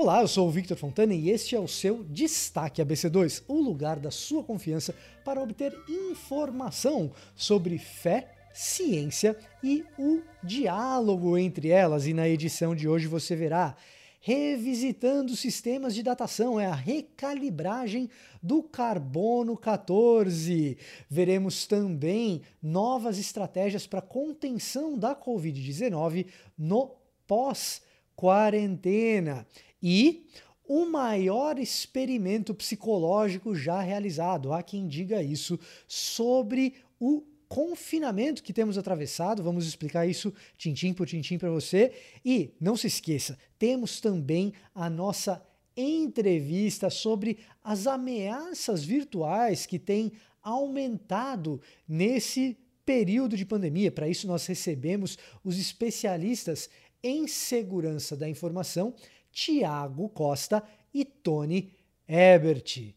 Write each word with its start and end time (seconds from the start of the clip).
Olá, 0.00 0.20
eu 0.20 0.28
sou 0.28 0.46
o 0.46 0.50
Victor 0.52 0.76
Fontana 0.76 1.12
e 1.12 1.28
este 1.28 1.56
é 1.56 1.58
o 1.58 1.66
seu 1.66 2.04
Destaque 2.04 2.80
ABC2, 2.80 3.42
o 3.48 3.60
lugar 3.60 3.98
da 3.98 4.12
sua 4.12 4.44
confiança 4.44 4.94
para 5.24 5.42
obter 5.42 5.76
informação 5.88 7.10
sobre 7.34 7.78
fé, 7.78 8.32
ciência 8.54 9.36
e 9.60 9.84
o 9.98 10.22
diálogo 10.40 11.36
entre 11.36 11.70
elas. 11.70 12.06
E 12.06 12.14
na 12.14 12.28
edição 12.28 12.76
de 12.76 12.86
hoje 12.86 13.08
você 13.08 13.34
verá 13.34 13.74
revisitando 14.20 15.34
sistemas 15.34 15.96
de 15.96 16.04
datação, 16.04 16.60
é 16.60 16.66
a 16.66 16.76
recalibragem 16.76 18.08
do 18.40 18.62
carbono 18.62 19.56
14. 19.56 20.78
Veremos 21.10 21.66
também 21.66 22.42
novas 22.62 23.18
estratégias 23.18 23.84
para 23.84 24.00
contenção 24.00 24.96
da 24.96 25.16
Covid-19 25.16 26.28
no 26.56 26.94
pós-quarentena 27.26 29.44
e 29.82 30.26
o 30.66 30.84
maior 30.84 31.58
experimento 31.58 32.54
psicológico 32.54 33.54
já 33.54 33.80
realizado. 33.80 34.52
Há 34.52 34.62
quem 34.62 34.86
diga 34.86 35.22
isso 35.22 35.58
sobre 35.86 36.74
o 37.00 37.24
confinamento 37.48 38.42
que 38.42 38.52
temos 38.52 38.76
atravessado. 38.76 39.42
Vamos 39.42 39.66
explicar 39.66 40.06
isso 40.06 40.32
tintim 40.58 40.92
por 40.92 41.06
tintim 41.06 41.38
para 41.38 41.50
você. 41.50 41.92
E 42.22 42.50
não 42.60 42.76
se 42.76 42.86
esqueça, 42.86 43.38
temos 43.58 44.00
também 44.00 44.52
a 44.74 44.90
nossa 44.90 45.42
entrevista 45.74 46.90
sobre 46.90 47.38
as 47.64 47.86
ameaças 47.86 48.84
virtuais 48.84 49.64
que 49.64 49.78
têm 49.78 50.12
aumentado 50.42 51.60
nesse 51.88 52.58
período 52.84 53.36
de 53.36 53.46
pandemia. 53.46 53.92
Para 53.92 54.08
isso, 54.08 54.26
nós 54.26 54.44
recebemos 54.46 55.16
os 55.44 55.58
especialistas 55.58 56.68
em 57.02 57.28
segurança 57.28 58.16
da 58.16 58.28
informação 58.28 58.94
Tiago 59.32 60.08
Costa 60.08 60.62
e 60.92 61.04
Tony 61.04 61.72
Ebert. 62.06 62.94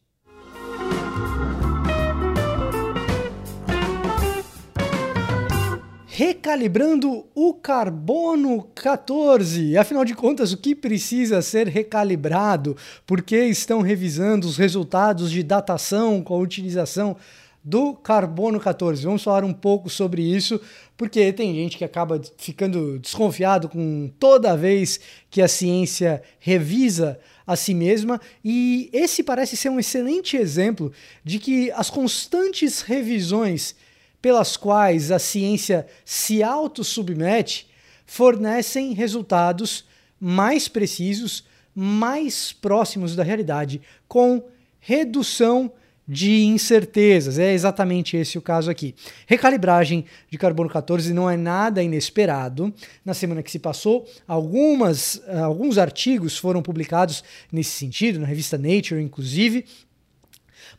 Recalibrando 6.07 7.25
o 7.33 7.53
carbono 7.53 8.63
14. 8.75 9.77
Afinal 9.77 10.05
de 10.05 10.13
contas, 10.13 10.51
o 10.51 10.57
que 10.57 10.75
precisa 10.75 11.41
ser 11.41 11.67
recalibrado? 11.67 12.77
Por 13.07 13.21
que 13.21 13.37
estão 13.45 13.81
revisando 13.81 14.45
os 14.45 14.57
resultados 14.57 15.31
de 15.31 15.41
datação 15.41 16.21
com 16.21 16.35
a 16.35 16.39
utilização 16.39 17.17
do 17.63 17.93
carbono 17.93 18.59
14. 18.59 19.03
Vamos 19.03 19.23
falar 19.23 19.43
um 19.43 19.53
pouco 19.53 19.89
sobre 19.89 20.21
isso, 20.21 20.59
porque 20.97 21.31
tem 21.31 21.53
gente 21.53 21.77
que 21.77 21.85
acaba 21.85 22.21
ficando 22.37 22.97
desconfiado 22.99 23.69
com 23.69 24.11
toda 24.19 24.57
vez 24.57 24.99
que 25.29 25.41
a 25.41 25.47
ciência 25.47 26.23
revisa 26.39 27.19
a 27.45 27.55
si 27.55 27.73
mesma, 27.73 28.21
e 28.43 28.89
esse 28.93 29.23
parece 29.23 29.57
ser 29.57 29.69
um 29.69 29.79
excelente 29.79 30.37
exemplo 30.37 30.91
de 31.23 31.37
que 31.39 31.71
as 31.71 31.89
constantes 31.89 32.81
revisões 32.81 33.75
pelas 34.21 34.55
quais 34.55 35.11
a 35.11 35.19
ciência 35.19 35.85
se 36.05 36.43
autossubmete 36.43 37.67
fornecem 38.05 38.93
resultados 38.93 39.85
mais 40.19 40.67
precisos, 40.67 41.43
mais 41.73 42.53
próximos 42.53 43.15
da 43.15 43.23
realidade, 43.23 43.81
com 44.07 44.43
redução 44.79 45.71
de 46.07 46.43
incertezas. 46.43 47.39
É 47.39 47.53
exatamente 47.53 48.17
esse 48.17 48.37
o 48.37 48.41
caso 48.41 48.69
aqui. 48.69 48.95
Recalibragem 49.27 50.05
de 50.29 50.37
carbono 50.37 50.69
14 50.69 51.13
não 51.13 51.29
é 51.29 51.37
nada 51.37 51.81
inesperado. 51.81 52.73
Na 53.05 53.13
semana 53.13 53.43
que 53.43 53.51
se 53.51 53.59
passou, 53.59 54.07
algumas, 54.27 55.21
eh, 55.27 55.39
alguns 55.39 55.77
artigos 55.77 56.37
foram 56.37 56.61
publicados 56.61 57.23
nesse 57.51 57.71
sentido, 57.71 58.19
na 58.19 58.27
revista 58.27 58.57
Nature, 58.57 59.01
inclusive. 59.01 59.65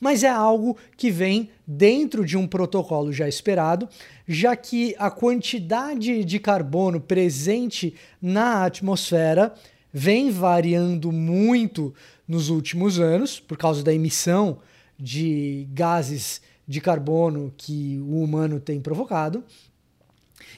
Mas 0.00 0.24
é 0.24 0.28
algo 0.28 0.76
que 0.96 1.10
vem 1.10 1.50
dentro 1.66 2.24
de 2.24 2.36
um 2.36 2.46
protocolo 2.46 3.12
já 3.12 3.28
esperado, 3.28 3.88
já 4.26 4.56
que 4.56 4.94
a 4.98 5.10
quantidade 5.10 6.24
de 6.24 6.38
carbono 6.38 7.00
presente 7.00 7.94
na 8.20 8.64
atmosfera 8.64 9.54
vem 9.92 10.30
variando 10.30 11.12
muito 11.12 11.94
nos 12.26 12.48
últimos 12.48 12.98
anos, 12.98 13.38
por 13.38 13.56
causa 13.56 13.82
da 13.82 13.94
emissão 13.94 14.58
de 15.02 15.66
gases 15.72 16.40
de 16.66 16.80
carbono 16.80 17.52
que 17.56 17.98
o 18.06 18.22
humano 18.22 18.60
tem 18.60 18.80
provocado. 18.80 19.42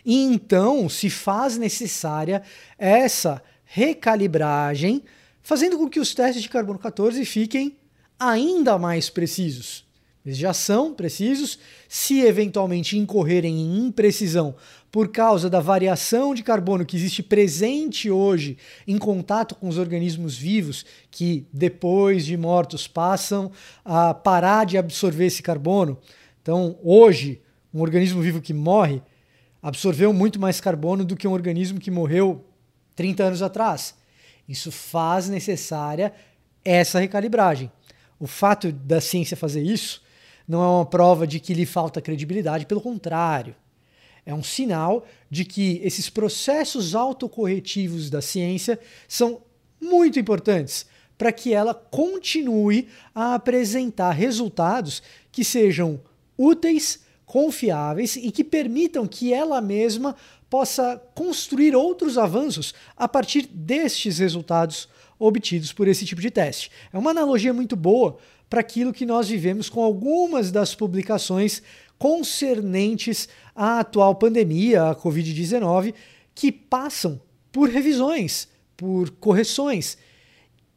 E 0.05 0.23
então 0.23 0.87
se 0.87 1.09
faz 1.09 1.57
necessária 1.57 2.43
essa 2.77 3.43
recalibragem, 3.65 5.03
fazendo 5.43 5.79
com 5.79 5.89
que 5.89 5.99
os 5.99 6.15
testes 6.15 6.43
de 6.43 6.51
carbono 6.51 6.79
14 6.79 7.25
fiquem 7.25 7.79
ainda 8.21 8.79
mais 8.79 9.09
precisos. 9.09 9.87
Eles 10.25 10.37
já 10.37 10.53
são 10.53 10.95
precisos. 10.95 11.59
Se 11.89 12.21
eventualmente 12.21 12.99
incorrerem 12.99 13.59
em 13.59 13.87
imprecisão 13.87 14.55
por 14.95 15.09
causa 15.09 15.51
da 15.51 15.59
variação 15.59 16.33
de 16.37 16.45
carbono 16.45 16.87
que 16.87 16.95
existe 16.97 17.21
presente 17.21 18.09
hoje 18.09 18.57
em 18.87 18.97
contato 18.97 19.57
com 19.57 19.67
os 19.67 19.77
organismos 19.77 20.39
vivos, 20.39 20.87
que 21.11 21.49
depois 21.53 22.25
de 22.25 22.37
mortos 22.37 22.87
passam 22.87 23.51
a 23.85 24.15
parar 24.15 24.65
de 24.65 24.79
absorver 24.79 25.27
esse 25.27 25.43
carbono. 25.43 25.99
Então, 26.41 26.79
hoje, 26.81 27.43
um 27.75 27.81
organismo 27.81 28.23
vivo 28.23 28.41
que 28.41 28.55
morre 28.55 29.03
absorveu 29.61 30.13
muito 30.13 30.39
mais 30.39 30.61
carbono 30.61 31.05
do 31.05 31.17
que 31.17 31.27
um 31.27 31.33
organismo 31.33 31.81
que 31.81 31.91
morreu 31.91 32.45
30 32.95 33.25
anos 33.25 33.43
atrás. 33.43 33.97
Isso 34.49 34.71
faz 34.71 35.29
necessária 35.29 36.15
essa 36.65 37.01
recalibragem. 37.01 37.69
O 38.21 38.29
fato 38.29 38.71
da 38.71 39.01
ciência 39.01 39.37
fazer 39.37 39.63
isso 39.65 40.01
não 40.47 40.63
é 40.63 40.69
uma 40.69 40.87
prova 40.87 41.27
de 41.27 41.41
que 41.41 41.53
lhe 41.53 41.67
falta 41.67 42.01
credibilidade, 42.01 42.65
pelo 42.65 42.81
contrário. 42.81 43.57
É 44.27 44.33
um 44.35 44.43
sinal 44.43 45.07
de 45.31 45.45
que 45.45 45.81
esses 45.85 46.09
processos 46.09 46.95
autocorretivos 46.95 48.09
da 48.09 48.23
ciência 48.23 48.79
são 49.07 49.43
muito 49.81 50.19
importantes 50.19 50.87
para 51.17 51.31
que 51.31 51.53
ela 51.53 51.75
continue 51.75 52.89
a 53.15 53.35
apresentar 53.35 54.13
resultados 54.13 55.03
que 55.31 55.45
sejam 55.45 56.01
úteis, 56.37 57.05
confiáveis 57.27 58.17
e 58.17 58.31
que 58.31 58.43
permitam 58.43 59.07
que 59.07 59.33
ela 59.33 59.61
mesma 59.61 60.17
possa 60.49 61.01
construir 61.15 61.75
outros 61.75 62.17
avanços 62.17 62.75
a 62.97 63.09
partir 63.09 63.47
destes 63.47 64.19
resultados 64.19 64.89
obtidos 65.19 65.73
por 65.73 65.89
esse 65.89 66.05
tipo 66.05 66.21
de 66.21 66.31
teste. 66.31 66.71
É 66.93 66.99
uma 66.99 67.11
analogia 67.11 67.53
muito 67.53 67.77
boa 67.77 68.19
para 68.49 68.61
aquilo 68.61 68.93
que 68.93 69.07
nós 69.07 69.29
vivemos 69.29 69.69
com 69.69 69.83
algumas 69.83 70.51
das 70.51 70.75
publicações 70.75 71.63
concernentes 71.99 73.29
à 73.55 73.81
atual 73.81 74.15
pandemia, 74.15 74.91
a 74.91 74.97
Covid-19, 74.97 75.95
que 76.35 76.51
passam 76.51 77.21
por 77.53 77.69
revisões, 77.69 78.49
por 78.77 79.11
correções. 79.11 79.97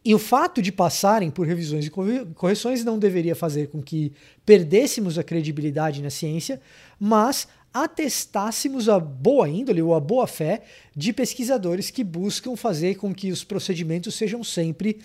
E 0.06 0.16
o 0.16 0.20
fato 0.20 0.62
de 0.62 0.72
passarem 0.72 1.30
por 1.30 1.46
revisões 1.46 1.86
e 1.86 1.92
correções 2.34 2.84
não 2.86 2.98
deveria 2.98 3.36
fazer 3.36 3.68
com 3.68 3.82
que 3.82 4.14
perdêssemos 4.46 5.18
a 5.18 5.24
credibilidade 5.24 6.02
na 6.02 6.10
ciência, 6.10 6.62
mas 7.00 7.48
atestássemos 7.74 8.88
a 8.88 9.00
boa 9.00 9.50
índole 9.50 9.82
ou 9.82 9.94
a 9.94 10.00
boa 10.00 10.26
fé 10.26 10.64
de 10.96 11.12
pesquisadores 11.12 11.92
que 11.92 12.04
buscam 12.04 12.56
fazer 12.56 12.96
com 12.96 13.14
que 13.14 13.32
os 13.32 13.44
procedimentos 13.44 14.16
sejam 14.16 14.44
sempre 14.44 15.00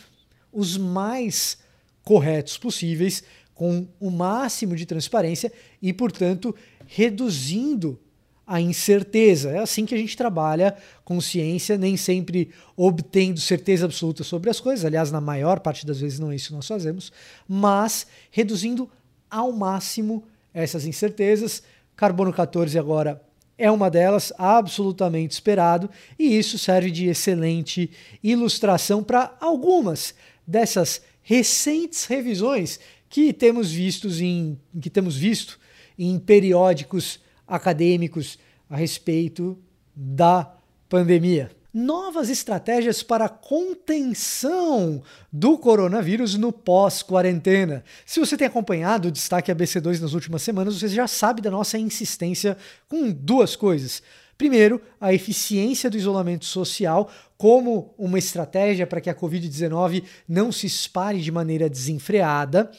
os 0.52 0.76
mais 0.76 1.58
corretos 2.04 2.56
possíveis, 2.56 3.22
com 3.62 3.86
o 4.00 4.10
máximo 4.10 4.74
de 4.74 4.84
transparência 4.84 5.52
e, 5.80 5.92
portanto, 5.92 6.52
reduzindo 6.84 7.96
a 8.44 8.60
incerteza. 8.60 9.52
É 9.52 9.60
assim 9.60 9.86
que 9.86 9.94
a 9.94 9.98
gente 9.98 10.16
trabalha 10.16 10.76
com 11.04 11.20
ciência, 11.20 11.78
nem 11.78 11.96
sempre 11.96 12.50
obtendo 12.76 13.38
certeza 13.38 13.84
absoluta 13.84 14.24
sobre 14.24 14.50
as 14.50 14.58
coisas. 14.58 14.84
Aliás, 14.84 15.12
na 15.12 15.20
maior 15.20 15.60
parte 15.60 15.86
das 15.86 16.00
vezes 16.00 16.18
não 16.18 16.32
é 16.32 16.34
isso 16.34 16.48
que 16.48 16.54
nós 16.54 16.66
fazemos, 16.66 17.12
mas 17.47 18.04
reduzindo 18.32 18.91
ao 19.30 19.53
máximo 19.53 20.24
essas 20.53 20.84
incertezas. 20.84 21.62
Carbono 21.94 22.32
14 22.32 22.76
agora 22.76 23.22
é 23.56 23.70
uma 23.70 23.88
delas, 23.88 24.32
absolutamente 24.38 25.34
esperado, 25.34 25.88
e 26.18 26.36
isso 26.36 26.58
serve 26.58 26.91
de 26.91 27.06
excelente 27.06 27.92
ilustração 28.24 29.04
para 29.04 29.36
algumas 29.41 30.16
dessas 30.44 31.00
recentes 31.22 32.06
revisões 32.06 32.80
que 33.12 33.30
temos 33.30 33.70
vistos 33.70 34.22
em 34.22 34.59
que 34.80 34.88
temos 34.88 35.18
visto 35.18 35.60
em 35.98 36.18
periódicos 36.18 37.20
acadêmicos 37.47 38.38
a 38.70 38.74
respeito 38.74 39.59
da 39.94 40.50
pandemia. 40.88 41.50
Novas 41.74 42.30
estratégias 42.30 43.03
para 43.03 43.28
contenção 43.28 45.03
do 45.30 45.59
coronavírus 45.59 46.36
no 46.36 46.50
pós-quarentena. 46.50 47.84
Se 48.06 48.18
você 48.18 48.34
tem 48.34 48.47
acompanhado 48.47 49.09
o 49.09 49.12
destaque 49.12 49.53
ABC2 49.53 50.00
nas 50.00 50.15
últimas 50.15 50.42
semanas, 50.42 50.80
você 50.80 50.88
já 50.88 51.06
sabe 51.06 51.42
da 51.42 51.50
nossa 51.50 51.78
insistência 51.78 52.56
com 52.88 53.10
duas 53.10 53.54
coisas. 53.54 54.03
Primeiro, 54.38 54.80
a 54.98 55.12
eficiência 55.12 55.91
do 55.91 55.98
isolamento 55.98 56.47
social 56.47 57.10
como 57.36 57.94
uma 57.98 58.18
estratégia 58.18 58.86
para 58.86 59.03
que 59.03 59.10
a 59.10 59.15
Covid-19 59.15 60.03
não 60.26 60.50
se 60.50 60.66
espalhe 60.66 61.20
de 61.20 61.30
maneira 61.30 61.68
desenfreada 61.68 62.70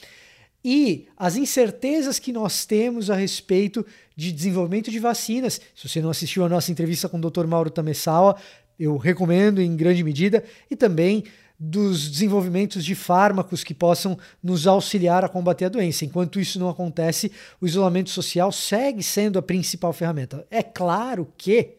e 0.64 1.08
as 1.18 1.36
incertezas 1.36 2.20
que 2.20 2.32
nós 2.32 2.66
temos 2.66 3.10
a 3.10 3.16
respeito 3.16 3.86
de 4.16 4.32
desenvolvimento 4.32 4.90
de 4.90 5.00
vacinas. 5.00 5.60
Se 5.76 5.90
você 5.90 6.02
não 6.02 6.10
assistiu 6.10 6.46
a 6.46 6.50
nossa 6.50 6.72
entrevista 6.72 7.10
com 7.10 7.18
o 7.18 7.30
Dr. 7.30 7.46
Mauro 7.46 7.70
Tamessawa, 7.70 8.36
eu 8.80 8.98
recomendo 8.98 9.62
em 9.62 9.76
grande 9.76 10.04
medida, 10.04 10.44
e 10.70 10.76
também 10.76 11.26
dos 11.60 12.10
desenvolvimentos 12.10 12.84
de 12.84 12.96
fármacos 12.96 13.64
que 13.64 13.74
possam 13.74 14.18
nos 14.42 14.66
auxiliar 14.68 15.24
a 15.24 15.30
combater 15.30 15.66
a 15.66 15.70
doença. 15.70 16.04
Enquanto 16.04 16.40
isso 16.40 16.60
não 16.60 16.70
acontece, 16.70 17.32
o 17.62 17.66
isolamento 17.66 18.10
social 18.10 18.52
segue 18.52 19.04
sendo 19.04 19.40
a 19.40 19.42
principal 19.42 19.94
ferramenta. 19.94 20.46
É 20.50 20.64
claro 20.64 21.32
que 21.38 21.76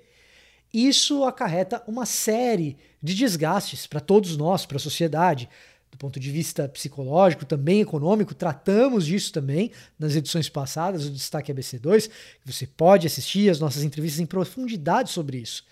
isso 0.73 1.25
acarreta 1.25 1.83
uma 1.87 2.07
série 2.07 2.77
de 3.03 3.15
desgastes 3.15 3.87
para 3.87 4.01
todos 4.01 4.37
nós, 4.37 4.65
para 4.65 4.77
a 4.77 4.81
sociedade 4.81 5.49
do 5.95 5.99
ponto 5.99 6.19
de 6.19 6.29
vista 6.29 6.69
psicológico, 6.69 7.45
também 7.45 7.81
econômico, 7.81 8.35
tratamos 8.35 9.07
disso 9.07 9.33
também 9.33 9.71
nas 9.97 10.17
edições 10.17 10.49
passadas, 10.49 11.07
o 11.07 11.11
Destaque 11.11 11.55
ABC2, 11.55 12.11
que 12.43 12.53
você 12.53 12.67
pode 12.67 13.07
assistir 13.07 13.49
as 13.49 13.61
nossas 13.61 13.85
entrevistas 13.85 14.21
em 14.21 14.27
profundidade 14.27 15.13
sobre 15.13 15.39
isso. 15.39 15.65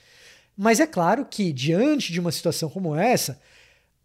Mas 0.57 0.79
é 0.79 0.87
claro 0.87 1.27
que, 1.27 1.53
diante 1.53 2.13
de 2.13 2.21
uma 2.21 2.31
situação 2.31 2.71
como 2.71 2.95
essa, 2.95 3.41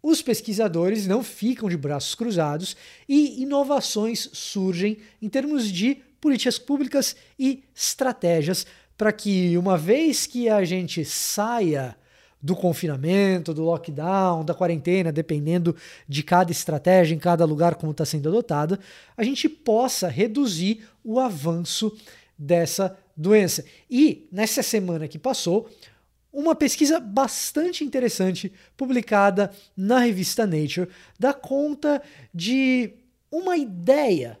os 0.02 0.20
pesquisadores 0.20 1.06
não 1.06 1.22
ficam 1.22 1.68
de 1.68 1.76
braços 1.76 2.16
cruzados 2.16 2.76
e 3.08 3.40
inovações 3.40 4.28
surgem 4.32 4.98
em 5.22 5.28
termos 5.28 5.70
de 5.70 6.02
políticas 6.20 6.58
públicas 6.58 7.14
e 7.38 7.62
estratégias 7.72 8.66
para 8.96 9.12
que, 9.12 9.56
uma 9.56 9.78
vez 9.78 10.26
que 10.26 10.48
a 10.48 10.64
gente 10.64 11.04
saia 11.04 11.96
do 12.40 12.54
confinamento, 12.54 13.52
do 13.52 13.62
lockdown, 13.62 14.44
da 14.44 14.54
quarentena, 14.54 15.10
dependendo 15.10 15.74
de 16.08 16.22
cada 16.22 16.52
estratégia 16.52 17.14
em 17.14 17.18
cada 17.18 17.44
lugar 17.44 17.74
como 17.74 17.92
está 17.92 18.04
sendo 18.04 18.28
adotada, 18.28 18.78
a 19.16 19.24
gente 19.24 19.48
possa 19.48 20.08
reduzir 20.08 20.88
o 21.02 21.18
avanço 21.18 21.96
dessa 22.38 22.96
doença. 23.16 23.64
E 23.90 24.28
nessa 24.30 24.62
semana 24.62 25.08
que 25.08 25.18
passou, 25.18 25.68
uma 26.32 26.54
pesquisa 26.54 27.00
bastante 27.00 27.82
interessante 27.82 28.52
publicada 28.76 29.50
na 29.76 29.98
revista 29.98 30.46
Nature 30.46 30.88
dá 31.18 31.32
conta 31.32 32.00
de 32.32 32.92
uma 33.30 33.56
ideia 33.56 34.38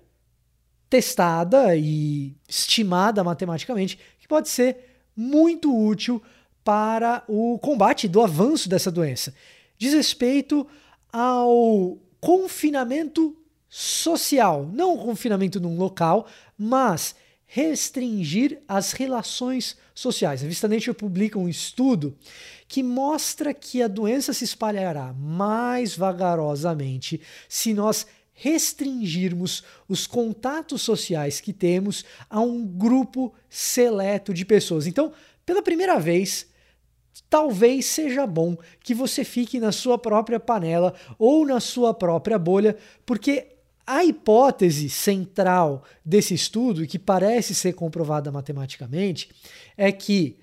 testada 0.88 1.74
e 1.76 2.34
estimada 2.48 3.22
matematicamente 3.24 3.98
que 4.18 4.28
pode 4.28 4.48
ser 4.48 4.76
muito 5.16 5.76
útil 5.76 6.22
para 6.68 7.24
o 7.26 7.58
combate 7.58 8.06
do 8.06 8.20
avanço 8.20 8.68
dessa 8.68 8.90
doença. 8.90 9.32
Diz 9.78 9.94
respeito 9.94 10.66
ao 11.10 11.96
confinamento 12.20 13.34
social, 13.70 14.68
não 14.70 14.98
confinamento 14.98 15.58
num 15.58 15.78
local, 15.78 16.26
mas 16.58 17.14
restringir 17.46 18.60
as 18.68 18.92
relações 18.92 19.78
sociais. 19.94 20.44
A 20.44 20.46
Vista 20.46 20.68
Nature 20.68 20.92
publica 20.92 21.38
um 21.38 21.48
estudo 21.48 22.14
que 22.68 22.82
mostra 22.82 23.54
que 23.54 23.80
a 23.80 23.88
doença 23.88 24.34
se 24.34 24.44
espalhará 24.44 25.14
mais 25.14 25.96
vagarosamente 25.96 27.18
se 27.48 27.72
nós 27.72 28.06
restringirmos 28.34 29.64
os 29.88 30.06
contatos 30.06 30.82
sociais 30.82 31.40
que 31.40 31.54
temos 31.54 32.04
a 32.28 32.42
um 32.42 32.62
grupo 32.62 33.32
seleto 33.48 34.34
de 34.34 34.44
pessoas. 34.44 34.86
Então, 34.86 35.14
pela 35.46 35.62
primeira 35.62 35.98
vez, 35.98 36.46
talvez 37.28 37.86
seja 37.86 38.26
bom 38.26 38.56
que 38.80 38.94
você 38.94 39.24
fique 39.24 39.58
na 39.60 39.72
sua 39.72 39.98
própria 39.98 40.40
panela 40.40 40.94
ou 41.18 41.46
na 41.46 41.60
sua 41.60 41.92
própria 41.92 42.38
bolha, 42.38 42.76
porque 43.04 43.58
a 43.86 44.04
hipótese 44.04 44.90
central 44.90 45.82
desse 46.04 46.34
estudo, 46.34 46.84
e 46.84 46.86
que 46.86 46.98
parece 46.98 47.54
ser 47.54 47.72
comprovada 47.72 48.30
matematicamente, 48.30 49.30
é 49.76 49.90
que 49.90 50.38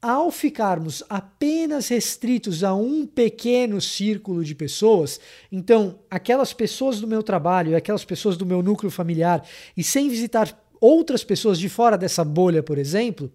ao 0.00 0.30
ficarmos 0.30 1.02
apenas 1.08 1.88
restritos 1.88 2.62
a 2.62 2.72
um 2.72 3.04
pequeno 3.04 3.80
círculo 3.80 4.44
de 4.44 4.54
pessoas, 4.54 5.18
então 5.50 5.98
aquelas 6.08 6.52
pessoas 6.52 7.00
do 7.00 7.08
meu 7.08 7.20
trabalho, 7.20 7.76
aquelas 7.76 8.04
pessoas 8.04 8.36
do 8.36 8.46
meu 8.46 8.62
núcleo 8.62 8.92
familiar, 8.92 9.44
e 9.76 9.82
sem 9.82 10.08
visitar 10.08 10.56
outras 10.80 11.24
pessoas 11.24 11.58
de 11.58 11.68
fora 11.68 11.98
dessa 11.98 12.24
bolha, 12.24 12.62
por 12.62 12.78
exemplo, 12.78 13.32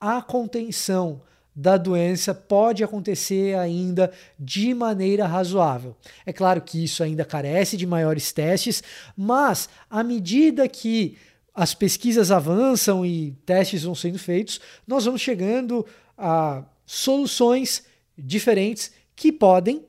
a 0.00 0.20
contenção 0.20 1.22
da 1.54 1.76
doença 1.76 2.34
pode 2.34 2.82
acontecer 2.82 3.56
ainda 3.56 4.10
de 4.38 4.74
maneira 4.74 5.26
razoável. 5.26 5.96
É 6.26 6.32
claro 6.32 6.60
que 6.60 6.82
isso 6.82 7.02
ainda 7.02 7.24
carece 7.24 7.76
de 7.76 7.86
maiores 7.86 8.32
testes, 8.32 8.82
mas 9.16 9.68
à 9.88 10.02
medida 10.02 10.68
que 10.68 11.16
as 11.54 11.72
pesquisas 11.72 12.32
avançam 12.32 13.06
e 13.06 13.32
testes 13.46 13.84
vão 13.84 13.94
sendo 13.94 14.18
feitos, 14.18 14.60
nós 14.86 15.04
vamos 15.04 15.20
chegando 15.20 15.86
a 16.18 16.64
soluções 16.84 17.84
diferentes 18.18 18.90
que 19.14 19.30
podem, 19.30 19.84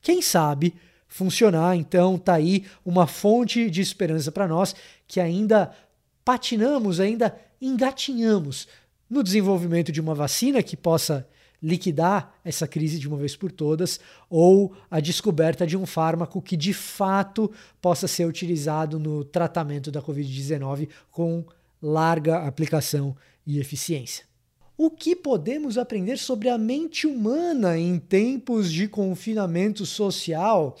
quem 0.00 0.22
sabe, 0.22 0.74
funcionar. 1.06 1.76
Então 1.76 2.16
tá 2.16 2.34
aí 2.34 2.64
uma 2.84 3.06
fonte 3.06 3.68
de 3.68 3.82
esperança 3.82 4.32
para 4.32 4.48
nós 4.48 4.74
que 5.06 5.20
ainda 5.20 5.70
patinamos, 6.24 6.98
ainda 6.98 7.38
engatinhamos 7.60 8.66
no 9.10 9.24
desenvolvimento 9.24 9.90
de 9.90 10.00
uma 10.00 10.14
vacina 10.14 10.62
que 10.62 10.76
possa 10.76 11.26
liquidar 11.62 12.32
essa 12.44 12.66
crise 12.66 12.98
de 12.98 13.06
uma 13.06 13.18
vez 13.18 13.36
por 13.36 13.52
todas, 13.52 14.00
ou 14.30 14.74
a 14.90 15.00
descoberta 15.00 15.66
de 15.66 15.76
um 15.76 15.84
fármaco 15.84 16.40
que 16.40 16.56
de 16.56 16.72
fato 16.72 17.50
possa 17.82 18.08
ser 18.08 18.24
utilizado 18.24 18.98
no 18.98 19.24
tratamento 19.24 19.90
da 19.90 20.00
Covid-19 20.00 20.88
com 21.10 21.44
larga 21.82 22.46
aplicação 22.46 23.14
e 23.46 23.58
eficiência. 23.58 24.29
O 24.82 24.90
que 24.90 25.14
podemos 25.14 25.76
aprender 25.76 26.16
sobre 26.16 26.48
a 26.48 26.56
mente 26.56 27.06
humana 27.06 27.78
em 27.78 27.98
tempos 27.98 28.72
de 28.72 28.88
confinamento 28.88 29.84
social? 29.84 30.74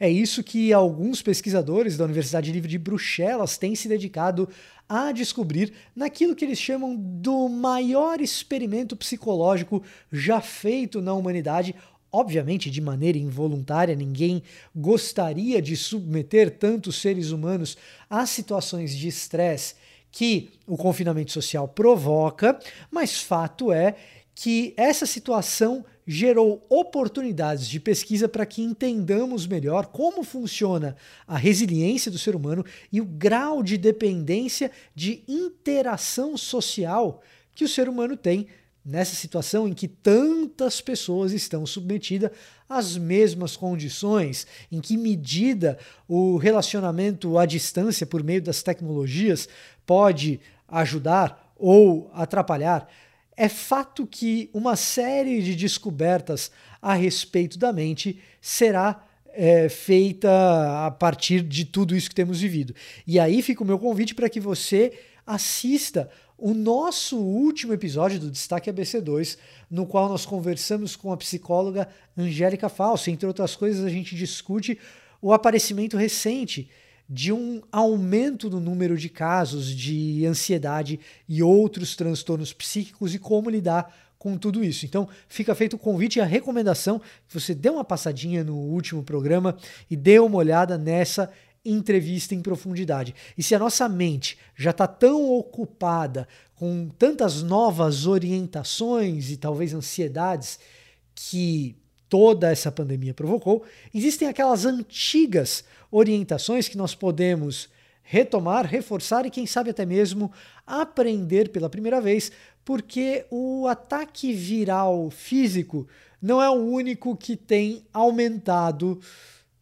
É 0.00 0.10
isso 0.10 0.42
que 0.42 0.72
alguns 0.72 1.22
pesquisadores 1.22 1.96
da 1.96 2.04
Universidade 2.04 2.50
Livre 2.50 2.68
de 2.68 2.80
Bruxelas 2.80 3.56
têm 3.56 3.76
se 3.76 3.86
dedicado 3.86 4.48
a 4.88 5.12
descobrir 5.12 5.72
naquilo 5.94 6.34
que 6.34 6.44
eles 6.44 6.58
chamam 6.58 6.96
do 6.96 7.48
maior 7.48 8.20
experimento 8.20 8.96
psicológico 8.96 9.84
já 10.10 10.40
feito 10.40 11.00
na 11.00 11.14
humanidade. 11.14 11.76
Obviamente, 12.10 12.68
de 12.68 12.80
maneira 12.80 13.18
involuntária, 13.18 13.94
ninguém 13.94 14.42
gostaria 14.74 15.62
de 15.62 15.76
submeter 15.76 16.58
tantos 16.58 17.00
seres 17.00 17.30
humanos 17.30 17.78
a 18.10 18.26
situações 18.26 18.96
de 18.96 19.06
estresse 19.06 19.76
que 20.14 20.50
o 20.64 20.76
confinamento 20.76 21.32
social 21.32 21.66
provoca, 21.66 22.56
mas 22.88 23.20
fato 23.20 23.72
é 23.72 23.96
que 24.32 24.72
essa 24.76 25.06
situação 25.06 25.84
gerou 26.06 26.64
oportunidades 26.68 27.66
de 27.66 27.80
pesquisa 27.80 28.28
para 28.28 28.46
que 28.46 28.62
entendamos 28.62 29.44
melhor 29.44 29.86
como 29.86 30.22
funciona 30.22 30.94
a 31.26 31.36
resiliência 31.36 32.12
do 32.12 32.18
ser 32.18 32.36
humano 32.36 32.64
e 32.92 33.00
o 33.00 33.04
grau 33.04 33.60
de 33.60 33.76
dependência 33.76 34.70
de 34.94 35.24
interação 35.26 36.36
social 36.36 37.20
que 37.52 37.64
o 37.64 37.68
ser 37.68 37.88
humano 37.88 38.16
tem 38.16 38.46
nessa 38.84 39.14
situação 39.14 39.66
em 39.66 39.72
que 39.72 39.88
tantas 39.88 40.80
pessoas 40.80 41.32
estão 41.32 41.64
submetidas 41.64 42.30
às 42.68 42.96
mesmas 42.98 43.56
condições, 43.56 44.46
em 44.70 44.80
que 44.80 44.96
medida 44.96 45.78
o 46.06 46.36
relacionamento 46.36 47.38
à 47.38 47.46
distância 47.46 48.06
por 48.06 48.22
meio 48.22 48.42
das 48.42 48.62
tecnologias 48.62 49.48
pode 49.86 50.40
ajudar 50.68 51.52
ou 51.56 52.10
atrapalhar. 52.12 52.88
É 53.36 53.48
fato 53.48 54.06
que 54.06 54.48
uma 54.52 54.76
série 54.76 55.42
de 55.42 55.56
descobertas 55.56 56.50
a 56.80 56.94
respeito 56.94 57.58
da 57.58 57.72
mente 57.72 58.20
será 58.40 59.04
é, 59.32 59.68
feita 59.68 60.86
a 60.86 60.90
partir 60.90 61.42
de 61.42 61.64
tudo 61.64 61.96
isso 61.96 62.08
que 62.08 62.14
temos 62.14 62.40
vivido. 62.40 62.74
E 63.06 63.18
aí 63.18 63.42
fica 63.42 63.62
o 63.62 63.66
meu 63.66 63.78
convite 63.78 64.14
para 64.14 64.28
que 64.28 64.38
você 64.38 64.92
assista 65.26 66.08
o 66.38 66.52
nosso 66.52 67.18
último 67.18 67.72
episódio 67.72 68.20
do 68.20 68.30
Destaque 68.30 68.70
ABC2, 68.70 69.38
no 69.70 69.86
qual 69.86 70.08
nós 70.08 70.26
conversamos 70.26 70.94
com 70.94 71.12
a 71.12 71.16
psicóloga 71.16 71.88
Angélica 72.16 72.68
Falso. 72.68 73.10
Entre 73.10 73.26
outras 73.26 73.56
coisas, 73.56 73.84
a 73.84 73.88
gente 73.88 74.14
discute 74.14 74.78
o 75.20 75.32
aparecimento 75.32 75.96
recente 75.96 76.68
de 77.08 77.32
um 77.32 77.60
aumento 77.70 78.48
no 78.48 78.60
número 78.60 78.96
de 78.96 79.08
casos 79.08 79.66
de 79.66 80.24
ansiedade 80.26 80.98
e 81.28 81.42
outros 81.42 81.94
transtornos 81.94 82.52
psíquicos 82.52 83.14
e 83.14 83.18
como 83.18 83.50
lidar 83.50 83.94
com 84.18 84.38
tudo 84.38 84.64
isso. 84.64 84.86
Então, 84.86 85.06
fica 85.28 85.54
feito 85.54 85.76
o 85.76 85.78
convite 85.78 86.18
e 86.18 86.22
a 86.22 86.24
recomendação 86.24 86.98
que 87.28 87.38
você 87.38 87.54
dê 87.54 87.68
uma 87.68 87.84
passadinha 87.84 88.42
no 88.42 88.56
último 88.56 89.02
programa 89.02 89.54
e 89.90 89.94
dê 89.94 90.18
uma 90.18 90.38
olhada 90.38 90.78
nessa 90.78 91.30
entrevista 91.62 92.34
em 92.34 92.40
profundidade. 92.40 93.14
E 93.36 93.42
se 93.42 93.54
a 93.54 93.58
nossa 93.58 93.88
mente 93.88 94.38
já 94.56 94.70
está 94.70 94.86
tão 94.86 95.30
ocupada 95.30 96.26
com 96.54 96.88
tantas 96.98 97.42
novas 97.42 98.06
orientações 98.06 99.30
e 99.30 99.36
talvez 99.36 99.74
ansiedades 99.74 100.58
que 101.14 101.76
toda 102.08 102.50
essa 102.50 102.70
pandemia 102.70 103.14
provocou, 103.14 103.64
existem 103.92 104.28
aquelas 104.28 104.64
antigas 104.64 105.64
orientações 105.90 106.68
que 106.68 106.76
nós 106.76 106.94
podemos 106.94 107.68
retomar, 108.02 108.66
reforçar 108.66 109.24
e, 109.24 109.30
quem 109.30 109.46
sabe, 109.46 109.70
até 109.70 109.86
mesmo 109.86 110.30
aprender 110.66 111.48
pela 111.48 111.70
primeira 111.70 112.00
vez, 112.00 112.30
porque 112.64 113.24
o 113.30 113.66
ataque 113.66 114.32
viral 114.32 115.10
físico 115.10 115.86
não 116.20 116.40
é 116.40 116.48
o 116.48 116.54
único 116.54 117.16
que 117.16 117.36
tem 117.36 117.84
aumentado 117.92 119.00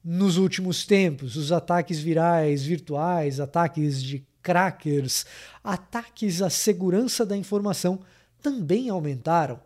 nos 0.04 0.36
últimos 0.36 0.84
tempos. 0.84 1.36
Os 1.36 1.52
ataques 1.52 1.98
virais 1.98 2.64
virtuais, 2.64 3.40
ataques 3.40 4.02
de 4.02 4.24
crackers, 4.42 5.24
ataques 5.62 6.42
à 6.42 6.50
segurança 6.50 7.24
da 7.24 7.36
informação 7.36 8.00
também 8.40 8.88
aumentaram. 8.88 9.60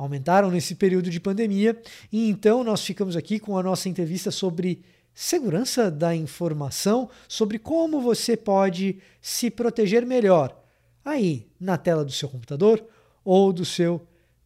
Aumentaram 0.00 0.50
nesse 0.50 0.74
período 0.74 1.10
de 1.10 1.20
pandemia, 1.20 1.78
e 2.10 2.30
então 2.30 2.64
nós 2.64 2.82
ficamos 2.82 3.16
aqui 3.16 3.38
com 3.38 3.58
a 3.58 3.62
nossa 3.62 3.86
entrevista 3.86 4.30
sobre 4.30 4.82
segurança 5.12 5.90
da 5.90 6.16
informação, 6.16 7.10
sobre 7.28 7.58
como 7.58 8.00
você 8.00 8.34
pode 8.34 8.96
se 9.20 9.50
proteger 9.50 10.06
melhor 10.06 10.58
aí 11.04 11.46
na 11.60 11.76
tela 11.76 12.02
do 12.02 12.12
seu 12.12 12.30
computador 12.30 12.82
ou 13.22 13.52
do 13.52 13.66
seu 13.66 14.00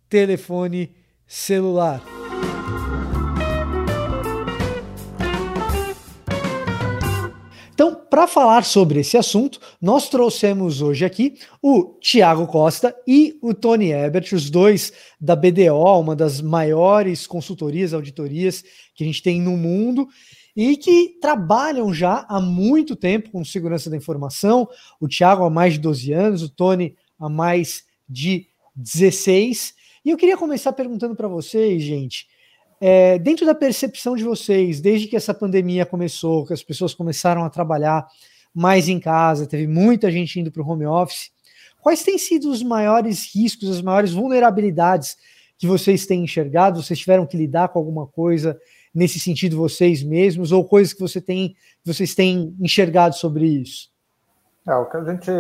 telefone 0.09 0.93
celular. 1.25 2.03
Então, 7.87 8.03
para 8.09 8.27
falar 8.27 8.65
sobre 8.65 9.01
esse 9.01 9.15
assunto, 9.15 9.61
nós 9.79 10.09
trouxemos 10.09 10.81
hoje 10.81 11.05
aqui 11.05 11.35
o 11.61 11.99
Tiago 12.01 12.47
Costa 12.47 12.97
e 13.07 13.39
o 13.43 13.53
Tony 13.53 13.93
Ebert, 13.93 14.33
os 14.33 14.49
dois 14.49 14.91
da 15.21 15.37
BDO, 15.37 16.01
uma 16.01 16.17
das 16.17 16.41
maiores 16.41 17.27
consultorias, 17.27 17.93
auditorias 17.93 18.65
que 18.95 19.05
a 19.05 19.07
gente 19.07 19.23
tem 19.23 19.39
no 19.39 19.55
mundo 19.55 20.09
e 20.57 20.79
que 20.79 21.19
trabalham 21.21 21.93
já 21.93 22.25
há 22.27 22.41
muito 22.41 22.97
tempo 22.97 23.31
com 23.31 23.45
segurança 23.45 23.91
da 23.91 23.99
informação. 23.99 24.67
O 24.99 25.07
Tiago 25.07 25.45
há 25.45 25.51
mais 25.51 25.75
de 25.75 25.81
12 25.81 26.11
anos, 26.11 26.43
o 26.43 26.49
Tony 26.49 26.97
há 27.21 27.29
mais 27.29 27.85
de 28.09 28.47
16. 28.75 29.75
E 30.07 30.09
eu 30.09 30.17
queria 30.17 30.39
começar 30.39 30.73
perguntando 30.73 31.15
para 31.15 31.29
vocês, 31.29 31.83
gente, 31.83 32.29
é, 32.87 33.19
dentro 33.19 33.47
da 33.47 33.55
percepção 33.55 34.15
de 34.15 34.23
vocês, 34.23 34.79
desde 34.79 35.09
que 35.09 35.17
essa 35.17 35.33
pandemia 35.33 35.87
começou, 35.87 36.45
que 36.45 36.53
as 36.53 36.63
pessoas 36.63 36.93
começaram 36.93 37.43
a 37.43 37.49
trabalhar 37.49 38.07
mais 38.53 38.91
em 38.91 39.01
casa, 39.01 39.47
teve 39.47 39.67
muita 39.67 40.11
gente 40.11 40.39
indo 40.39 40.53
para 40.53 40.61
o 40.61 40.69
home 40.69 40.85
office, 40.85 41.31
quais 41.81 42.03
têm 42.03 42.19
sido 42.19 42.51
os 42.51 42.63
maiores 42.63 43.35
riscos, 43.35 43.71
as 43.71 43.81
maiores 43.81 44.13
vulnerabilidades 44.13 45.17
que 45.57 45.67
vocês 45.67 46.05
têm 46.05 46.25
enxergado? 46.25 46.83
Vocês 46.83 46.99
tiveram 46.99 47.27
que 47.27 47.39
lidar 47.39 47.69
com 47.69 47.79
alguma 47.79 48.07
coisa 48.07 48.55
nesse 48.95 49.19
sentido 49.19 49.57
vocês 49.57 50.03
mesmos 50.03 50.53
ou 50.53 50.63
coisas 50.63 50.93
que 50.93 51.01
você 51.01 51.23
tem, 51.23 51.57
vocês 51.83 52.15
têm 52.15 52.55
enxergado 52.61 53.17
sobre 53.17 53.47
isso? 53.47 53.94
É, 54.67 54.75
o 54.77 54.87
que 54.87 54.97
a 54.97 55.05
gente, 55.05 55.31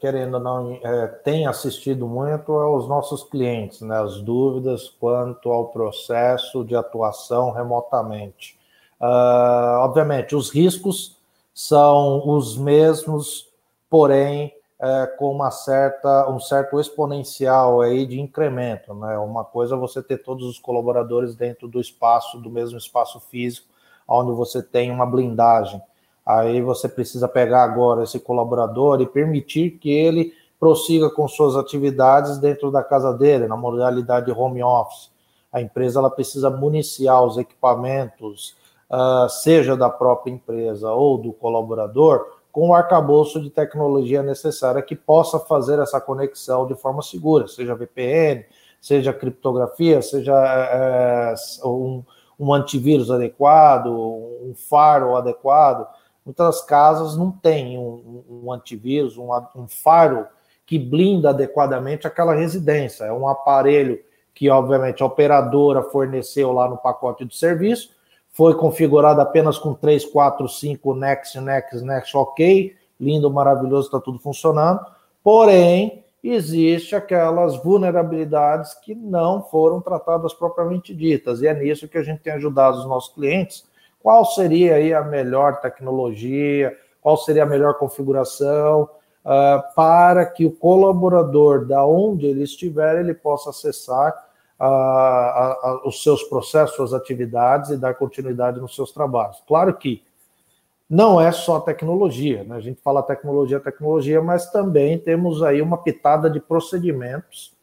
querendo 0.00 0.34
ou 0.34 0.40
não, 0.40 0.80
é, 0.82 1.06
tem 1.06 1.46
assistido 1.46 2.08
muito 2.08 2.52
é 2.58 2.66
os 2.66 2.88
nossos 2.88 3.22
clientes, 3.22 3.82
né, 3.82 4.00
as 4.00 4.22
dúvidas 4.22 4.88
quanto 4.88 5.50
ao 5.50 5.66
processo 5.66 6.64
de 6.64 6.74
atuação 6.74 7.50
remotamente. 7.50 8.58
Uh, 8.98 9.84
obviamente, 9.84 10.34
os 10.34 10.50
riscos 10.50 11.16
são 11.52 12.26
os 12.26 12.56
mesmos, 12.56 13.48
porém, 13.90 14.52
é, 14.80 15.06
com 15.06 15.30
uma 15.30 15.50
certa, 15.50 16.30
um 16.30 16.40
certo 16.40 16.80
exponencial 16.80 17.80
aí 17.80 18.06
de 18.06 18.20
incremento. 18.20 18.94
Né? 18.94 19.18
Uma 19.18 19.44
coisa 19.44 19.74
é 19.74 19.78
você 19.78 20.02
ter 20.02 20.18
todos 20.18 20.46
os 20.46 20.58
colaboradores 20.58 21.34
dentro 21.34 21.68
do 21.68 21.80
espaço, 21.80 22.38
do 22.38 22.48
mesmo 22.48 22.78
espaço 22.78 23.20
físico, 23.20 23.66
onde 24.06 24.32
você 24.32 24.62
tem 24.62 24.90
uma 24.90 25.04
blindagem. 25.04 25.82
Aí 26.28 26.60
você 26.60 26.86
precisa 26.86 27.26
pegar 27.26 27.64
agora 27.64 28.02
esse 28.02 28.20
colaborador 28.20 29.00
e 29.00 29.06
permitir 29.06 29.78
que 29.78 29.90
ele 29.90 30.34
prossiga 30.60 31.08
com 31.08 31.26
suas 31.26 31.56
atividades 31.56 32.36
dentro 32.36 32.70
da 32.70 32.82
casa 32.82 33.14
dele, 33.14 33.48
na 33.48 33.56
modalidade 33.56 34.26
de 34.26 34.32
home 34.32 34.62
office. 34.62 35.10
A 35.50 35.62
empresa 35.62 36.00
ela 36.00 36.10
precisa 36.10 36.50
municiar 36.50 37.24
os 37.24 37.38
equipamentos, 37.38 38.54
uh, 38.90 39.26
seja 39.30 39.74
da 39.74 39.88
própria 39.88 40.30
empresa 40.30 40.92
ou 40.92 41.16
do 41.16 41.32
colaborador, 41.32 42.26
com 42.52 42.68
o 42.68 42.74
arcabouço 42.74 43.40
de 43.40 43.48
tecnologia 43.48 44.22
necessária 44.22 44.82
que 44.82 44.96
possa 44.96 45.38
fazer 45.38 45.78
essa 45.78 45.98
conexão 45.98 46.66
de 46.66 46.74
forma 46.74 47.00
segura, 47.00 47.48
seja 47.48 47.74
VPN, 47.74 48.44
seja 48.80 49.14
criptografia, 49.14 50.02
seja 50.02 50.34
é, 50.34 51.34
um, 51.64 52.02
um, 52.38 52.52
antivírus 52.52 53.10
adequado, 53.10 53.86
um 53.88 54.52
faro 54.54 55.16
adequado. 55.16 55.86
Muitas 56.28 56.60
casas 56.60 57.16
não 57.16 57.30
têm 57.30 57.78
um, 57.78 58.22
um 58.28 58.52
antivírus, 58.52 59.16
um, 59.16 59.30
um 59.56 59.66
faro 59.66 60.26
que 60.66 60.78
blinda 60.78 61.30
adequadamente 61.30 62.06
aquela 62.06 62.34
residência. 62.34 63.04
É 63.04 63.12
um 63.14 63.26
aparelho 63.26 63.98
que, 64.34 64.50
obviamente, 64.50 65.02
a 65.02 65.06
operadora 65.06 65.84
forneceu 65.84 66.52
lá 66.52 66.68
no 66.68 66.76
pacote 66.76 67.24
de 67.24 67.34
serviço, 67.34 67.96
foi 68.30 68.54
configurado 68.54 69.22
apenas 69.22 69.56
com 69.56 69.72
3, 69.72 70.04
4, 70.04 70.46
5 70.46 70.94
Next, 70.94 71.40
Next, 71.40 71.80
Next, 71.82 72.14
ok, 72.14 72.76
lindo, 73.00 73.30
maravilhoso, 73.30 73.86
está 73.86 73.98
tudo 73.98 74.18
funcionando. 74.18 74.84
Porém, 75.24 76.04
existe 76.22 76.94
aquelas 76.94 77.56
vulnerabilidades 77.56 78.74
que 78.74 78.94
não 78.94 79.42
foram 79.42 79.80
tratadas 79.80 80.34
propriamente 80.34 80.94
ditas, 80.94 81.40
e 81.40 81.46
é 81.46 81.54
nisso 81.54 81.88
que 81.88 81.96
a 81.96 82.02
gente 82.02 82.20
tem 82.20 82.34
ajudado 82.34 82.76
os 82.76 82.86
nossos 82.86 83.14
clientes. 83.14 83.66
Qual 84.02 84.24
seria 84.24 84.76
aí 84.76 84.94
a 84.94 85.02
melhor 85.02 85.60
tecnologia, 85.60 86.76
qual 87.00 87.16
seria 87.16 87.42
a 87.42 87.46
melhor 87.46 87.74
configuração 87.78 88.82
uh, 89.24 89.74
para 89.74 90.24
que 90.26 90.46
o 90.46 90.50
colaborador, 90.50 91.66
da 91.66 91.84
onde 91.84 92.26
ele 92.26 92.42
estiver, 92.42 93.00
ele 93.00 93.14
possa 93.14 93.50
acessar 93.50 94.14
a, 94.58 94.66
a, 94.66 95.82
os 95.86 96.02
seus 96.02 96.22
processos, 96.24 96.74
suas 96.74 96.92
atividades 96.92 97.70
e 97.70 97.76
dar 97.76 97.94
continuidade 97.94 98.60
nos 98.60 98.74
seus 98.74 98.90
trabalhos. 98.90 99.42
Claro 99.46 99.74
que 99.74 100.02
não 100.88 101.20
é 101.20 101.30
só 101.30 101.60
tecnologia, 101.60 102.44
né? 102.44 102.56
a 102.56 102.60
gente 102.60 102.80
fala 102.80 103.02
tecnologia, 103.02 103.60
tecnologia, 103.60 104.22
mas 104.22 104.50
também 104.50 104.98
temos 104.98 105.42
aí 105.42 105.60
uma 105.60 105.76
pitada 105.76 106.30
de 106.30 106.40
procedimentos 106.40 107.54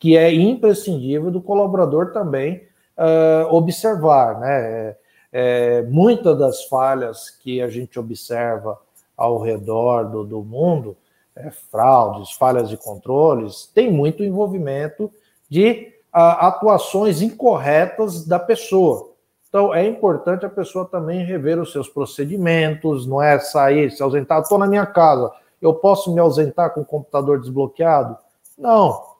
que 0.00 0.16
é 0.16 0.34
imprescindível 0.34 1.30
do 1.30 1.40
colaborador 1.40 2.12
também 2.12 2.66
uh, 2.98 3.54
observar, 3.54 4.40
né? 4.40 4.96
É, 5.32 5.82
muitas 5.82 6.38
das 6.38 6.64
falhas 6.64 7.30
que 7.30 7.62
a 7.62 7.68
gente 7.68 7.98
observa 7.98 8.78
ao 9.16 9.38
redor 9.40 10.04
do, 10.04 10.24
do 10.24 10.42
mundo, 10.42 10.96
é, 11.34 11.50
fraudes, 11.50 12.32
falhas 12.32 12.68
de 12.68 12.76
controles, 12.76 13.70
tem 13.74 13.90
muito 13.90 14.22
envolvimento 14.22 15.10
de 15.48 15.92
atuações 16.12 17.22
incorretas 17.22 18.26
da 18.26 18.38
pessoa. 18.38 19.12
Então, 19.48 19.74
é 19.74 19.86
importante 19.86 20.44
a 20.44 20.50
pessoa 20.50 20.84
também 20.84 21.24
rever 21.24 21.58
os 21.58 21.72
seus 21.72 21.88
procedimentos, 21.88 23.06
não 23.06 23.20
é 23.20 23.38
sair, 23.38 23.90
se 23.90 24.02
ausentar. 24.02 24.40
Estou 24.40 24.58
na 24.58 24.66
minha 24.66 24.84
casa, 24.86 25.30
eu 25.60 25.74
posso 25.74 26.12
me 26.12 26.20
ausentar 26.20 26.74
com 26.74 26.80
o 26.80 26.84
computador 26.84 27.40
desbloqueado? 27.40 28.16
Não, 28.58 29.11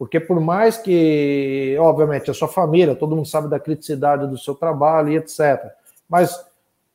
porque 0.00 0.18
por 0.18 0.40
mais 0.40 0.78
que, 0.78 1.76
obviamente, 1.78 2.30
a 2.30 2.34
sua 2.34 2.48
família, 2.48 2.94
todo 2.94 3.14
mundo 3.14 3.28
sabe 3.28 3.50
da 3.50 3.60
criticidade 3.60 4.26
do 4.26 4.38
seu 4.38 4.54
trabalho 4.54 5.10
e 5.10 5.16
etc. 5.16 5.62
Mas 6.08 6.42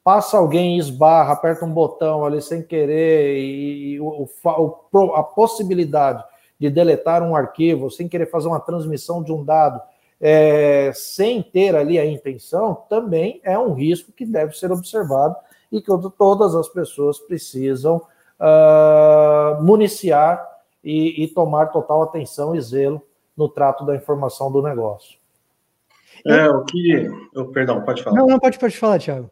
passa 0.04 0.38
alguém, 0.38 0.80
esbarra, 0.80 1.34
aperta 1.34 1.66
um 1.66 1.72
botão 1.72 2.26
ali 2.26 2.42
sem 2.42 2.64
querer, 2.64 3.38
e 3.38 4.00
o, 4.00 4.28
o, 4.44 5.14
a 5.14 5.22
possibilidade 5.22 6.24
de 6.60 6.68
deletar 6.68 7.22
um 7.22 7.36
arquivo, 7.36 7.92
sem 7.92 8.08
querer 8.08 8.26
fazer 8.26 8.48
uma 8.48 8.60
transmissão 8.60 9.22
de 9.22 9.32
um 9.32 9.46
dado, 9.46 9.80
é, 10.20 10.92
sem 10.96 11.44
ter 11.44 11.76
ali 11.76 12.00
a 12.00 12.06
intenção, 12.08 12.74
também 12.90 13.40
é 13.44 13.56
um 13.60 13.76
risco 13.76 14.12
que 14.12 14.26
deve 14.26 14.58
ser 14.58 14.72
observado 14.72 15.36
e 15.72 15.80
que 15.80 15.92
todas 16.18 16.56
as 16.56 16.68
pessoas 16.70 17.20
precisam 17.20 17.98
uh, 18.40 19.64
municiar 19.64 20.55
e, 20.86 21.24
e, 21.24 21.28
tomar 21.28 21.68
total 21.68 22.04
atenção 22.04 22.56
e 22.56 22.62
zelo 22.62 23.02
no 23.36 23.50
trato 23.50 23.84
da 23.84 23.96
informação 23.96 24.52
do 24.52 24.62
negócio. 24.62 25.18
É, 26.26 26.48
o 26.48 26.64
que. 26.64 27.10
Oh, 27.36 27.46
perdão, 27.46 27.82
pode 27.82 28.04
falar. 28.04 28.16
Não, 28.16 28.28
não, 28.28 28.40
pode, 28.40 28.60
pode 28.60 28.78
falar, 28.78 29.00
Thiago. 29.00 29.30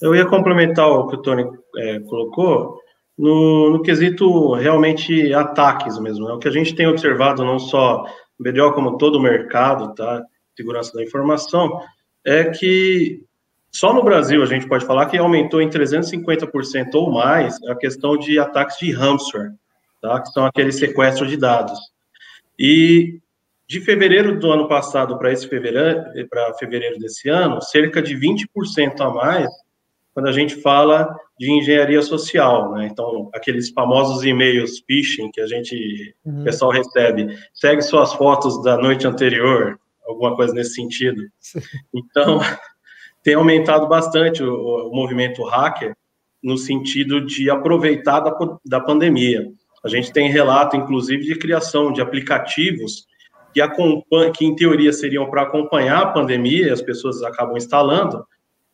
Eu 0.00 0.14
ia 0.14 0.26
complementar 0.26 0.88
o 0.88 1.06
que 1.08 1.16
o 1.16 1.22
Tony 1.22 1.44
é, 1.76 2.00
colocou 2.00 2.78
no, 3.18 3.70
no 3.70 3.82
quesito 3.82 4.54
realmente 4.54 5.32
ataques 5.34 5.98
mesmo. 5.98 6.28
É 6.28 6.32
o 6.32 6.38
que 6.38 6.48
a 6.48 6.52
gente 6.52 6.74
tem 6.74 6.86
observado, 6.86 7.44
não 7.44 7.58
só 7.58 8.04
no 8.38 8.44
BDO, 8.44 8.72
como 8.72 8.96
todo 8.96 9.16
o 9.16 9.22
mercado, 9.22 9.94
tá? 9.94 10.22
Segurança 10.56 10.92
da 10.94 11.02
informação, 11.02 11.80
é 12.24 12.44
que 12.44 13.22
Só 13.70 13.92
no 13.92 14.02
Brasil 14.02 14.42
a 14.42 14.46
gente 14.46 14.66
pode 14.66 14.84
falar 14.84 15.06
que 15.06 15.16
aumentou 15.16 15.60
em 15.62 15.68
350% 15.68 16.94
ou 16.94 17.12
mais 17.12 17.62
a 17.64 17.74
questão 17.74 18.16
de 18.16 18.38
ataques 18.38 18.78
de 18.78 18.92
ransomware, 18.92 19.52
tá? 20.00 20.20
que 20.20 20.28
são 20.30 20.44
aqueles 20.44 20.76
sequestros 20.78 21.28
de 21.28 21.36
dados. 21.36 21.78
E 22.58 23.20
de 23.66 23.80
fevereiro 23.80 24.38
do 24.38 24.50
ano 24.50 24.66
passado 24.66 25.16
para 25.16 25.32
esse 25.32 25.46
fevereiro, 25.46 26.02
para 26.28 26.54
fevereiro 26.54 26.98
desse 26.98 27.28
ano, 27.28 27.62
cerca 27.62 28.02
de 28.02 28.16
20% 28.16 29.00
a 29.00 29.10
mais 29.10 29.48
quando 30.12 30.28
a 30.28 30.32
gente 30.32 30.56
fala 30.56 31.16
de 31.38 31.50
engenharia 31.50 32.02
social, 32.02 32.72
né? 32.72 32.88
Então, 32.90 33.30
aqueles 33.32 33.70
famosos 33.70 34.24
e-mails 34.24 34.82
phishing 34.86 35.30
que 35.30 35.40
a 35.40 35.46
gente, 35.46 36.14
uhum. 36.24 36.42
o 36.42 36.44
pessoal 36.44 36.70
recebe, 36.70 37.38
segue 37.54 37.80
suas 37.80 38.12
fotos 38.12 38.62
da 38.62 38.76
noite 38.76 39.06
anterior, 39.06 39.78
alguma 40.06 40.34
coisa 40.36 40.52
nesse 40.52 40.74
sentido. 40.74 41.22
Então, 41.94 42.40
tem 43.22 43.34
aumentado 43.34 43.88
bastante 43.88 44.42
o, 44.42 44.88
o, 44.88 44.94
movimento 44.94 45.42
hacker 45.44 45.94
no 46.42 46.56
sentido 46.56 47.24
de 47.24 47.50
aproveitar 47.50 48.20
da, 48.20 48.36
da 48.64 48.80
pandemia. 48.80 49.46
A 49.84 49.88
gente 49.88 50.12
tem 50.12 50.30
relato, 50.30 50.76
inclusive, 50.76 51.24
de 51.24 51.34
criação 51.36 51.92
de 51.92 52.00
aplicativos 52.00 53.06
que, 53.52 53.60
acompanham, 53.60 54.32
que 54.32 54.44
em 54.44 54.54
teoria 54.54 54.92
seriam 54.92 55.28
para 55.28 55.42
acompanhar 55.42 56.02
a 56.02 56.12
pandemia, 56.12 56.72
as 56.72 56.82
pessoas 56.82 57.22
acabam 57.22 57.56
instalando, 57.56 58.24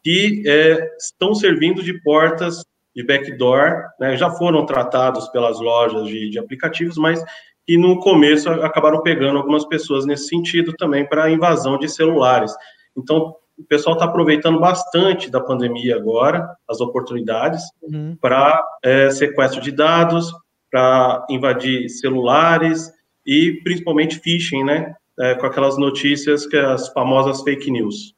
que 0.03 0.43
é, 0.47 0.97
estão 0.99 1.35
servindo 1.35 1.83
de 1.83 2.01
portas 2.03 2.65
de 2.95 3.05
backdoor, 3.05 3.83
né, 4.01 4.17
já 4.17 4.31
foram 4.31 4.65
tratados 4.65 5.29
pelas 5.29 5.61
lojas 5.61 6.07
de, 6.07 6.31
de 6.31 6.39
aplicativos, 6.39 6.97
mas 6.97 7.23
que 7.67 7.77
no 7.77 7.99
começo 7.99 8.49
acabaram 8.49 9.03
pegando 9.03 9.39
algumas 9.39 9.67
pessoas 9.67 10.07
nesse 10.07 10.29
sentido 10.29 10.73
também 10.75 11.07
para 11.07 11.31
invasão 11.31 11.79
de 11.79 11.89
celulares. 11.89 12.53
Então, 12.97 13.35
o 13.59 13.65
pessoal 13.65 13.95
está 13.95 14.07
aproveitando 14.07 14.61
bastante 14.61 15.31
da 15.31 15.41
pandemia 15.41 15.97
agora, 15.97 16.49
as 16.69 16.81
oportunidades, 16.81 17.63
uhum. 17.83 18.17
para 18.21 18.63
é, 18.85 19.11
sequestro 19.11 19.61
de 19.61 19.73
dados, 19.73 20.33
para 20.77 21.25
invadir 21.31 21.89
celulares 21.89 22.93
e 23.25 23.55
principalmente 23.65 24.21
phishing, 24.21 24.63
né? 24.63 24.95
É, 25.19 25.35
com 25.35 25.47
aquelas 25.47 25.79
notícias 25.79 26.45
que 26.45 26.59
as 26.59 26.89
famosas 26.89 27.41
fake 27.41 27.71
news. 27.71 28.15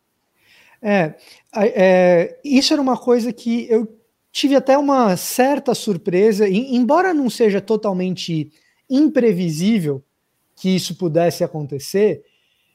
É, 0.83 1.15
é, 1.57 2.41
isso 2.45 2.73
era 2.73 2.83
uma 2.83 2.97
coisa 2.97 3.33
que 3.33 3.69
eu 3.71 3.97
tive 4.33 4.57
até 4.57 4.77
uma 4.77 5.17
certa 5.17 5.73
surpresa, 5.73 6.49
e, 6.49 6.75
embora 6.75 7.15
não 7.15 7.31
seja 7.31 7.61
totalmente 7.61 8.51
imprevisível 8.91 10.03
que 10.57 10.75
isso 10.75 10.97
pudesse 10.97 11.45
acontecer, 11.45 12.25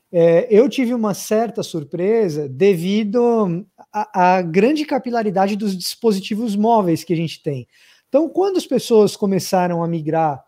é, 0.09 0.47
eu 0.49 0.69
tive 0.69 0.93
uma 0.93 1.13
certa 1.13 1.61
surpresa 1.61 2.47
devido 2.47 3.65
à 3.91 4.41
grande 4.41 4.85
capilaridade 4.85 5.57
dos 5.57 5.77
dispositivos 5.77 6.55
móveis 6.55 7.03
que 7.03 7.11
a 7.11 7.17
gente 7.17 7.43
tem. 7.43 7.67
Então, 8.13 8.29
quando 8.29 8.57
as 8.57 8.67
pessoas 8.67 9.15
começaram 9.15 9.83
a 9.83 9.87
migrar 9.87 10.45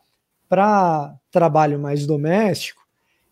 para 0.47 1.15
trabalho 1.31 1.79
mais 1.79 2.05
doméstico, 2.05 2.79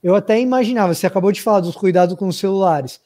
eu 0.02 0.16
até 0.16 0.42
imaginava, 0.42 0.96
você 0.96 1.06
acabou 1.06 1.32
de 1.32 1.40
falar 1.40 1.60
dos 1.60 1.76
cuidados 1.76 2.16
com 2.16 2.28
os 2.28 2.40
celulares. 2.40 3.00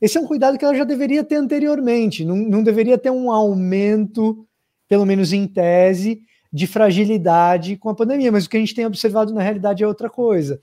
Esse 0.00 0.16
é 0.16 0.20
um 0.20 0.24
cuidado 0.24 0.56
que 0.56 0.64
ela 0.64 0.76
já 0.76 0.84
deveria 0.84 1.24
ter 1.24 1.34
anteriormente, 1.34 2.24
não, 2.24 2.36
não 2.36 2.62
deveria 2.62 2.96
ter 2.96 3.10
um 3.10 3.32
aumento, 3.32 4.46
pelo 4.88 5.04
menos 5.04 5.32
em 5.32 5.48
tese, 5.48 6.22
de 6.52 6.68
fragilidade 6.68 7.76
com 7.76 7.88
a 7.88 7.94
pandemia, 7.96 8.30
mas 8.30 8.44
o 8.44 8.48
que 8.48 8.56
a 8.56 8.60
gente 8.60 8.76
tem 8.76 8.86
observado 8.86 9.34
na 9.34 9.42
realidade 9.42 9.82
é 9.82 9.86
outra 9.86 10.08
coisa 10.08 10.60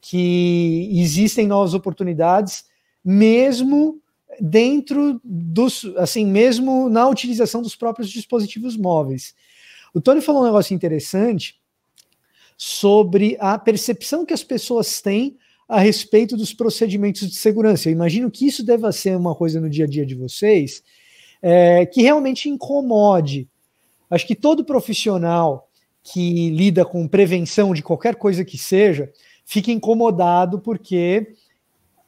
que 0.00 0.88
existem 0.90 1.46
novas 1.46 1.74
oportunidades, 1.74 2.64
mesmo 3.04 4.00
dentro 4.40 5.20
dos, 5.22 5.84
assim, 5.98 6.24
mesmo 6.24 6.88
na 6.88 7.06
utilização 7.06 7.60
dos 7.60 7.76
próprios 7.76 8.08
dispositivos 8.08 8.74
móveis. 8.74 9.34
O 9.94 10.00
Tony 10.00 10.20
falou 10.20 10.42
um 10.42 10.46
negócio 10.46 10.74
interessante 10.74 11.60
sobre 12.56 13.36
a 13.40 13.58
percepção 13.58 14.24
que 14.24 14.34
as 14.34 14.44
pessoas 14.44 15.00
têm 15.00 15.36
a 15.68 15.80
respeito 15.80 16.36
dos 16.36 16.52
procedimentos 16.52 17.28
de 17.28 17.36
segurança. 17.36 17.88
Eu 17.88 17.92
imagino 17.92 18.30
que 18.30 18.46
isso 18.46 18.64
deva 18.64 18.92
ser 18.92 19.16
uma 19.16 19.34
coisa 19.34 19.60
no 19.60 19.70
dia 19.70 19.84
a 19.84 19.88
dia 19.88 20.04
de 20.04 20.14
vocês 20.14 20.82
é, 21.40 21.86
que 21.86 22.02
realmente 22.02 22.48
incomode. 22.48 23.48
Acho 24.10 24.26
que 24.26 24.34
todo 24.34 24.64
profissional 24.64 25.68
que 26.02 26.50
lida 26.50 26.84
com 26.84 27.06
prevenção 27.06 27.72
de 27.72 27.82
qualquer 27.82 28.16
coisa 28.16 28.44
que 28.44 28.58
seja 28.58 29.10
fica 29.44 29.70
incomodado 29.70 30.58
porque 30.60 31.34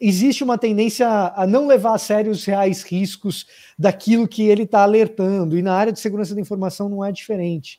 existe 0.02 0.42
uma 0.42 0.58
tendência 0.58 1.06
a 1.08 1.46
não 1.46 1.68
levar 1.68 1.94
a 1.94 1.98
sério 1.98 2.32
os 2.32 2.44
reais 2.44 2.82
riscos 2.82 3.46
daquilo 3.78 4.26
que 4.26 4.42
ele 4.42 4.64
está 4.64 4.82
alertando, 4.82 5.56
e 5.56 5.62
na 5.62 5.72
área 5.72 5.92
de 5.92 6.00
segurança 6.00 6.34
da 6.34 6.40
informação 6.40 6.88
não 6.88 7.04
é 7.04 7.12
diferente. 7.12 7.78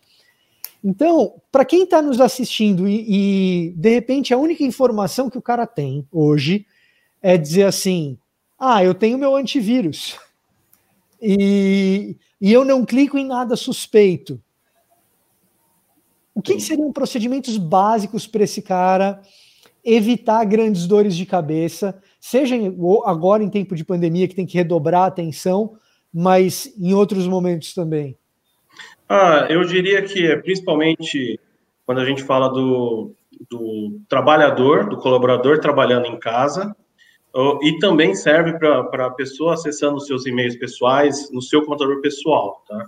Então, 0.81 1.35
para 1.51 1.65
quem 1.65 1.83
está 1.83 2.01
nos 2.01 2.21
assistindo 2.21 2.87
e, 2.87 3.05
e, 3.67 3.69
de 3.71 3.89
repente 3.89 4.33
a 4.33 4.37
única 4.37 4.63
informação 4.63 5.29
que 5.29 5.37
o 5.37 5.41
cara 5.41 5.67
tem 5.67 6.07
hoje 6.11 6.65
é 7.21 7.37
dizer 7.37 7.63
assim: 7.63 8.17
ah, 8.57 8.83
eu 8.83 8.93
tenho 8.93 9.17
meu 9.17 9.35
antivírus 9.35 10.17
e, 11.21 12.15
e 12.39 12.53
eu 12.53 12.63
não 12.63 12.85
clico 12.85 13.17
em 13.17 13.25
nada 13.25 13.55
suspeito. 13.57 14.41
O 16.35 16.41
que, 16.41 16.55
que 16.55 16.61
seriam 16.61 16.91
procedimentos 16.91 17.57
básicos 17.57 18.25
para 18.25 18.43
esse 18.43 18.61
cara 18.61 19.21
evitar 19.83 20.43
grandes 20.45 20.87
dores 20.87 21.15
de 21.15 21.25
cabeça, 21.25 22.01
seja 22.23 22.55
agora 23.03 23.43
em 23.43 23.49
tempo 23.49 23.75
de 23.75 23.83
pandemia 23.83 24.29
que 24.29 24.35
tem 24.35 24.45
que 24.45 24.57
redobrar 24.57 25.01
a 25.01 25.07
atenção, 25.07 25.75
mas 26.11 26.73
em 26.79 26.93
outros 26.93 27.27
momentos 27.27 27.73
também? 27.73 28.17
Ah, 29.09 29.45
eu 29.49 29.61
diria 29.65 30.01
que 30.01 30.25
é 30.25 30.37
principalmente 30.37 31.37
quando 31.85 31.99
a 31.99 32.05
gente 32.05 32.23
fala 32.23 32.47
do, 32.47 33.13
do 33.49 33.99
trabalhador, 34.07 34.87
do 34.87 34.95
colaborador 34.95 35.59
trabalhando 35.59 36.05
em 36.05 36.17
casa, 36.17 36.73
e 37.61 37.77
também 37.79 38.15
serve 38.15 38.57
para 38.57 39.07
a 39.07 39.11
pessoa 39.11 39.55
acessando 39.55 39.97
os 39.97 40.07
seus 40.07 40.25
e-mails 40.25 40.55
pessoais 40.55 41.29
no 41.29 41.41
seu 41.41 41.61
computador 41.65 41.99
pessoal, 41.99 42.63
tá? 42.65 42.85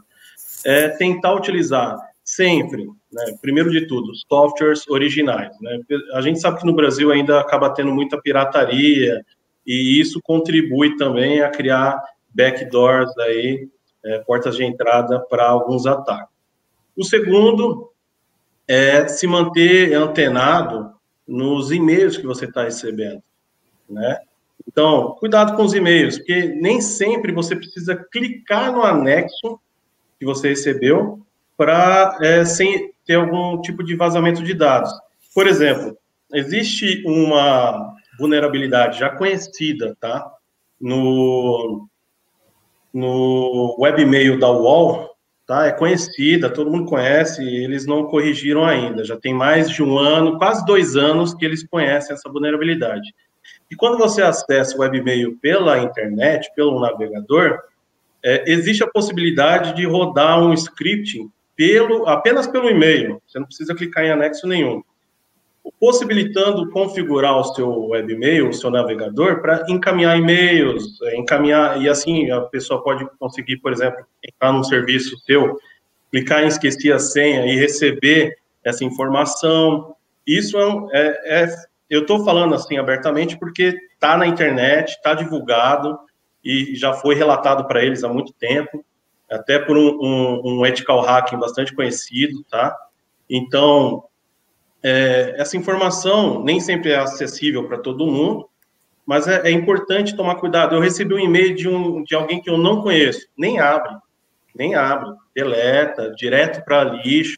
É 0.65 0.87
tentar 0.89 1.33
utilizar 1.35 1.97
sempre, 2.25 2.83
né, 3.13 3.37
primeiro 3.39 3.69
de 3.69 3.85
tudo, 3.87 4.11
softwares 4.27 4.87
originais. 4.89 5.55
Né? 5.61 5.79
A 6.13 6.21
gente 6.21 6.39
sabe 6.39 6.59
que 6.59 6.65
no 6.65 6.73
Brasil 6.73 7.11
ainda 7.11 7.39
acaba 7.39 7.69
tendo 7.69 7.93
muita 7.93 8.19
pirataria 8.19 9.23
e 9.65 9.99
isso 9.99 10.19
contribui 10.23 10.97
também 10.97 11.41
a 11.41 11.49
criar 11.49 12.01
backdoors 12.33 13.15
aí, 13.19 13.69
é, 14.03 14.19
portas 14.19 14.55
de 14.55 14.63
entrada 14.63 15.19
para 15.29 15.47
alguns 15.47 15.85
ataques. 15.85 16.33
O 16.97 17.03
segundo 17.03 17.91
é 18.67 19.07
se 19.07 19.27
manter 19.27 19.93
antenado 19.93 20.93
nos 21.27 21.71
e-mails 21.71 22.17
que 22.17 22.25
você 22.25 22.45
está 22.45 22.63
recebendo, 22.63 23.21
né? 23.89 24.19
Então, 24.67 25.15
cuidado 25.19 25.55
com 25.55 25.63
os 25.63 25.73
e-mails, 25.73 26.17
porque 26.17 26.45
nem 26.45 26.81
sempre 26.81 27.31
você 27.31 27.55
precisa 27.55 27.95
clicar 27.95 28.71
no 28.71 28.83
anexo 28.83 29.59
que 30.19 30.25
você 30.25 30.49
recebeu 30.49 31.24
para 31.57 32.17
é, 32.21 32.45
sem 32.45 32.91
ter 33.05 33.15
algum 33.15 33.61
tipo 33.61 33.83
de 33.83 33.95
vazamento 33.95 34.43
de 34.43 34.53
dados. 34.53 34.91
Por 35.33 35.47
exemplo, 35.47 35.97
existe 36.33 37.03
uma 37.05 37.93
vulnerabilidade 38.17 38.99
já 38.99 39.09
conhecida, 39.09 39.95
tá? 39.99 40.25
No, 40.79 41.87
no 42.93 43.75
webmail 43.79 44.39
da 44.39 44.49
UOL, 44.51 45.15
tá? 45.45 45.67
É 45.67 45.71
conhecida, 45.71 46.49
todo 46.49 46.71
mundo 46.71 46.89
conhece, 46.89 47.43
eles 47.43 47.85
não 47.85 48.05
corrigiram 48.05 48.65
ainda. 48.65 49.03
Já 49.03 49.17
tem 49.17 49.33
mais 49.33 49.69
de 49.69 49.83
um 49.83 49.97
ano, 49.97 50.37
quase 50.37 50.65
dois 50.65 50.95
anos 50.95 51.33
que 51.33 51.45
eles 51.45 51.65
conhecem 51.67 52.13
essa 52.13 52.29
vulnerabilidade. 52.29 53.13
E 53.69 53.75
quando 53.75 53.97
você 53.97 54.21
acessa 54.21 54.75
o 54.75 54.79
webmail 54.79 55.37
pela 55.41 55.79
internet, 55.79 56.49
pelo 56.55 56.79
navegador, 56.79 57.59
é, 58.23 58.43
existe 58.51 58.83
a 58.83 58.89
possibilidade 58.89 59.75
de 59.75 59.85
rodar 59.85 60.41
um 60.41 60.53
scripting 60.53 61.29
pelo, 61.55 62.07
apenas 62.07 62.47
pelo 62.47 62.69
e-mail, 62.69 63.21
você 63.25 63.39
não 63.39 63.45
precisa 63.45 63.73
clicar 63.73 64.03
em 64.03 64.11
anexo 64.11 64.45
nenhum, 64.45 64.83
possibilitando 65.79 66.69
configurar 66.69 67.37
o 67.37 67.43
seu 67.43 67.87
webmail, 67.87 68.49
o 68.49 68.53
seu 68.53 68.69
navegador, 68.69 69.41
para 69.41 69.65
encaminhar 69.69 70.17
e-mails, 70.17 71.01
é, 71.03 71.17
encaminhar, 71.17 71.81
e 71.81 71.89
assim 71.89 72.29
a 72.29 72.41
pessoa 72.41 72.83
pode 72.83 73.07
conseguir, 73.17 73.57
por 73.57 73.71
exemplo, 73.71 74.05
entrar 74.23 74.51
num 74.51 74.63
serviço 74.63 75.17
seu, 75.19 75.57
clicar 76.11 76.43
em 76.43 76.47
esquecer 76.47 76.91
a 76.91 76.99
senha 76.99 77.45
e 77.45 77.55
receber 77.55 78.37
essa 78.63 78.83
informação. 78.83 79.95
Isso 80.25 80.57
é, 80.91 81.07
é, 81.25 81.43
é 81.43 81.55
eu 81.89 82.01
estou 82.01 82.23
falando 82.23 82.55
assim 82.55 82.77
abertamente 82.77 83.37
porque 83.37 83.77
está 83.93 84.17
na 84.17 84.27
internet, 84.27 84.89
está 84.89 85.13
divulgado 85.13 85.97
e 86.43 86.75
já 86.75 86.93
foi 86.93 87.15
relatado 87.15 87.67
para 87.67 87.83
eles 87.83 88.03
há 88.03 88.09
muito 88.09 88.33
tempo 88.33 88.83
até 89.29 89.59
por 89.59 89.77
um, 89.77 89.97
um, 90.01 90.41
um 90.43 90.65
ethical 90.65 91.01
hacking 91.01 91.37
bastante 91.37 91.73
conhecido, 91.73 92.43
tá? 92.49 92.75
Então, 93.29 94.03
é, 94.83 95.35
essa 95.37 95.57
informação 95.57 96.43
nem 96.43 96.59
sempre 96.59 96.91
é 96.91 96.97
acessível 96.97 97.67
para 97.67 97.79
todo 97.79 98.05
mundo, 98.05 98.47
mas 99.05 99.27
é, 99.27 99.47
é, 99.47 99.51
importante 99.51 100.15
tomar 100.15 100.35
cuidado. 100.35 100.75
Eu 100.75 100.79
recebi 100.81 101.13
um 101.13 101.19
e-mail 101.19 101.55
de, 101.55 101.67
um, 101.67 102.03
de 102.03 102.15
alguém 102.15 102.41
que 102.41 102.49
eu 102.49 102.57
não 102.57 102.81
conheço, 102.81 103.27
nem 103.37 103.59
abre, 103.59 103.95
nem 104.55 104.75
abre, 104.75 105.09
deleta, 105.35 106.11
direto 106.15 106.63
para 106.63 106.83
lixo. 106.83 107.37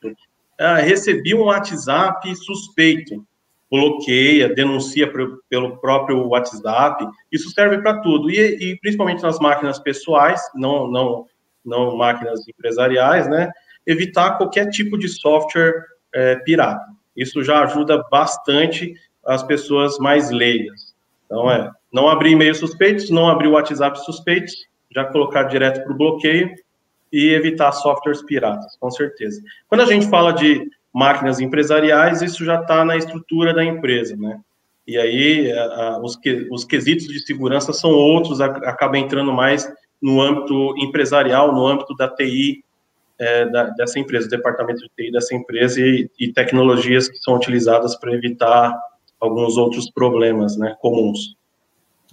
Ah, 0.59 0.75
recebi 0.75 1.35
um 1.35 1.43
WhatsApp 1.43 2.35
suspeito, 2.35 3.25
bloqueia, 3.69 4.53
denuncia 4.53 5.11
pro, 5.11 5.41
pelo 5.49 5.77
próprio 5.77 6.27
WhatsApp. 6.27 7.05
Isso 7.31 7.49
serve 7.51 7.79
para 7.79 8.01
tudo 8.01 8.29
e, 8.29 8.57
e, 8.71 8.79
principalmente 8.79 9.23
nas 9.23 9.39
máquinas 9.39 9.79
pessoais, 9.79 10.41
não, 10.55 10.87
não, 10.89 11.25
não 11.67 11.95
máquinas 11.95 12.47
empresariais, 12.47 13.27
né? 13.29 13.51
Evitar 13.85 14.37
qualquer 14.37 14.69
tipo 14.69 14.97
de 14.97 15.07
software 15.07 15.73
é, 16.13 16.35
pirata. 16.37 16.85
Isso 17.15 17.43
já 17.43 17.63
ajuda 17.63 18.03
bastante 18.09 18.93
as 19.25 19.43
pessoas 19.43 19.97
mais 19.97 20.31
leigas. 20.31 20.95
Então, 21.25 21.51
é 21.51 21.69
não 21.91 22.07
abrir 22.07 22.31
e-mails 22.31 22.57
suspeitos, 22.57 23.09
não 23.09 23.27
abrir 23.27 23.47
WhatsApp 23.47 24.03
suspeitos, 24.03 24.53
já 24.93 25.05
colocar 25.05 25.43
direto 25.43 25.83
para 25.83 25.93
o 25.93 25.97
bloqueio 25.97 26.53
e 27.11 27.29
evitar 27.29 27.71
softwares 27.71 28.21
piratas, 28.21 28.77
com 28.77 28.91
certeza. 28.91 29.41
Quando 29.67 29.81
a 29.81 29.85
gente 29.85 30.09
fala 30.09 30.31
de 30.31 30.69
máquinas 30.93 31.39
empresariais, 31.39 32.21
isso 32.21 32.43
já 32.43 32.61
está 32.61 32.83
na 32.83 32.97
estrutura 32.97 33.53
da 33.53 33.63
empresa, 33.63 34.15
né? 34.15 34.39
E 34.85 34.97
aí 34.97 35.51
os, 36.01 36.15
que, 36.15 36.47
os 36.49 36.63
quesitos 36.63 37.07
de 37.07 37.19
segurança 37.19 37.73
são 37.73 37.91
outros, 37.91 38.39
acaba 38.39 38.97
entrando 38.97 39.33
mais 39.33 39.69
no 40.01 40.21
âmbito 40.21 40.77
empresarial, 40.77 41.53
no 41.53 41.65
âmbito 41.65 41.95
da 41.95 42.07
TI 42.07 42.63
é, 43.19 43.45
da, 43.49 43.63
dessa 43.71 43.99
empresa, 43.99 44.27
departamento 44.27 44.79
de 44.81 44.89
TI 44.95 45.11
dessa 45.11 45.35
empresa 45.35 45.81
e, 45.81 46.09
e 46.19 46.31
tecnologias 46.31 47.09
que 47.09 47.17
são 47.17 47.35
utilizadas 47.35 47.95
para 47.95 48.13
evitar 48.13 48.77
alguns 49.19 49.57
outros 49.57 49.89
problemas 49.89 50.57
né, 50.57 50.75
comuns. 50.79 51.35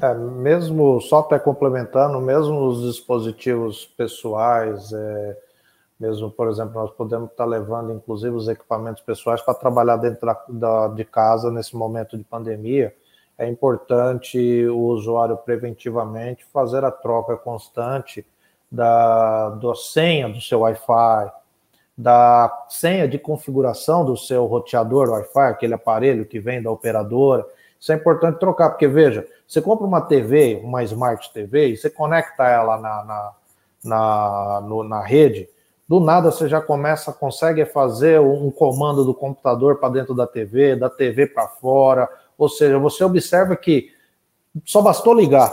É, 0.00 0.12
mesmo, 0.14 1.00
só 1.00 1.20
até 1.20 1.38
complementando, 1.38 2.20
mesmo 2.20 2.66
os 2.66 2.82
dispositivos 2.82 3.86
pessoais, 3.96 4.92
é, 4.92 5.36
mesmo, 6.00 6.30
por 6.30 6.48
exemplo, 6.48 6.74
nós 6.74 6.90
podemos 6.90 7.30
estar 7.30 7.44
levando, 7.44 7.92
inclusive, 7.92 8.34
os 8.34 8.48
equipamentos 8.48 9.02
pessoais 9.02 9.40
para 9.40 9.54
trabalhar 9.54 9.96
dentro 9.96 10.26
da, 10.26 10.44
da, 10.48 10.88
de 10.88 11.04
casa 11.04 11.50
nesse 11.50 11.76
momento 11.76 12.16
de 12.16 12.24
pandemia. 12.24 12.94
É 13.36 13.48
importante 13.48 14.38
o 14.68 14.78
usuário 14.86 15.36
preventivamente 15.36 16.44
fazer 16.52 16.84
a 16.84 16.90
troca 16.90 17.36
constante 17.36 18.24
da, 18.70 19.50
da 19.50 19.74
senha 19.74 20.28
do 20.28 20.40
seu 20.40 20.60
Wi-Fi, 20.60 21.32
da 21.96 22.66
senha 22.68 23.06
de 23.06 23.18
configuração 23.18 24.04
do 24.04 24.16
seu 24.16 24.46
roteador 24.46 25.10
Wi-Fi, 25.10 25.48
aquele 25.48 25.74
aparelho 25.74 26.26
que 26.26 26.40
vem 26.40 26.62
da 26.62 26.70
operadora. 26.70 27.46
Isso 27.78 27.92
é 27.92 27.96
importante 27.96 28.38
trocar, 28.38 28.70
porque 28.70 28.88
veja, 28.88 29.26
você 29.46 29.60
compra 29.60 29.86
uma 29.86 30.00
TV, 30.00 30.60
uma 30.62 30.82
Smart 30.82 31.32
TV, 31.32 31.68
e 31.68 31.76
você 31.76 31.90
conecta 31.90 32.44
ela 32.44 32.78
na, 32.78 33.04
na, 33.04 33.32
na, 33.84 34.60
no, 34.62 34.82
na 34.82 35.02
rede, 35.02 35.48
do 35.86 36.00
nada 36.00 36.32
você 36.32 36.48
já 36.48 36.60
começa, 36.60 37.12
consegue 37.12 37.64
fazer 37.66 38.20
um 38.20 38.50
comando 38.50 39.04
do 39.04 39.14
computador 39.14 39.76
para 39.76 39.90
dentro 39.90 40.14
da 40.14 40.26
TV, 40.26 40.76
da 40.76 40.88
TV 40.88 41.26
para 41.26 41.46
fora, 41.46 42.08
ou 42.36 42.48
seja, 42.48 42.78
você 42.78 43.04
observa 43.04 43.56
que 43.56 43.90
só 44.64 44.80
bastou 44.80 45.14
ligar, 45.14 45.52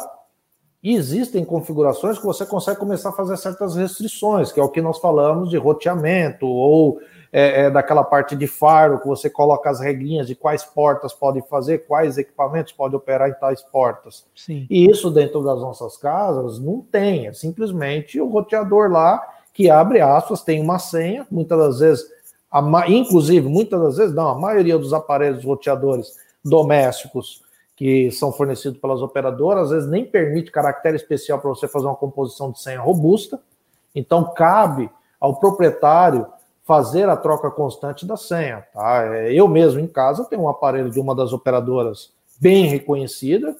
e 0.83 0.95
existem 0.95 1.45
configurações 1.45 2.17
que 2.17 2.25
você 2.25 2.43
consegue 2.43 2.79
começar 2.79 3.09
a 3.09 3.13
fazer 3.13 3.37
certas 3.37 3.75
restrições, 3.75 4.51
que 4.51 4.59
é 4.59 4.63
o 4.63 4.69
que 4.69 4.81
nós 4.81 4.97
falamos 4.97 5.49
de 5.51 5.57
roteamento, 5.57 6.47
ou 6.47 6.99
é, 7.31 7.65
é, 7.65 7.69
daquela 7.69 8.03
parte 8.03 8.35
de 8.35 8.47
faro, 8.47 8.99
que 8.99 9.07
você 9.07 9.29
coloca 9.29 9.69
as 9.69 9.79
regrinhas 9.79 10.25
de 10.25 10.33
quais 10.33 10.63
portas 10.63 11.13
pode 11.13 11.41
fazer, 11.47 11.85
quais 11.85 12.17
equipamentos 12.17 12.73
pode 12.73 12.95
operar 12.95 13.29
em 13.29 13.33
tais 13.33 13.61
portas. 13.61 14.25
Sim. 14.35 14.65
E 14.69 14.89
isso 14.89 15.11
dentro 15.11 15.43
das 15.43 15.59
nossas 15.59 15.97
casas 15.97 16.57
não 16.57 16.81
tem, 16.81 17.27
é 17.27 17.33
simplesmente 17.33 18.19
o 18.19 18.27
roteador 18.27 18.89
lá 18.89 19.21
que 19.53 19.69
abre 19.69 20.01
aspas, 20.01 20.41
tem 20.41 20.59
uma 20.61 20.79
senha, 20.79 21.27
muitas 21.29 21.59
das 21.59 21.79
vezes, 21.79 22.05
a, 22.49 22.89
inclusive, 22.89 23.47
muitas 23.47 23.79
das 23.79 23.97
vezes, 23.97 24.15
não, 24.15 24.29
a 24.29 24.39
maioria 24.39 24.79
dos 24.79 24.93
aparelhos 24.93 25.43
roteadores 25.43 26.15
domésticos 26.43 27.41
que 27.75 28.11
são 28.11 28.31
fornecidos 28.31 28.79
pelas 28.79 29.01
operadoras, 29.01 29.63
às 29.63 29.69
vezes 29.71 29.89
nem 29.89 30.05
permite 30.05 30.51
caractere 30.51 30.95
especial 30.95 31.39
para 31.39 31.49
você 31.49 31.67
fazer 31.67 31.87
uma 31.87 31.95
composição 31.95 32.51
de 32.51 32.61
senha 32.61 32.79
robusta. 32.79 33.41
Então, 33.95 34.33
cabe 34.33 34.89
ao 35.19 35.39
proprietário 35.39 36.27
fazer 36.63 37.09
a 37.09 37.17
troca 37.17 37.49
constante 37.49 38.05
da 38.05 38.15
senha. 38.15 38.65
Tá? 38.73 39.03
É, 39.15 39.33
eu 39.33 39.47
mesmo 39.47 39.79
em 39.79 39.87
casa 39.87 40.25
tenho 40.25 40.43
um 40.43 40.49
aparelho 40.49 40.91
de 40.91 40.99
uma 40.99 41.15
das 41.15 41.33
operadoras 41.33 42.13
bem 42.39 42.67
reconhecida, 42.67 43.55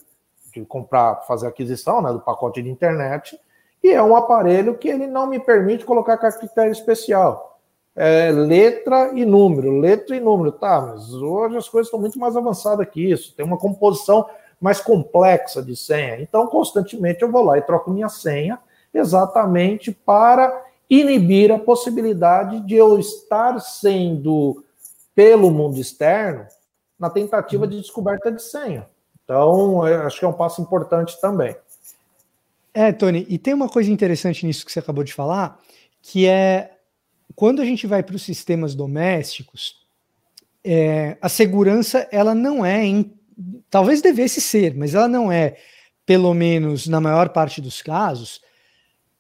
de 0.54 0.64
comprar, 0.66 1.24
fazer 1.28 1.48
aquisição 1.48 2.02
né, 2.02 2.12
do 2.12 2.20
pacote 2.20 2.62
de 2.62 2.70
internet, 2.70 3.40
e 3.84 3.90
é 3.90 4.04
um 4.04 4.16
aparelho 4.16 4.78
que 4.78 4.88
ele 4.88 5.08
não 5.08 5.26
me 5.26 5.40
permite 5.40 5.84
colocar 5.84 6.18
caractere 6.18 6.70
especial 6.70 7.51
é, 7.96 8.32
letra 8.32 9.12
e 9.14 9.26
número, 9.26 9.80
letra 9.80 10.16
e 10.16 10.20
número, 10.20 10.52
tá, 10.52 10.82
mas 10.82 11.14
hoje 11.14 11.58
as 11.58 11.68
coisas 11.68 11.88
estão 11.88 12.00
muito 12.00 12.18
mais 12.18 12.36
avançadas 12.38 12.88
que 12.90 13.12
isso, 13.12 13.36
tem 13.36 13.46
uma 13.46 13.58
composição 13.58 14.28
mais 14.60 14.80
complexa 14.80 15.62
de 15.62 15.76
senha, 15.76 16.22
então 16.22 16.48
constantemente 16.48 17.22
eu 17.22 17.32
vou 17.32 17.44
lá 17.44 17.58
e 17.58 17.62
troco 17.62 17.92
minha 17.92 18.10
senha 18.10 18.60
exatamente 18.94 19.92
para 19.92 20.66
inibir 20.90 21.52
a 21.52 21.60
possibilidade 21.60 22.60
de 22.62 22.76
eu 22.76 23.00
estar 23.00 23.60
sendo 23.60 24.64
pelo 25.16 25.50
mundo 25.50 25.80
externo 25.80 26.46
na 27.00 27.10
tentativa 27.10 27.66
de 27.66 27.80
descoberta 27.80 28.32
de 28.32 28.42
senha. 28.42 28.88
Então, 29.24 29.82
acho 29.84 30.20
que 30.20 30.26
é 30.26 30.28
um 30.28 30.34
passo 30.34 30.62
importante 30.62 31.20
também. 31.22 31.56
É, 32.74 32.92
Tony, 32.92 33.26
e 33.30 33.38
tem 33.38 33.54
uma 33.54 33.70
coisa 33.70 33.92
interessante 33.92 34.46
nisso 34.46 34.66
que 34.66 34.72
você 34.72 34.80
acabou 34.80 35.04
de 35.04 35.14
falar, 35.14 35.60
que 36.02 36.28
é 36.28 36.78
quando 37.36 37.62
a 37.62 37.66
gente 37.66 37.88
vai 37.88 38.04
para 38.04 38.16
os 38.16 38.24
sistemas 38.24 38.76
domésticos, 38.76 39.76
é, 40.64 41.18
a 41.22 41.30
segurança 41.30 42.08
ela 42.12 42.36
não 42.36 42.66
é, 42.66 42.86
em, 42.86 43.14
talvez 43.70 44.02
devesse 44.02 44.42
ser, 44.42 44.76
mas 44.76 44.94
ela 44.94 45.08
não 45.08 45.32
é, 45.32 45.58
pelo 46.06 46.34
menos 46.34 46.88
na 46.88 47.00
maior 47.00 47.30
parte 47.30 47.62
dos 47.62 47.82
casos, 47.82 48.42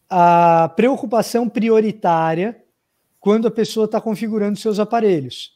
a 0.09 0.71
preocupação 0.75 1.47
prioritária 1.47 2.61
quando 3.19 3.47
a 3.47 3.51
pessoa 3.51 3.85
está 3.85 4.01
configurando 4.01 4.59
seus 4.59 4.79
aparelhos. 4.79 5.51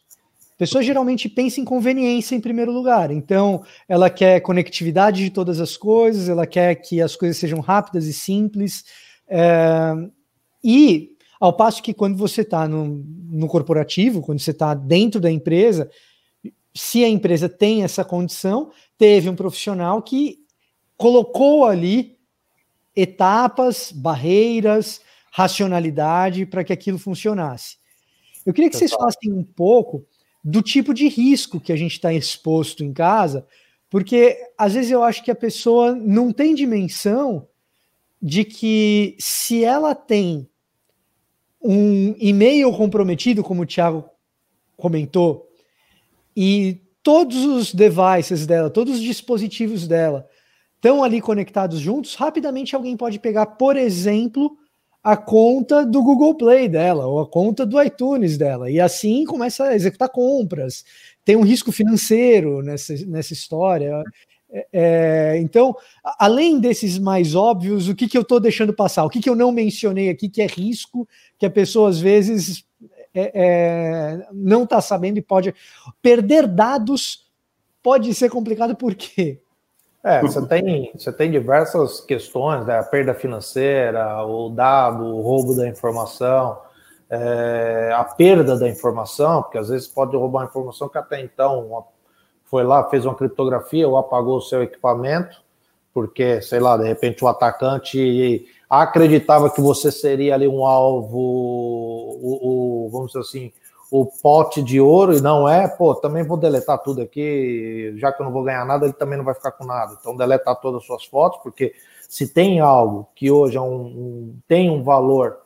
A 0.55 0.57
pessoa 0.57 0.81
geralmente 0.81 1.27
pensa 1.27 1.59
em 1.59 1.65
conveniência 1.65 2.35
em 2.35 2.39
primeiro 2.39 2.71
lugar, 2.71 3.11
então 3.11 3.65
ela 3.89 4.09
quer 4.09 4.39
conectividade 4.39 5.21
de 5.21 5.29
todas 5.29 5.59
as 5.59 5.75
coisas, 5.75 6.29
ela 6.29 6.47
quer 6.47 6.75
que 6.75 7.01
as 7.01 7.15
coisas 7.15 7.35
sejam 7.35 7.59
rápidas 7.59 8.05
e 8.05 8.13
simples, 8.13 8.85
é, 9.27 9.93
e 10.63 11.14
ao 11.39 11.53
passo 11.53 11.83
que 11.83 11.93
quando 11.93 12.17
você 12.17 12.41
está 12.41 12.67
no, 12.67 13.03
no 13.29 13.47
corporativo, 13.47 14.21
quando 14.21 14.39
você 14.39 14.51
está 14.51 14.73
dentro 14.73 15.19
da 15.19 15.31
empresa, 15.31 15.89
se 16.73 17.03
a 17.03 17.09
empresa 17.09 17.47
tem 17.47 17.83
essa 17.83 18.03
condição, 18.03 18.71
teve 18.97 19.29
um 19.29 19.35
profissional 19.35 20.01
que 20.01 20.39
colocou 20.97 21.65
ali 21.65 22.17
etapas, 22.95 23.91
barreiras, 23.91 25.01
racionalidade 25.31 26.45
para 26.45 26.63
que 26.63 26.71
aquilo 26.71 26.97
funcionasse. 26.97 27.77
Eu 28.45 28.53
queria 28.53 28.69
que 28.69 28.77
vocês 28.77 28.91
falassem 28.91 29.33
um 29.33 29.43
pouco 29.43 30.05
do 30.43 30.61
tipo 30.61 30.93
de 30.93 31.07
risco 31.07 31.59
que 31.59 31.73
a 31.73 31.75
gente 31.75 31.93
está 31.93 32.13
exposto 32.13 32.83
em 32.83 32.93
casa, 32.93 33.45
porque 33.89 34.37
às 34.57 34.73
vezes 34.73 34.91
eu 34.91 35.03
acho 35.03 35.23
que 35.23 35.31
a 35.31 35.35
pessoa 35.35 35.93
não 35.93 36.31
tem 36.31 36.53
dimensão 36.53 37.47
de 38.21 38.45
que 38.45 39.15
se 39.19 39.63
ela 39.63 39.95
tem 39.95 40.47
um 41.65 42.15
e-mail 42.19 42.71
comprometido, 42.71 43.43
como 43.43 43.63
o 43.63 43.65
Thiago 43.65 44.05
comentou, 44.77 45.47
e 46.35 46.81
todos 47.01 47.43
os 47.45 47.73
devices 47.73 48.45
dela, 48.45 48.69
todos 48.69 48.95
os 48.95 49.01
dispositivos 49.01 49.87
dela 49.87 50.27
estão 50.75 51.03
ali 51.03 51.19
conectados 51.19 51.79
juntos, 51.79 52.15
rapidamente 52.15 52.75
alguém 52.75 52.95
pode 52.95 53.19
pegar, 53.19 53.45
por 53.45 53.75
exemplo, 53.75 54.55
a 55.03 55.15
conta 55.15 55.85
do 55.85 56.01
Google 56.03 56.35
Play 56.35 56.67
dela, 56.67 57.05
ou 57.05 57.19
a 57.19 57.27
conta 57.27 57.65
do 57.65 57.81
iTunes 57.81 58.37
dela, 58.37 58.69
e 58.69 58.79
assim 58.79 59.23
começa 59.23 59.65
a 59.65 59.75
executar 59.75 60.09
compras. 60.09 60.83
Tem 61.23 61.35
um 61.35 61.43
risco 61.43 61.71
financeiro 61.71 62.61
nessa, 62.61 62.93
nessa 63.05 63.33
história. 63.33 64.03
É, 64.55 64.67
é, 64.71 65.37
então, 65.39 65.75
além 66.17 66.61
desses 66.61 66.97
mais 66.97 67.35
óbvios, 67.35 67.89
o 67.89 67.95
que, 67.95 68.07
que 68.07 68.17
eu 68.17 68.21
estou 68.21 68.39
deixando 68.39 68.73
passar? 68.73 69.03
O 69.03 69.09
que, 69.09 69.19
que 69.19 69.29
eu 69.29 69.35
não 69.35 69.51
mencionei 69.51 70.09
aqui 70.09 70.29
que 70.29 70.41
é 70.41 70.47
risco 70.47 71.05
que 71.37 71.45
a 71.45 71.51
pessoa 71.51 71.89
às 71.89 71.99
vezes 71.99 72.65
é, 73.13 73.31
é, 73.33 74.27
não 74.31 74.63
está 74.63 74.79
sabendo 74.79 75.17
e 75.17 75.21
pode 75.21 75.53
perder 76.01 76.47
dados 76.47 77.25
pode 77.83 78.13
ser 78.13 78.29
complicado 78.29 78.75
por 78.77 78.95
quê? 78.95 79.41
É, 80.01 80.21
você 80.21 80.45
tem, 80.47 80.91
você 80.95 81.11
tem 81.11 81.29
diversas 81.29 81.99
questões, 81.99 82.65
né? 82.65 82.77
a 82.79 82.83
perda 82.83 83.13
financeira, 83.13 84.23
o 84.23 84.49
dado, 84.49 85.03
o 85.03 85.21
roubo 85.21 85.55
da 85.55 85.67
informação, 85.67 86.57
é, 87.09 87.91
a 87.93 88.03
perda 88.03 88.57
da 88.57 88.69
informação, 88.69 89.41
porque 89.41 89.57
às 89.57 89.67
vezes 89.67 89.87
pode 89.87 90.15
roubar 90.15 90.45
informação 90.45 90.87
que 90.87 90.97
até 90.97 91.21
então 91.21 91.85
foi 92.55 92.63
lá, 92.63 92.89
fez 92.89 93.05
uma 93.05 93.13
criptografia 93.13 93.85
ou 93.85 93.97
apagou 93.97 94.37
o 94.37 94.41
seu 94.41 94.63
equipamento 94.63 95.43
porque, 95.93 96.41
sei 96.41 96.59
lá, 96.59 96.77
de 96.77 96.85
repente 96.85 97.23
o 97.23 97.27
atacante 97.27 98.45
acreditava 98.69 99.49
que 99.49 99.59
você 99.59 99.89
seria 99.89 100.33
ali 100.33 100.45
um 100.45 100.65
alvo, 100.65 101.17
o, 101.17 102.85
o, 102.85 102.89
vamos 102.89 103.07
dizer 103.07 103.19
assim, 103.19 103.51
o 103.91 104.05
pote 104.05 104.61
de 104.61 104.79
ouro 104.79 105.13
e 105.13 105.21
não 105.21 105.47
é, 105.47 105.69
pô, 105.69 105.95
também 105.95 106.23
vou 106.23 106.37
deletar 106.37 106.79
tudo 106.79 107.01
aqui, 107.01 107.93
já 107.97 108.11
que 108.11 108.21
eu 108.21 108.25
não 108.25 108.33
vou 108.33 108.43
ganhar 108.43 108.65
nada, 108.65 108.85
ele 108.85 108.93
também 108.93 109.17
não 109.17 109.25
vai 109.25 109.33
ficar 109.33 109.51
com 109.51 109.65
nada. 109.65 109.97
Então, 109.99 110.15
deletar 110.15 110.55
todas 110.59 110.81
as 110.81 110.87
suas 110.87 111.05
fotos, 111.05 111.39
porque 111.41 111.73
se 112.09 112.33
tem 112.33 112.61
algo 112.61 113.07
que 113.15 113.31
hoje 113.31 113.57
é 113.57 113.61
um, 113.61 113.85
um 113.85 114.39
tem 114.47 114.69
um 114.69 114.81
valor 114.81 115.37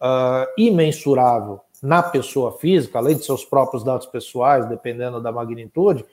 uh, 0.00 0.46
imensurável 0.56 1.60
na 1.82 2.02
pessoa 2.02 2.58
física, 2.58 2.98
além 2.98 3.16
de 3.16 3.24
seus 3.24 3.44
próprios 3.44 3.82
dados 3.82 4.06
pessoais, 4.06 4.68
dependendo 4.68 5.20
da 5.20 5.32
magnitude, 5.32 6.04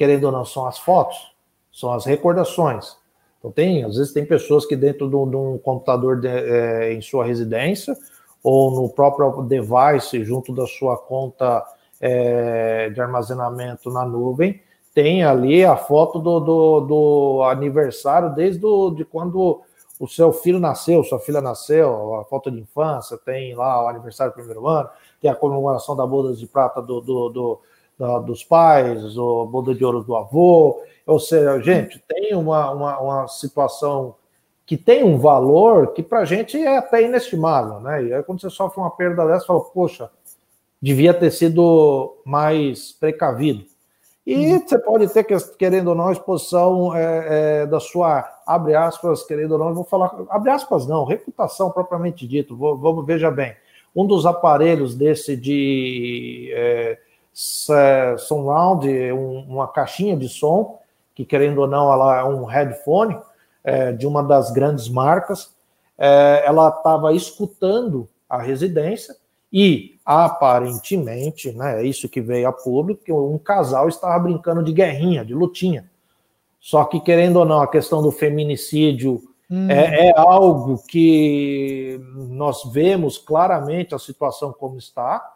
querendo 0.00 0.24
ou 0.24 0.32
não, 0.32 0.46
são 0.46 0.64
as 0.64 0.78
fotos, 0.78 1.30
são 1.70 1.92
as 1.92 2.06
recordações. 2.06 2.96
Então, 3.38 3.52
tem, 3.52 3.84
às 3.84 3.96
vezes, 3.96 4.14
tem 4.14 4.24
pessoas 4.24 4.64
que 4.64 4.74
dentro 4.74 5.10
de 5.10 5.14
um 5.14 5.58
computador 5.58 6.18
de, 6.18 6.26
é, 6.26 6.94
em 6.94 7.02
sua 7.02 7.22
residência 7.22 7.94
ou 8.42 8.70
no 8.70 8.88
próprio 8.88 9.42
device, 9.42 10.24
junto 10.24 10.54
da 10.54 10.66
sua 10.66 10.96
conta 10.96 11.62
é, 12.00 12.88
de 12.88 12.98
armazenamento 12.98 13.90
na 13.90 14.06
nuvem, 14.06 14.62
tem 14.94 15.22
ali 15.22 15.66
a 15.66 15.76
foto 15.76 16.18
do, 16.18 16.40
do, 16.40 16.80
do 16.80 17.42
aniversário 17.42 18.34
desde 18.34 18.58
do, 18.58 18.92
de 18.92 19.04
quando 19.04 19.60
o 19.98 20.08
seu 20.08 20.32
filho 20.32 20.58
nasceu, 20.58 21.04
sua 21.04 21.20
filha 21.20 21.42
nasceu, 21.42 22.14
a 22.14 22.24
foto 22.24 22.50
de 22.50 22.58
infância, 22.58 23.18
tem 23.18 23.54
lá 23.54 23.84
o 23.84 23.88
aniversário 23.88 24.32
do 24.32 24.36
primeiro 24.36 24.66
ano, 24.66 24.88
tem 25.20 25.30
a 25.30 25.34
comemoração 25.34 25.94
da 25.94 26.06
boda 26.06 26.32
de 26.32 26.46
prata 26.46 26.80
do, 26.80 27.02
do, 27.02 27.28
do 27.28 27.60
da, 28.00 28.18
dos 28.18 28.42
pais, 28.42 29.18
o 29.18 29.44
boda 29.44 29.74
de 29.74 29.84
ouro 29.84 30.02
do 30.02 30.16
avô. 30.16 30.82
Ou 31.06 31.20
seja, 31.20 31.60
gente, 31.60 32.02
tem 32.08 32.34
uma, 32.34 32.70
uma, 32.70 32.98
uma 32.98 33.28
situação 33.28 34.14
que 34.64 34.76
tem 34.76 35.04
um 35.04 35.18
valor 35.18 35.88
que 35.88 36.02
para 36.02 36.20
a 36.20 36.24
gente 36.24 36.56
é 36.56 36.78
até 36.78 37.02
inestimável, 37.02 37.78
né? 37.80 38.04
E 38.04 38.14
aí 38.14 38.22
quando 38.22 38.40
você 38.40 38.48
sofre 38.48 38.80
uma 38.80 38.90
perda 38.90 39.26
dessa, 39.26 39.40
você 39.40 39.46
fala, 39.46 39.60
poxa, 39.60 40.10
devia 40.80 41.12
ter 41.12 41.30
sido 41.30 42.16
mais 42.24 42.92
precavido. 42.92 43.64
E 44.26 44.52
uhum. 44.52 44.66
você 44.66 44.78
pode 44.78 45.08
ter, 45.12 45.24
querendo 45.58 45.88
ou 45.88 45.94
não, 45.94 46.08
a 46.08 46.12
exposição 46.12 46.94
é, 46.96 47.26
é, 47.62 47.66
da 47.66 47.80
sua, 47.80 48.26
abre 48.46 48.74
aspas, 48.74 49.24
querendo 49.24 49.52
ou 49.52 49.58
não, 49.58 49.74
vou 49.74 49.84
falar, 49.84 50.14
abre 50.30 50.50
aspas 50.50 50.86
não, 50.86 51.04
reputação 51.04 51.70
propriamente 51.70 52.26
dito, 52.26 52.56
vamos, 52.56 53.04
veja 53.04 53.30
bem, 53.30 53.54
um 53.94 54.06
dos 54.06 54.24
aparelhos 54.24 54.94
desse 54.94 55.36
de 55.36 56.50
é, 56.54 56.98
surround, 57.32 58.88
um, 59.12 59.40
uma 59.48 59.68
caixinha 59.68 60.16
de 60.16 60.28
som, 60.28 60.78
que 61.14 61.24
querendo 61.24 61.58
ou 61.58 61.66
não, 61.66 61.92
ela 61.92 62.20
é 62.20 62.24
um 62.24 62.44
headphone, 62.44 63.18
é, 63.62 63.92
de 63.92 64.06
uma 64.06 64.22
das 64.22 64.50
grandes 64.50 64.88
marcas, 64.88 65.54
é, 65.98 66.42
ela 66.46 66.68
estava 66.68 67.12
escutando 67.12 68.08
a 68.28 68.40
residência 68.40 69.14
e 69.52 69.98
aparentemente, 70.04 71.52
né, 71.52 71.82
é 71.82 71.84
isso 71.84 72.08
que 72.08 72.20
veio 72.20 72.48
a 72.48 72.52
público, 72.52 73.04
que 73.04 73.12
um 73.12 73.38
casal 73.38 73.88
estava 73.88 74.18
brincando 74.18 74.62
de 74.62 74.72
guerrinha, 74.72 75.24
de 75.24 75.34
lutinha. 75.34 75.90
Só 76.60 76.84
que, 76.84 77.00
querendo 77.00 77.36
ou 77.36 77.44
não, 77.44 77.60
a 77.60 77.68
questão 77.68 78.02
do 78.02 78.12
feminicídio 78.12 79.20
hum. 79.50 79.68
é, 79.70 80.08
é, 80.08 80.18
algo 80.18 80.82
que 80.86 82.00
nós 82.14 82.64
vemos 82.72 83.18
claramente 83.18 83.94
a 83.94 83.98
situação 83.98 84.52
como 84.52 84.76
está. 84.76 85.26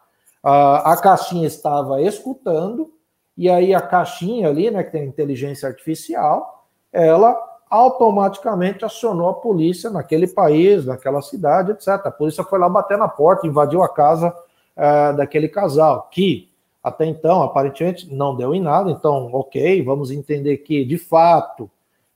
A 0.47 0.97
caixinha 0.97 1.47
estava 1.47 2.01
escutando, 2.01 2.93
e 3.35 3.49
aí 3.49 3.73
a 3.73 3.81
caixinha 3.81 4.47
ali, 4.47 4.69
né, 4.69 4.83
que 4.83 4.91
tem 4.91 5.05
inteligência 5.05 5.67
artificial, 5.67 6.67
ela 6.93 7.35
automaticamente 7.69 8.85
acionou 8.85 9.27
a 9.27 9.33
polícia 9.33 9.89
naquele 9.89 10.27
país, 10.27 10.85
naquela 10.85 11.21
cidade, 11.21 11.71
etc. 11.71 11.87
A 12.05 12.11
polícia 12.11 12.43
foi 12.43 12.59
lá 12.59 12.69
bater 12.69 12.97
na 12.97 13.07
porta, 13.07 13.47
invadiu 13.47 13.83
a 13.83 13.89
casa 13.89 14.33
é, 14.75 15.13
daquele 15.13 15.49
casal, 15.49 16.07
que 16.11 16.49
até 16.85 17.03
então, 17.03 17.41
aparentemente, 17.41 18.13
não 18.13 18.35
deu 18.35 18.53
em 18.53 18.61
nada. 18.61 18.91
Então, 18.91 19.31
ok, 19.33 19.81
vamos 19.81 20.11
entender 20.11 20.57
que, 20.57 20.85
de 20.85 20.99
fato, 20.99 21.67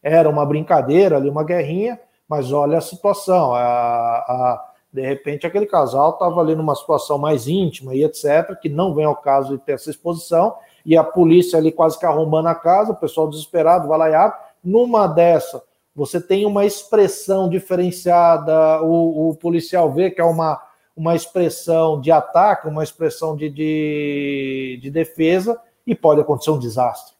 era 0.03 0.29
uma 0.29 0.45
brincadeira 0.45 1.17
ali, 1.17 1.27
uma 1.27 1.43
guerrinha, 1.43 1.99
mas 2.27 2.51
olha 2.51 2.77
a 2.77 2.81
situação. 2.81 3.55
A, 3.55 3.61
a, 3.61 4.68
de 4.91 5.01
repente, 5.01 5.45
aquele 5.45 5.65
casal 5.65 6.11
estava 6.11 6.41
ali 6.41 6.55
numa 6.55 6.75
situação 6.75 7.17
mais 7.17 7.47
íntima 7.47 7.93
e 7.93 8.03
etc., 8.03 8.55
que 8.59 8.69
não 8.69 8.93
vem 8.93 9.05
ao 9.05 9.15
caso 9.15 9.57
de 9.57 9.63
ter 9.63 9.73
essa 9.73 9.89
exposição, 9.89 10.55
e 10.85 10.97
a 10.97 11.03
polícia 11.03 11.59
ali 11.59 11.71
quase 11.71 11.99
que 11.99 12.05
arrombando 12.05 12.49
a 12.49 12.55
casa, 12.55 12.91
o 12.91 12.95
pessoal 12.95 13.29
desesperado 13.29 13.87
vai 13.87 13.97
lá 13.97 14.09
e 14.09 14.15
abre 14.15 14.37
numa 14.63 15.07
dessa, 15.07 15.63
você 15.95 16.21
tem 16.21 16.45
uma 16.45 16.65
expressão 16.65 17.49
diferenciada, 17.49 18.81
o, 18.81 19.29
o 19.29 19.35
policial 19.35 19.91
vê 19.91 20.09
que 20.09 20.21
é 20.21 20.23
uma, 20.23 20.61
uma 20.95 21.15
expressão 21.15 21.99
de 21.99 22.11
ataque, 22.11 22.67
uma 22.67 22.83
expressão 22.83 23.35
de, 23.35 23.49
de, 23.49 24.79
de 24.81 24.89
defesa, 24.89 25.59
e 25.85 25.93
pode 25.93 26.21
acontecer 26.21 26.51
um 26.51 26.59
desastre. 26.59 27.15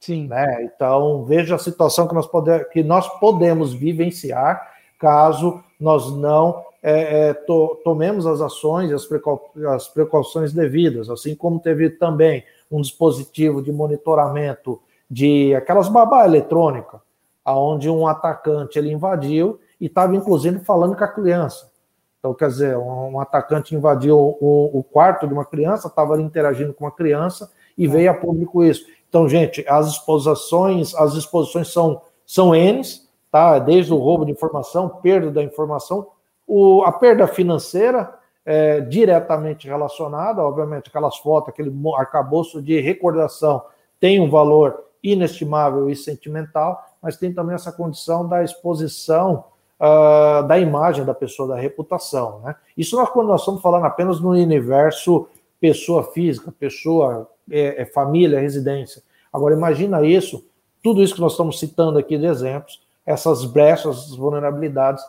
Sim. 0.00 0.26
Né? 0.26 0.64
Então, 0.64 1.24
veja 1.24 1.54
a 1.54 1.58
situação 1.58 2.08
que 2.08 2.14
nós, 2.14 2.26
pode, 2.26 2.64
que 2.70 2.82
nós 2.82 3.08
podemos 3.20 3.72
vivenciar 3.72 4.72
caso 4.98 5.62
nós 5.78 6.10
não 6.16 6.64
é, 6.86 7.28
é, 7.28 7.32
to, 7.32 7.80
tomemos 7.82 8.26
as 8.26 8.42
ações 8.42 8.90
e 8.90 8.94
as, 8.94 9.06
precau, 9.06 9.50
as 9.68 9.88
precauções 9.88 10.52
devidas, 10.52 11.08
assim 11.08 11.34
como 11.34 11.58
teve 11.58 11.88
também 11.88 12.44
um 12.70 12.78
dispositivo 12.82 13.62
de 13.62 13.72
monitoramento 13.72 14.78
de 15.10 15.54
aquelas 15.54 15.88
babá 15.88 16.26
eletrônica, 16.26 17.00
aonde 17.42 17.88
um 17.88 18.06
atacante 18.06 18.78
ele 18.78 18.92
invadiu 18.92 19.58
e 19.80 19.86
estava 19.86 20.14
inclusive 20.14 20.58
falando 20.58 20.94
com 20.94 21.04
a 21.04 21.08
criança. 21.08 21.72
Então, 22.18 22.34
quer 22.34 22.48
dizer, 22.48 22.76
um, 22.76 23.18
atacante 23.18 23.74
invadiu 23.74 24.18
o, 24.18 24.78
o 24.78 24.82
quarto 24.82 25.26
de 25.26 25.32
uma 25.32 25.44
criança, 25.44 25.88
estava 25.88 26.20
interagindo 26.20 26.74
com 26.74 26.84
uma 26.84 26.90
criança 26.90 27.50
e 27.78 27.86
veio 27.86 28.10
a 28.10 28.14
público 28.14 28.62
isso. 28.62 28.84
Então, 29.08 29.26
gente, 29.26 29.64
as 29.66 29.88
exposições, 29.88 30.94
as 30.94 31.14
exposições 31.14 31.72
são, 31.72 32.02
são 32.26 32.52
N's, 32.54 33.08
tá? 33.30 33.58
Desde 33.58 33.92
o 33.92 33.96
roubo 33.96 34.26
de 34.26 34.32
informação, 34.32 34.88
perda 34.88 35.30
da 35.30 35.42
informação, 35.42 36.08
o, 36.46 36.82
a 36.82 36.92
perda 36.92 37.26
financeira 37.26 38.18
é 38.44 38.80
diretamente 38.80 39.66
relacionada, 39.66 40.42
obviamente, 40.42 40.88
aquelas 40.88 41.16
fotos, 41.16 41.48
aquele 41.48 41.72
arcabouço 41.96 42.60
de 42.60 42.78
recordação 42.80 43.62
tem 43.98 44.20
um 44.20 44.28
valor 44.28 44.84
inestimável 45.02 45.88
e 45.88 45.96
sentimental, 45.96 46.82
mas 47.00 47.16
tem 47.16 47.32
também 47.32 47.54
essa 47.54 47.72
condição 47.72 48.28
da 48.28 48.42
exposição 48.42 49.44
uh, 49.80 50.46
da 50.46 50.58
imagem 50.58 51.04
da 51.04 51.14
pessoa, 51.14 51.48
da 51.48 51.56
reputação. 51.56 52.40
Né? 52.40 52.54
Isso 52.76 52.96
nós, 52.96 53.08
quando 53.10 53.28
nós 53.28 53.40
estamos 53.40 53.62
falando 53.62 53.84
apenas 53.84 54.20
no 54.20 54.30
universo 54.30 55.28
pessoa 55.60 56.02
física, 56.12 56.52
pessoa, 56.52 57.30
é, 57.50 57.82
é 57.82 57.84
família, 57.86 58.40
residência. 58.40 59.02
Agora, 59.32 59.54
imagina 59.54 60.04
isso, 60.04 60.46
tudo 60.82 61.02
isso 61.02 61.14
que 61.14 61.20
nós 61.20 61.32
estamos 61.32 61.58
citando 61.58 61.98
aqui 61.98 62.18
de 62.18 62.26
exemplos, 62.26 62.82
essas 63.06 63.44
brechas, 63.44 63.96
essas 63.96 64.16
vulnerabilidades, 64.16 65.02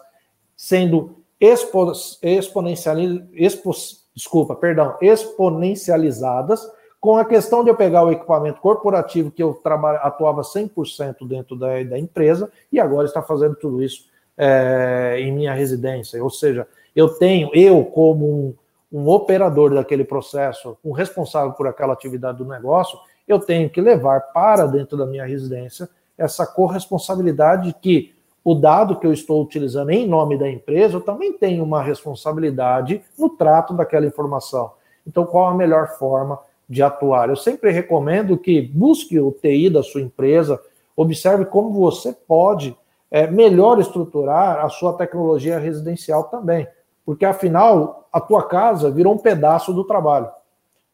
sendo 0.56 1.18
expo, 1.40 1.92
exponencializadas, 2.22 3.28
expo, 3.34 3.72
desculpa, 4.16 4.56
perdão, 4.56 4.98
exponencializadas 5.02 6.66
com 7.00 7.18
a 7.18 7.26
questão 7.26 7.64
de 7.64 7.70
eu 7.70 7.76
pegar 7.76 8.04
o 8.04 8.12
equipamento 8.12 8.60
corporativo 8.60 9.30
que 9.30 9.44
eu 9.44 9.54
trabalha, 9.54 10.00
atuava 10.00 10.42
100% 10.42 11.28
dentro 11.28 11.56
da, 11.56 11.84
da, 11.84 12.00
empresa 12.00 12.52
e 12.72 12.80
agora 12.80 13.06
está 13.06 13.22
fazendo 13.22 13.56
tudo 13.56 13.84
isso 13.84 14.06
é, 14.36 15.18
em 15.20 15.32
minha 15.32 15.54
residência. 15.54 16.24
Ou 16.24 16.32
seja, 16.32 16.68
eu 16.96 17.10
tenho, 17.10 17.52
eu 17.54 17.86
como 17.86 18.26
um, 18.26 18.56
um 18.92 19.08
operador 19.08 19.76
daquele 19.76 20.04
processo, 20.04 20.78
um 20.84 20.94
responsável 20.94 21.52
por 21.52 21.68
aquela 21.68 21.94
atividade 21.94 22.40
do 22.40 22.46
negócio, 22.46 22.98
eu 23.28 23.40
tenho 23.40 23.70
que 23.70 23.82
levar 23.82 24.20
para 24.34 24.66
dentro 24.66 24.98
da 24.98 25.06
minha 25.06 25.26
residência 25.26 25.88
essa 26.18 26.48
corresponsabilidade 26.48 27.68
de 27.68 27.74
que 27.76 28.15
o 28.46 28.54
dado 28.54 29.00
que 29.00 29.08
eu 29.08 29.12
estou 29.12 29.42
utilizando 29.44 29.90
em 29.90 30.08
nome 30.08 30.38
da 30.38 30.48
empresa, 30.48 30.98
eu 30.98 31.02
também 31.02 31.34
tenho 31.34 31.64
uma 31.64 31.82
responsabilidade 31.82 33.02
no 33.18 33.28
trato 33.28 33.74
daquela 33.74 34.06
informação. 34.06 34.72
Então, 35.06 35.26
qual 35.26 35.48
a 35.48 35.54
melhor 35.54 35.98
forma 35.98 36.40
de 36.68 36.82
atuar. 36.82 37.30
Eu 37.30 37.36
sempre 37.36 37.72
recomendo 37.72 38.38
que 38.38 38.62
busque 38.62 39.20
o 39.20 39.32
TI 39.32 39.70
da 39.70 39.84
sua 39.84 40.02
empresa, 40.02 40.60
observe 40.96 41.46
como 41.46 41.72
você 41.74 42.12
pode 42.12 42.76
é, 43.12 43.28
melhor 43.28 43.80
estruturar 43.80 44.64
a 44.66 44.70
sua 44.70 44.94
tecnologia 44.94 45.60
residencial 45.60 46.26
também, 46.26 46.68
porque 47.06 47.24
afinal 47.24 48.08
a 48.12 48.20
tua 48.20 48.44
casa 48.44 48.90
virou 48.90 49.14
um 49.14 49.18
pedaço 49.18 49.74
do 49.74 49.84
trabalho, 49.84 50.30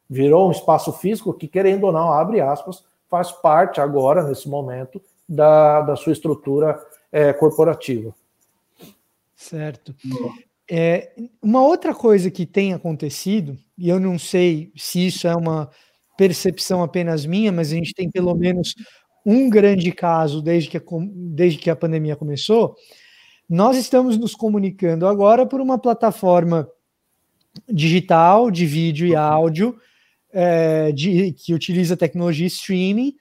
virou 0.10 0.48
um 0.48 0.52
espaço 0.52 0.92
físico 0.92 1.34
que, 1.34 1.48
querendo 1.48 1.86
ou 1.86 1.92
não, 1.92 2.12
abre 2.12 2.42
aspas, 2.42 2.84
faz 3.10 3.32
parte 3.32 3.80
agora, 3.80 4.24
nesse 4.24 4.50
momento, 4.50 5.02
da, 5.28 5.82
da 5.82 5.96
sua 5.96 6.12
estrutura 6.12 6.82
é, 7.12 7.34
corporativa. 7.34 8.14
Certo. 9.36 9.96
É, 10.70 11.14
uma 11.42 11.62
outra 11.62 11.94
coisa 11.94 12.32
que 12.32 12.46
tem 12.46 12.74
acontecido, 12.74 13.58
e 13.78 13.90
eu 13.90 14.00
não 14.00 14.18
sei 14.18 14.72
se 14.76 15.08
isso 15.08 15.28
é 15.28 15.36
uma 15.36 15.70
percepção 16.18 16.82
apenas 16.84 17.26
minha, 17.26 17.52
mas 17.52 17.72
a 17.72 17.76
gente 17.76 17.94
tem 17.94 18.10
pelo 18.10 18.34
menos 18.36 18.76
um 19.26 19.50
grande 19.50 19.92
caso 19.92 20.42
desde 20.42 20.70
que 20.70 20.78
a, 20.78 20.82
desde 21.14 21.60
que 21.60 21.70
a 21.70 21.76
pandemia 21.76 22.16
começou, 22.16 22.76
nós 23.50 23.78
estamos 23.78 24.18
nos 24.18 24.34
comunicando 24.34 25.06
agora 25.06 25.46
por 25.46 25.60
uma 25.60 25.78
plataforma 25.78 26.70
digital 27.68 28.50
de 28.50 28.66
vídeo 28.66 29.08
e 29.08 29.16
áudio 29.16 29.78
é, 30.32 30.92
de, 30.92 31.34
que 31.34 31.54
utiliza 31.54 31.98
tecnologia 31.98 32.48
streaming, 32.48 33.14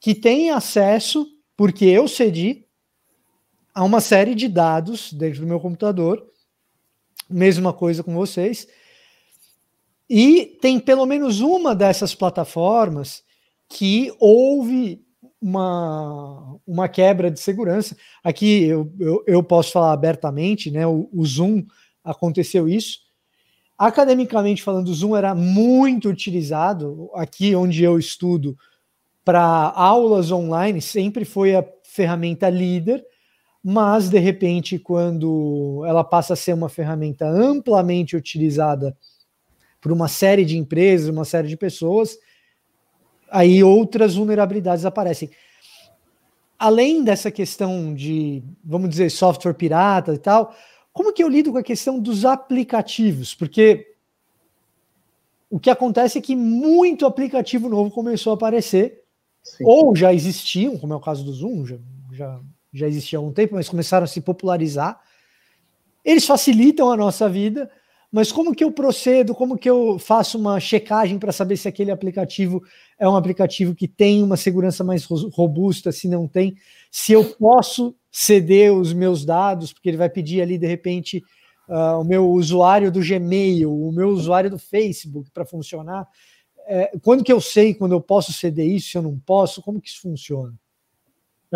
que 0.00 0.14
tem 0.14 0.50
acesso, 0.50 1.26
porque 1.56 1.84
eu 1.84 2.08
cedi, 2.08 2.65
a 3.76 3.84
uma 3.84 4.00
série 4.00 4.34
de 4.34 4.48
dados 4.48 5.12
dentro 5.12 5.42
do 5.42 5.46
meu 5.46 5.60
computador, 5.60 6.26
mesma 7.28 7.74
coisa 7.74 8.02
com 8.02 8.14
vocês, 8.14 8.66
e 10.08 10.56
tem 10.62 10.80
pelo 10.80 11.04
menos 11.04 11.40
uma 11.40 11.74
dessas 11.74 12.14
plataformas 12.14 13.22
que 13.68 14.10
houve 14.18 15.04
uma, 15.38 16.58
uma 16.66 16.88
quebra 16.88 17.30
de 17.30 17.38
segurança. 17.38 17.94
Aqui 18.24 18.64
eu, 18.64 18.90
eu, 18.98 19.22
eu 19.26 19.42
posso 19.42 19.72
falar 19.72 19.92
abertamente, 19.92 20.70
né? 20.70 20.86
O, 20.86 21.10
o, 21.12 21.26
Zoom 21.26 21.62
aconteceu 22.02 22.66
isso. 22.66 23.00
Academicamente 23.76 24.62
falando, 24.62 24.88
o 24.88 24.94
Zoom 24.94 25.14
era 25.14 25.34
muito 25.34 26.08
utilizado. 26.08 27.10
Aqui 27.14 27.54
onde 27.54 27.84
eu 27.84 27.98
estudo 27.98 28.56
para 29.22 29.42
aulas 29.42 30.30
online, 30.30 30.80
sempre 30.80 31.26
foi 31.26 31.54
a 31.54 31.66
ferramenta 31.84 32.48
líder, 32.48 33.04
mas 33.68 34.08
de 34.08 34.20
repente, 34.20 34.78
quando 34.78 35.82
ela 35.84 36.04
passa 36.04 36.34
a 36.34 36.36
ser 36.36 36.52
uma 36.54 36.68
ferramenta 36.68 37.28
amplamente 37.28 38.14
utilizada 38.14 38.96
por 39.80 39.90
uma 39.90 40.06
série 40.06 40.44
de 40.44 40.56
empresas, 40.56 41.08
uma 41.08 41.24
série 41.24 41.48
de 41.48 41.56
pessoas, 41.56 42.16
aí 43.28 43.64
outras 43.64 44.14
vulnerabilidades 44.14 44.84
aparecem. 44.84 45.32
Além 46.56 47.02
dessa 47.02 47.28
questão 47.28 47.92
de, 47.92 48.40
vamos 48.64 48.88
dizer, 48.88 49.10
software 49.10 49.54
pirata 49.54 50.14
e 50.14 50.18
tal, 50.18 50.54
como 50.92 51.12
que 51.12 51.24
eu 51.24 51.28
lido 51.28 51.50
com 51.50 51.58
a 51.58 51.62
questão 51.64 51.98
dos 51.98 52.24
aplicativos? 52.24 53.34
Porque 53.34 53.96
o 55.50 55.58
que 55.58 55.70
acontece 55.70 56.18
é 56.18 56.22
que 56.22 56.36
muito 56.36 57.04
aplicativo 57.04 57.68
novo 57.68 57.90
começou 57.90 58.30
a 58.30 58.34
aparecer, 58.36 59.02
Sim. 59.42 59.64
ou 59.66 59.96
já 59.96 60.14
existiam, 60.14 60.78
como 60.78 60.92
é 60.92 60.96
o 60.96 61.00
caso 61.00 61.24
do 61.24 61.32
Zoom, 61.32 61.66
já, 61.66 61.76
já, 62.12 62.40
já 62.78 62.86
existia 62.86 63.18
há 63.18 63.22
um 63.22 63.32
tempo, 63.32 63.54
mas 63.54 63.68
começaram 63.68 64.04
a 64.04 64.08
se 64.08 64.20
popularizar. 64.20 65.00
Eles 66.04 66.26
facilitam 66.26 66.90
a 66.90 66.96
nossa 66.96 67.28
vida, 67.28 67.70
mas 68.12 68.30
como 68.30 68.54
que 68.54 68.62
eu 68.62 68.70
procedo, 68.70 69.34
como 69.34 69.58
que 69.58 69.68
eu 69.68 69.98
faço 69.98 70.38
uma 70.38 70.60
checagem 70.60 71.18
para 71.18 71.32
saber 71.32 71.56
se 71.56 71.68
aquele 71.68 71.90
aplicativo 71.90 72.62
é 72.98 73.08
um 73.08 73.16
aplicativo 73.16 73.74
que 73.74 73.88
tem 73.88 74.22
uma 74.22 74.36
segurança 74.36 74.84
mais 74.84 75.04
robusta, 75.04 75.90
se 75.90 76.08
não 76.08 76.28
tem, 76.28 76.56
se 76.90 77.12
eu 77.12 77.24
posso 77.24 77.94
ceder 78.10 78.72
os 78.72 78.92
meus 78.92 79.24
dados, 79.24 79.72
porque 79.72 79.88
ele 79.88 79.96
vai 79.96 80.08
pedir 80.08 80.40
ali 80.40 80.56
de 80.56 80.66
repente 80.66 81.22
uh, 81.68 82.00
o 82.00 82.04
meu 82.04 82.30
usuário 82.30 82.90
do 82.90 83.00
Gmail, 83.00 83.70
o 83.70 83.92
meu 83.92 84.08
usuário 84.08 84.48
do 84.48 84.58
Facebook 84.58 85.30
para 85.30 85.44
funcionar. 85.44 86.08
É, 86.68 86.92
quando 87.02 87.22
que 87.22 87.32
eu 87.32 87.40
sei 87.40 87.74
quando 87.74 87.92
eu 87.92 88.00
posso 88.00 88.32
ceder 88.32 88.66
isso, 88.66 88.90
se 88.90 88.98
eu 88.98 89.02
não 89.02 89.18
posso, 89.18 89.62
como 89.62 89.80
que 89.80 89.88
isso 89.88 90.00
funciona? 90.00 90.54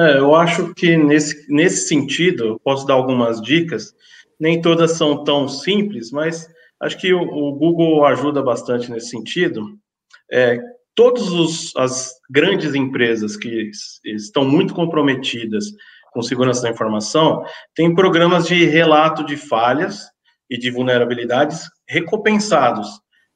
É, 0.00 0.16
eu 0.16 0.34
acho 0.34 0.72
que 0.72 0.96
nesse, 0.96 1.46
nesse 1.52 1.86
sentido, 1.86 2.58
posso 2.64 2.86
dar 2.86 2.94
algumas 2.94 3.38
dicas 3.42 3.94
nem 4.40 4.62
todas 4.62 4.92
são 4.92 5.22
tão 5.22 5.46
simples, 5.46 6.10
mas 6.10 6.48
acho 6.80 6.96
que 6.98 7.12
o, 7.12 7.20
o 7.20 7.52
Google 7.52 8.06
ajuda 8.06 8.42
bastante 8.42 8.90
nesse 8.90 9.08
sentido. 9.10 9.78
É, 10.32 10.58
todas 10.94 11.74
as 11.76 12.14
grandes 12.30 12.74
empresas 12.74 13.36
que 13.36 13.70
estão 14.06 14.42
muito 14.42 14.72
comprometidas 14.72 15.66
com 16.14 16.22
segurança 16.22 16.62
da 16.62 16.70
informação 16.70 17.44
têm 17.74 17.94
programas 17.94 18.46
de 18.46 18.64
relato 18.64 19.22
de 19.22 19.36
falhas 19.36 20.06
e 20.48 20.56
de 20.56 20.70
vulnerabilidades 20.70 21.68
recompensados. 21.86 22.88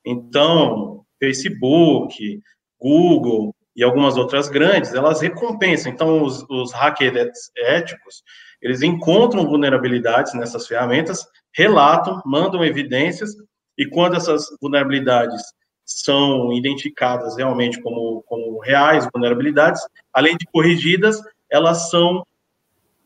Então, 0.03 1.05
Facebook, 1.21 2.41
Google 2.81 3.55
e 3.77 3.83
algumas 3.83 4.17
outras 4.17 4.49
grandes, 4.49 4.95
elas 4.95 5.21
recompensam. 5.21 5.93
Então, 5.93 6.23
os, 6.23 6.45
os 6.49 6.73
hackers 6.73 7.51
éticos, 7.57 8.23
eles 8.63 8.83
encontram 8.83 9.47
vulnerabilidades 9.47 10.33
nessas 10.35 10.67
ferramentas, 10.67 11.27
relatam, 11.53 12.23
mandam 12.25 12.65
evidências, 12.65 13.31
e 13.77 13.87
quando 13.87 14.17
essas 14.17 14.47
vulnerabilidades 14.61 15.43
são 15.85 16.53
identificadas 16.53 17.37
realmente 17.37 17.81
como, 17.83 18.23
como 18.27 18.59
reais 18.61 19.07
vulnerabilidades, 19.13 19.83
além 20.13 20.37
de 20.37 20.47
corrigidas, 20.47 21.21
elas 21.51 21.91
são 21.91 22.27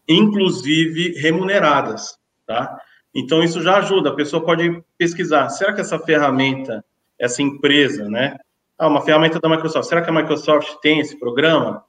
inclusive 0.06 1.18
remuneradas, 1.18 2.16
tá? 2.46 2.80
Então 3.14 3.42
isso 3.42 3.60
já 3.60 3.78
ajuda, 3.78 4.10
a 4.10 4.14
pessoa 4.14 4.44
pode 4.44 4.82
pesquisar, 4.96 5.48
será 5.50 5.72
que 5.72 5.80
essa 5.80 5.98
ferramenta, 5.98 6.84
essa 7.18 7.42
empresa, 7.42 8.08
né? 8.08 8.38
Ah, 8.78 8.86
uma 8.86 9.02
ferramenta 9.02 9.40
da 9.40 9.48
Microsoft, 9.48 9.88
será 9.88 10.02
que 10.02 10.10
a 10.10 10.12
Microsoft 10.12 10.76
tem 10.80 11.00
esse 11.00 11.18
programa? 11.18 11.84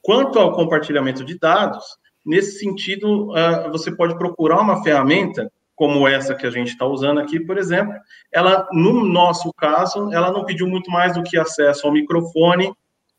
Quanto 0.00 0.38
ao 0.38 0.52
compartilhamento 0.52 1.24
de 1.24 1.38
dados, 1.38 1.84
Nesse 2.24 2.58
sentido, 2.58 3.30
uh, 3.30 3.70
você 3.72 3.90
pode 3.90 4.16
procurar 4.16 4.60
uma 4.60 4.82
ferramenta 4.82 5.50
como 5.74 6.06
essa 6.06 6.34
que 6.34 6.46
a 6.46 6.50
gente 6.50 6.68
está 6.68 6.84
usando 6.84 7.18
aqui, 7.18 7.40
por 7.40 7.56
exemplo. 7.56 7.94
Ela, 8.30 8.68
no 8.72 9.04
nosso 9.04 9.50
caso, 9.54 10.12
ela 10.12 10.30
não 10.30 10.44
pediu 10.44 10.66
muito 10.66 10.90
mais 10.90 11.14
do 11.14 11.22
que 11.22 11.38
acesso 11.38 11.86
ao 11.86 11.92
microfone 11.92 12.72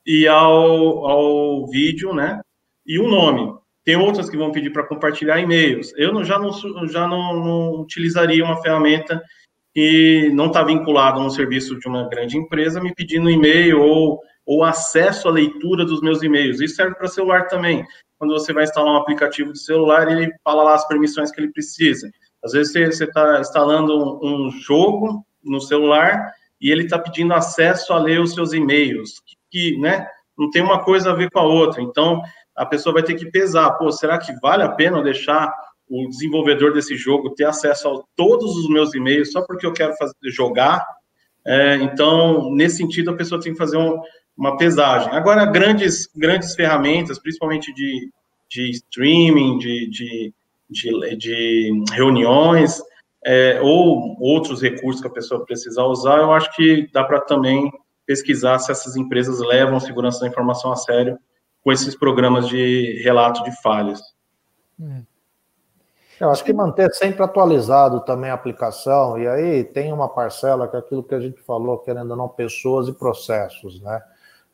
e 0.06 0.28
ao, 0.28 1.08
ao 1.08 1.68
vídeo, 1.68 2.14
né? 2.14 2.40
E 2.86 3.00
o 3.00 3.06
um 3.06 3.10
nome. 3.10 3.56
Tem 3.84 3.96
outras 3.96 4.30
que 4.30 4.38
vão 4.38 4.52
pedir 4.52 4.72
para 4.72 4.86
compartilhar 4.86 5.40
e-mails. 5.40 5.92
Eu 5.98 6.14
não, 6.14 6.24
já, 6.24 6.38
não, 6.38 6.52
já 6.88 7.08
não, 7.08 7.44
não 7.44 7.72
utilizaria 7.82 8.46
uma 8.46 8.62
ferramenta 8.62 9.20
que 9.74 10.30
não 10.34 10.48
está 10.48 10.64
vinculada 10.64 11.20
a 11.20 11.24
um 11.24 11.30
serviço 11.30 11.80
de 11.80 11.88
uma 11.88 12.08
grande 12.10 12.38
empresa 12.38 12.82
me 12.82 12.94
pedindo 12.94 13.30
e-mail 13.30 13.82
ou, 13.82 14.20
ou 14.46 14.64
acesso 14.64 15.28
à 15.28 15.32
leitura 15.32 15.86
dos 15.86 16.02
meus 16.02 16.22
e-mails. 16.22 16.60
Isso 16.60 16.76
serve 16.76 16.96
para 16.96 17.08
celular 17.08 17.48
também 17.48 17.86
quando 18.22 18.36
você 18.36 18.54
vai 18.54 18.66
instalar 18.66 18.94
um 18.94 18.98
aplicativo 18.98 19.52
de 19.52 19.60
celular, 19.60 20.08
ele 20.08 20.32
fala 20.44 20.62
lá 20.62 20.76
as 20.76 20.88
permissões 20.88 21.32
que 21.32 21.42
ele 21.42 21.52
precisa. 21.52 22.08
Às 22.46 22.52
vezes 22.52 22.72
você 22.72 23.04
está 23.04 23.40
instalando 23.40 23.98
um, 23.98 24.46
um, 24.46 24.52
jogo 24.52 25.26
no 25.44 25.60
celular 25.60 26.32
e 26.62 26.70
ele 26.70 26.84
está 26.84 27.00
pedindo 27.00 27.34
acesso 27.34 27.92
a 27.94 27.98
ler 27.98 28.22
os 28.22 28.36
seus 28.36 28.54
e-mails, 28.54 29.20
que, 29.26 29.36
que, 29.50 29.78
né, 29.80 30.06
não 30.38 30.52
tem 30.52 30.62
uma 30.62 30.84
coisa 30.84 31.10
a 31.10 31.16
ver 31.16 31.32
com 31.32 31.40
a 31.40 31.46
outra. 31.46 31.82
Então, 31.82 32.22
a 32.56 32.64
pessoa 32.64 32.94
vai 32.94 33.02
ter 33.02 33.16
que 33.16 33.26
pesar, 33.26 33.72
pô, 33.72 33.92
será 33.92 34.20
que 34.20 34.32
vale 34.40 34.62
a 34.62 34.70
pena 34.70 35.02
deixar 35.02 35.52
o 35.92 36.08
desenvolvedor 36.08 36.74
desse 36.74 36.96
jogo 36.96 37.36
ter 37.36 37.44
acesso 37.44 37.90
a 37.90 38.02
todos 38.16 38.56
os 38.56 38.70
meus 38.70 38.94
e-mails 38.96 39.34
só 39.34 39.42
porque 39.42 39.66
eu 39.66 39.74
quero 39.74 39.94
fazer, 39.98 40.14
jogar? 40.24 40.86
É, 41.46 41.76
então, 41.76 42.50
nesse 42.54 42.78
sentido, 42.78 43.12
a 43.12 43.16
pessoa 43.16 43.42
tem 43.42 43.52
que 43.52 43.58
fazer 43.58 43.76
um, 43.76 44.00
uma 44.38 44.56
pesagem. 44.56 45.12
Agora, 45.12 45.46
grandes, 45.46 46.08
grandes 46.16 46.56
ferramentas, 46.56 47.20
principalmente 47.20 47.74
de, 47.74 48.10
de 48.50 48.70
streaming, 48.72 49.58
de, 49.58 49.90
de, 49.90 50.34
de, 50.70 51.16
de 51.18 51.84
reuniões, 51.92 52.82
é, 53.26 53.60
ou 53.62 54.18
outros 54.22 54.62
recursos 54.62 55.02
que 55.02 55.08
a 55.08 55.12
pessoa 55.12 55.46
precisa 55.46 55.84
usar, 55.84 56.20
eu 56.20 56.32
acho 56.32 56.56
que 56.56 56.90
dá 56.94 57.04
para 57.04 57.20
também 57.20 57.70
pesquisar 58.06 58.60
se 58.60 58.72
essas 58.72 58.96
empresas 58.96 59.40
levam 59.40 59.80
segurança 59.80 60.22
da 60.22 60.28
informação 60.28 60.72
a 60.72 60.76
sério 60.76 61.18
com 61.64 61.72
esses 61.72 61.96
programas 61.96 62.48
de 62.48 63.02
relato 63.04 63.44
de 63.44 63.52
falhas. 63.62 64.02
Hum. 64.80 65.04
Eu 66.22 66.30
acho 66.30 66.44
que 66.44 66.54
manter 66.54 66.94
sempre 66.94 67.24
atualizado 67.24 68.02
também 68.02 68.30
a 68.30 68.36
aplicação, 68.36 69.18
e 69.18 69.28
aí 69.28 69.64
tem 69.64 69.92
uma 69.92 70.08
parcela 70.08 70.68
que 70.68 70.76
é 70.76 70.80
aquilo 70.80 71.02
que 71.02 71.16
a 71.16 71.20
gente 71.20 71.42
falou, 71.42 71.80
querendo 71.80 72.12
ou 72.12 72.16
não, 72.16 72.30
pessoas 72.30 72.88
e 72.88 72.94
processos, 72.94 73.82
né? 73.82 74.00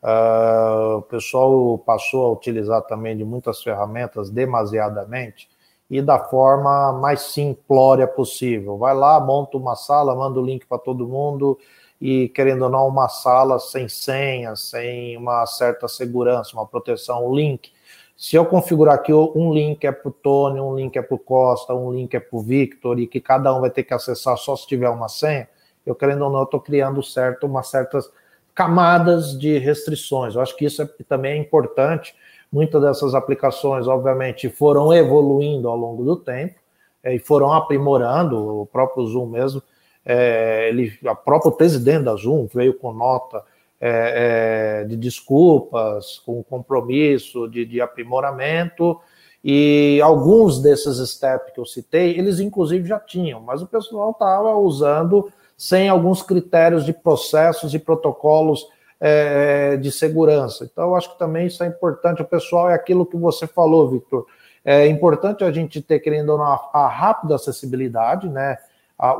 Uh, 0.02 0.96
o 0.96 1.02
pessoal 1.02 1.76
passou 1.76 2.24
a 2.24 2.32
utilizar 2.32 2.80
também 2.86 3.14
de 3.14 3.22
muitas 3.22 3.62
ferramentas 3.62 4.30
demasiadamente 4.30 5.46
e 5.90 6.00
da 6.00 6.18
forma 6.18 6.92
mais 6.94 7.20
simplória 7.20 8.06
possível. 8.06 8.78
Vai 8.78 8.94
lá, 8.94 9.20
monta 9.20 9.58
uma 9.58 9.76
sala, 9.76 10.14
manda 10.14 10.40
o 10.40 10.46
link 10.46 10.64
para 10.66 10.78
todo 10.78 11.06
mundo 11.06 11.58
e, 12.00 12.30
querendo 12.30 12.62
ou 12.62 12.70
não, 12.70 12.88
uma 12.88 13.10
sala 13.10 13.58
sem 13.58 13.90
senha, 13.90 14.56
sem 14.56 15.18
uma 15.18 15.44
certa 15.44 15.86
segurança, 15.86 16.54
uma 16.54 16.66
proteção, 16.66 17.26
o 17.26 17.34
link. 17.34 17.70
Se 18.18 18.34
eu 18.34 18.44
configurar 18.44 18.96
aqui 18.96 19.14
um 19.14 19.54
link 19.54 19.84
é 19.84 19.92
para 19.92 20.08
o 20.08 20.10
Tony, 20.10 20.60
um 20.60 20.74
link 20.74 20.96
é 20.96 21.02
para 21.02 21.14
o 21.14 21.18
Costa, 21.20 21.72
um 21.72 21.92
link 21.92 22.12
é 22.16 22.18
para 22.18 22.36
o 22.36 22.42
Victor, 22.42 22.98
e 22.98 23.06
que 23.06 23.20
cada 23.20 23.54
um 23.54 23.60
vai 23.60 23.70
ter 23.70 23.84
que 23.84 23.94
acessar 23.94 24.36
só 24.36 24.56
se 24.56 24.66
tiver 24.66 24.88
uma 24.88 25.08
senha, 25.08 25.48
eu 25.86 25.94
querendo 25.94 26.24
ou 26.24 26.30
não, 26.32 26.42
estou 26.42 26.58
criando 26.58 27.00
certo, 27.00 27.46
uma 27.46 27.62
certas 27.62 28.10
camadas 28.52 29.38
de 29.38 29.56
restrições. 29.58 30.34
Eu 30.34 30.40
acho 30.40 30.56
que 30.56 30.64
isso 30.64 30.82
é, 30.82 30.88
também 31.08 31.34
é 31.34 31.36
importante. 31.36 32.12
Muitas 32.50 32.82
dessas 32.82 33.14
aplicações, 33.14 33.86
obviamente, 33.86 34.50
foram 34.50 34.92
evoluindo 34.92 35.68
ao 35.68 35.76
longo 35.76 36.04
do 36.04 36.16
tempo 36.16 36.58
é, 37.04 37.14
e 37.14 37.20
foram 37.20 37.52
aprimorando. 37.52 38.62
O 38.62 38.66
próprio 38.66 39.06
Zoom 39.06 39.26
mesmo, 39.26 39.62
é, 40.04 40.68
ele, 40.68 40.92
a 41.06 41.14
próprio 41.14 41.52
presidente 41.52 42.02
da 42.02 42.16
Zoom 42.16 42.48
veio 42.52 42.74
com 42.74 42.92
nota 42.92 43.44
é, 43.80 44.80
é, 44.82 44.84
de 44.84 44.96
desculpas, 44.96 46.20
com 46.24 46.42
compromisso, 46.42 47.48
de, 47.48 47.64
de 47.64 47.80
aprimoramento, 47.80 48.98
e 49.42 50.00
alguns 50.02 50.60
desses 50.60 50.98
steps 51.10 51.52
que 51.52 51.60
eu 51.60 51.64
citei, 51.64 52.18
eles 52.18 52.40
inclusive 52.40 52.88
já 52.88 52.98
tinham, 52.98 53.40
mas 53.40 53.62
o 53.62 53.66
pessoal 53.66 54.10
estava 54.10 54.56
usando 54.56 55.30
sem 55.56 55.88
alguns 55.88 56.22
critérios 56.22 56.84
de 56.84 56.92
processos 56.92 57.72
e 57.74 57.78
protocolos 57.78 58.66
é, 59.00 59.76
de 59.76 59.90
segurança. 59.90 60.64
Então, 60.64 60.88
eu 60.88 60.96
acho 60.96 61.12
que 61.12 61.18
também 61.18 61.46
isso 61.46 61.62
é 61.62 61.66
importante. 61.66 62.22
O 62.22 62.24
pessoal 62.24 62.70
é 62.70 62.74
aquilo 62.74 63.06
que 63.06 63.16
você 63.16 63.46
falou, 63.46 63.88
Victor. 63.88 64.26
É 64.64 64.86
importante 64.86 65.44
a 65.44 65.50
gente 65.50 65.80
ter, 65.80 66.00
querendo 66.00 66.30
ou 66.30 66.38
não, 66.38 66.60
a 66.72 66.88
rápida 66.88 67.34
acessibilidade, 67.34 68.28
né? 68.28 68.58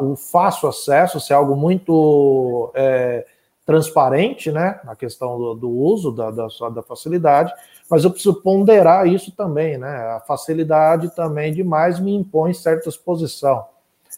O 0.00 0.16
fácil 0.16 0.68
acesso, 0.68 1.20
ser 1.20 1.34
algo 1.34 1.54
muito 1.54 2.70
é, 2.74 3.24
transparente, 3.68 4.50
né? 4.50 4.80
Na 4.82 4.96
questão 4.96 5.36
do, 5.36 5.54
do 5.54 5.68
uso 5.68 6.10
da, 6.10 6.30
da, 6.30 6.46
da 6.74 6.82
facilidade, 6.82 7.52
mas 7.90 8.02
eu 8.02 8.10
preciso 8.10 8.40
ponderar 8.40 9.06
isso 9.06 9.30
também, 9.30 9.76
né? 9.76 9.94
A 10.16 10.20
facilidade 10.20 11.14
também 11.14 11.52
demais 11.52 12.00
me 12.00 12.14
impõe 12.14 12.54
certa 12.54 12.88
exposição. 12.88 13.66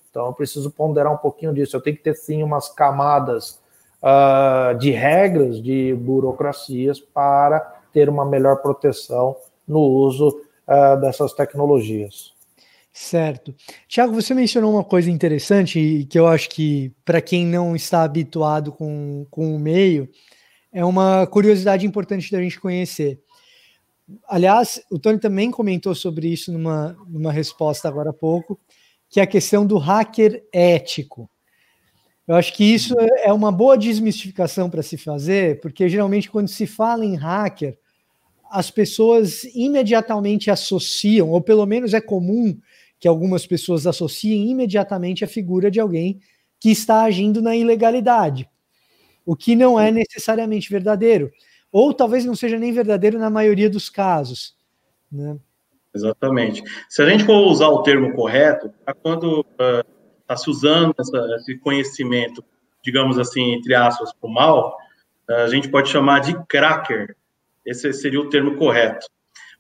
Então, 0.09 0.27
eu 0.27 0.33
preciso 0.33 0.71
ponderar 0.71 1.13
um 1.13 1.17
pouquinho 1.17 1.53
disso. 1.53 1.77
Eu 1.77 1.81
tenho 1.81 1.97
que 1.97 2.03
ter, 2.05 2.15
sim, 2.15 2.45
umas 2.45 2.69
camadas 2.69 3.61
uh, 4.01 4.79
de 4.79 4.93
regras, 4.93 5.61
de 5.61 5.95
burocracias, 5.95 7.01
para 7.01 7.59
ter 7.93 8.09
uma 8.09 8.25
melhor 8.25 8.59
proteção 8.59 9.35
no 9.67 9.81
uso 9.81 10.29
uh, 10.69 11.01
dessas 11.01 11.33
tecnologias. 11.33 12.33
Certo. 12.93 13.55
Tiago, 13.87 14.13
você 14.13 14.35
mencionou 14.35 14.73
uma 14.73 14.85
coisa 14.85 15.11
interessante 15.11 16.07
que 16.11 16.19
eu 16.19 16.27
acho 16.27 16.49
que, 16.51 16.93
para 17.05 17.21
quem 17.21 17.47
não 17.47 17.77
está 17.77 18.03
habituado 18.03 18.73
com, 18.73 19.27
com 19.31 19.55
o 19.55 19.59
meio, 19.61 20.09
é 20.73 20.85
uma 20.85 21.27
curiosidade 21.27 21.87
importante 21.87 22.31
da 22.33 22.43
gente 22.43 22.61
conhecer. 22.61 23.21
Aliás, 24.29 24.83
o 24.91 24.99
Tony 24.99 25.19
também 25.19 25.51
comentou 25.51 25.95
sobre 25.95 26.29
isso 26.29 26.53
numa, 26.53 26.97
numa 27.07 27.33
resposta 27.33 27.89
agora 27.89 28.11
há 28.11 28.13
pouco, 28.13 28.59
que 29.09 29.21
é 29.21 29.23
a 29.23 29.27
questão 29.27 29.65
do 29.65 29.79
hacker 29.79 30.45
ético. 30.53 31.31
Eu 32.27 32.35
acho 32.35 32.53
que 32.53 32.65
isso 32.65 32.95
é 32.99 33.33
uma 33.33 33.51
boa 33.53 33.79
desmistificação 33.79 34.69
para 34.69 34.83
se 34.83 34.97
fazer, 34.97 35.61
porque 35.61 35.89
geralmente 35.89 36.31
quando 36.31 36.49
se 36.49 36.67
fala 36.67 37.05
em 37.05 37.17
hacker, 37.17 37.79
as 38.51 38.71
pessoas 38.71 39.45
imediatamente 39.55 40.51
associam, 40.51 41.31
ou 41.31 41.41
pelo 41.41 41.65
menos 41.67 41.95
é 41.95 42.01
comum 42.01 42.59
que 43.01 43.09
algumas 43.09 43.47
pessoas 43.47 43.87
associem 43.87 44.51
imediatamente 44.51 45.25
a 45.25 45.29
figura 45.29 45.71
de 45.71 45.81
alguém 45.81 46.21
que 46.61 46.71
está 46.71 47.03
agindo 47.03 47.41
na 47.41 47.57
ilegalidade, 47.57 48.49
o 49.25 49.35
que 49.35 49.57
não 49.57 49.81
é 49.81 49.91
necessariamente 49.91 50.71
verdadeiro 50.71 51.33
ou 51.73 51.95
talvez 51.95 52.25
não 52.25 52.35
seja 52.35 52.59
nem 52.59 52.73
verdadeiro 52.73 53.19
na 53.19 53.31
maioria 53.31 53.71
dos 53.71 53.89
casos. 53.89 54.57
Né? 55.11 55.39
Exatamente. 55.95 56.63
Se 56.89 57.03
a 57.03 57.09
gente 57.09 57.25
for 57.25 57.47
usar 57.47 57.69
o 57.69 57.83
termo 57.83 58.13
correto, 58.15 58.73
é 58.87 58.93
quando 58.93 59.45
está 59.51 60.35
uh, 60.35 60.37
se 60.37 60.51
usando 60.51 60.95
essa, 60.99 61.37
esse 61.37 61.59
conhecimento, 61.59 62.45
digamos 62.85 63.19
assim, 63.19 63.53
entre 63.53 63.75
aspas, 63.75 64.13
para 64.13 64.29
o 64.29 64.33
mal, 64.33 64.77
uh, 65.29 65.35
a 65.35 65.49
gente 65.49 65.69
pode 65.69 65.89
chamar 65.89 66.21
de 66.21 66.35
cracker. 66.47 67.17
Esse 67.65 67.93
seria 67.93 68.21
o 68.21 68.29
termo 68.29 68.57
correto. 68.57 69.07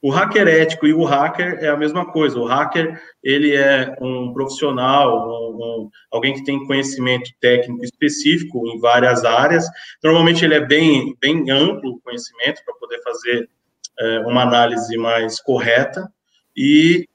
O 0.02 0.10
hacker 0.10 0.48
ético 0.48 0.86
e 0.86 0.94
o 0.94 1.04
hacker 1.04 1.58
é 1.60 1.68
a 1.68 1.76
mesma 1.76 2.10
coisa. 2.10 2.38
O 2.38 2.46
hacker, 2.46 2.98
ele 3.22 3.54
é 3.54 3.94
um 4.00 4.32
profissional, 4.32 5.28
um, 5.28 5.56
um, 5.56 5.90
alguém 6.10 6.32
que 6.32 6.42
tem 6.42 6.66
conhecimento 6.66 7.30
técnico 7.38 7.84
específico 7.84 8.66
em 8.66 8.78
várias 8.80 9.24
áreas. 9.26 9.66
Normalmente 10.02 10.42
ele 10.42 10.54
é 10.54 10.60
bem, 10.60 11.14
bem 11.20 11.50
amplo 11.50 11.92
o 11.92 12.00
conhecimento 12.00 12.64
para 12.64 12.74
poder 12.76 13.02
fazer 13.02 13.50
é, 13.98 14.20
uma 14.20 14.42
análise 14.42 14.96
mais 14.96 15.38
correta. 15.38 16.10
E 16.56 17.06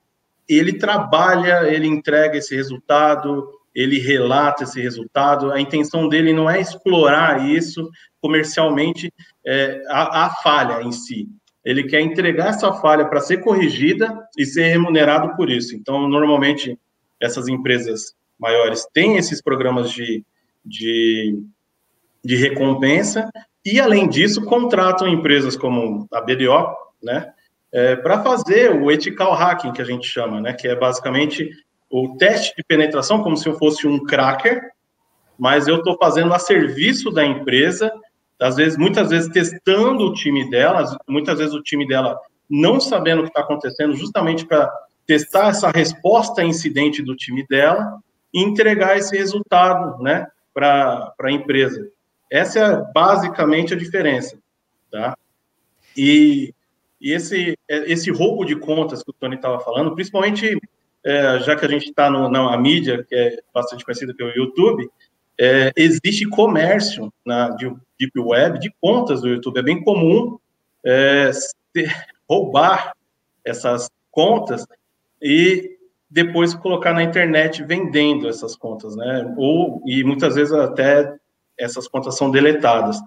ele 0.47 0.73
trabalha, 0.73 1.67
ele 1.67 1.87
entrega 1.87 2.37
esse 2.37 2.55
resultado, 2.55 3.49
ele 3.73 3.97
relata 3.97 4.63
esse 4.63 4.79
resultado. 4.79 5.51
A 5.51 5.59
intenção 5.59 6.07
dele 6.07 6.31
não 6.31 6.47
é 6.47 6.61
explorar 6.61 7.49
isso 7.49 7.89
comercialmente, 8.21 9.11
é, 9.43 9.81
a, 9.87 10.25
a 10.25 10.29
falha 10.29 10.83
em 10.83 10.91
si 10.91 11.27
ele 11.65 11.83
quer 11.83 11.99
entregar 11.99 12.49
essa 12.49 12.71
falha 12.73 13.05
para 13.05 13.19
ser 13.19 13.37
corrigida 13.37 14.15
e 14.37 14.45
ser 14.45 14.67
remunerado 14.67 15.35
por 15.35 15.49
isso. 15.49 15.75
Então, 15.75 16.07
normalmente, 16.07 16.79
essas 17.19 17.47
empresas 17.47 18.13
maiores 18.39 18.85
têm 18.93 19.17
esses 19.17 19.41
programas 19.41 19.89
de, 19.89 20.23
de, 20.63 21.41
de 22.23 22.35
recompensa 22.35 23.27
e, 23.65 23.79
além 23.79 24.07
disso, 24.07 24.45
contratam 24.45 25.07
empresas 25.07 25.57
como 25.57 26.07
a 26.13 26.21
BDO, 26.21 26.67
né, 27.01 27.33
é, 27.71 27.95
para 27.95 28.21
fazer 28.21 28.71
o 28.71 28.91
ethical 28.91 29.33
hacking, 29.33 29.73
que 29.73 29.81
a 29.81 29.85
gente 29.85 30.07
chama, 30.07 30.39
né, 30.39 30.53
que 30.53 30.67
é 30.67 30.75
basicamente 30.75 31.49
o 31.89 32.15
teste 32.15 32.53
de 32.55 32.63
penetração, 32.63 33.23
como 33.23 33.35
se 33.35 33.49
eu 33.49 33.57
fosse 33.57 33.87
um 33.87 34.03
cracker, 34.03 34.61
mas 35.37 35.67
eu 35.67 35.77
estou 35.77 35.97
fazendo 35.97 36.31
a 36.33 36.39
serviço 36.39 37.09
da 37.09 37.25
empresa 37.25 37.91
às 38.39 38.55
vezes, 38.55 38.77
muitas 38.77 39.09
vezes 39.09 39.31
testando 39.31 40.05
o 40.05 40.13
time 40.13 40.49
dela, 40.49 40.97
muitas 41.07 41.37
vezes 41.39 41.53
o 41.53 41.63
time 41.63 41.87
dela 41.87 42.19
não 42.49 42.79
sabendo 42.79 43.19
o 43.19 43.23
que 43.23 43.29
está 43.29 43.41
acontecendo, 43.41 43.95
justamente 43.95 44.45
para 44.45 44.71
testar 45.07 45.49
essa 45.49 45.69
resposta 45.69 46.41
a 46.41 46.45
incidente 46.45 47.01
do 47.01 47.15
time 47.15 47.45
dela 47.47 47.99
e 48.33 48.41
entregar 48.41 48.97
esse 48.97 49.15
resultado, 49.17 50.01
né, 50.01 50.27
para 50.53 51.13
a 51.19 51.31
empresa. 51.31 51.89
Essa 52.31 52.59
é 52.59 52.93
basicamente 52.93 53.73
a 53.73 53.77
diferença, 53.77 54.37
tá? 54.91 55.17
E, 55.95 56.53
e 56.99 57.11
esse, 57.13 57.57
esse 57.67 58.11
roubo 58.11 58.43
de 58.43 58.55
contas 58.55 59.03
que 59.03 59.11
o 59.11 59.13
Tony 59.13 59.35
estava 59.35 59.59
falando, 59.59 59.93
principalmente 59.93 60.59
é, 61.05 61.39
já 61.39 61.55
que 61.55 61.65
a 61.65 61.69
gente 61.69 61.89
está 61.89 62.09
na 62.09 62.57
mídia, 62.57 63.05
que 63.07 63.15
é 63.15 63.37
bastante 63.53 63.85
conhecida 63.85 64.13
pelo 64.15 64.31
YouTube, 64.31 64.89
é, 65.39 65.71
existe 65.75 66.27
comércio 66.27 67.11
na 67.25 67.49
Deep 67.49 68.17
Web 68.17 68.59
de 68.59 68.73
contas 68.81 69.21
do 69.21 69.27
YouTube. 69.27 69.59
É 69.59 69.63
bem 69.63 69.83
comum 69.83 70.37
é, 70.85 71.31
ter, 71.73 71.91
roubar 72.29 72.93
essas 73.43 73.89
contas 74.11 74.65
e 75.21 75.75
depois 76.09 76.53
colocar 76.53 76.93
na 76.93 77.03
internet 77.03 77.63
vendendo 77.63 78.29
essas 78.29 78.55
contas, 78.55 78.95
né? 78.95 79.33
Ou, 79.37 79.81
e 79.85 80.03
muitas 80.03 80.35
vezes 80.35 80.53
até 80.53 81.13
essas 81.57 81.87
contas 81.87 82.17
são 82.17 82.31
deletadas. 82.31 82.97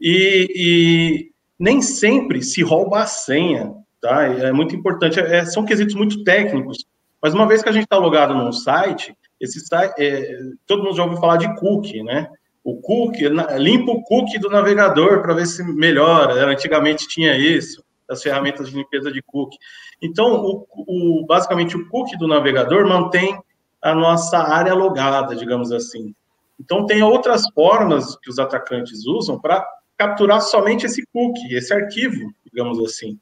E, 0.00 0.48
e 0.54 1.30
nem 1.58 1.82
sempre 1.82 2.42
se 2.42 2.62
rouba 2.62 3.00
a 3.00 3.06
senha, 3.06 3.74
tá? 4.00 4.24
É 4.24 4.52
muito 4.52 4.74
importante. 4.74 5.20
É, 5.20 5.44
são 5.44 5.64
quesitos 5.64 5.94
muito 5.94 6.24
técnicos. 6.24 6.84
Mas 7.20 7.34
uma 7.34 7.46
vez 7.46 7.62
que 7.62 7.68
a 7.68 7.72
gente 7.72 7.84
está 7.84 7.96
logado 7.96 8.34
num 8.34 8.52
site, 8.52 9.16
esse 9.44 9.60
site, 9.60 9.94
é, 9.98 10.38
todo 10.66 10.82
mundo 10.82 10.96
já 10.96 11.04
ouviu 11.04 11.20
falar 11.20 11.36
de 11.36 11.54
cookie, 11.56 12.02
né? 12.02 12.28
O 12.64 12.80
cookie, 12.80 13.28
limpa 13.58 13.92
o 13.92 14.02
cookie 14.02 14.38
do 14.38 14.48
navegador 14.48 15.20
para 15.20 15.34
ver 15.34 15.46
se 15.46 15.62
melhora. 15.62 16.46
Antigamente 16.46 17.06
tinha 17.06 17.36
isso, 17.36 17.84
as 18.08 18.22
ferramentas 18.22 18.70
de 18.70 18.76
limpeza 18.76 19.12
de 19.12 19.22
cookie. 19.22 19.58
Então, 20.02 20.42
o, 20.42 20.66
o, 20.74 21.26
basicamente, 21.26 21.76
o 21.76 21.88
cookie 21.88 22.16
do 22.16 22.26
navegador 22.26 22.88
mantém 22.88 23.38
a 23.82 23.94
nossa 23.94 24.38
área 24.38 24.72
logada, 24.72 25.36
digamos 25.36 25.70
assim. 25.70 26.14
Então, 26.58 26.86
tem 26.86 27.02
outras 27.02 27.42
formas 27.54 28.16
que 28.16 28.30
os 28.30 28.38
atacantes 28.38 29.06
usam 29.06 29.38
para 29.38 29.66
capturar 29.98 30.40
somente 30.40 30.86
esse 30.86 31.04
cookie, 31.12 31.54
esse 31.54 31.72
arquivo, 31.72 32.32
digamos 32.46 32.78
assim. 32.80 33.18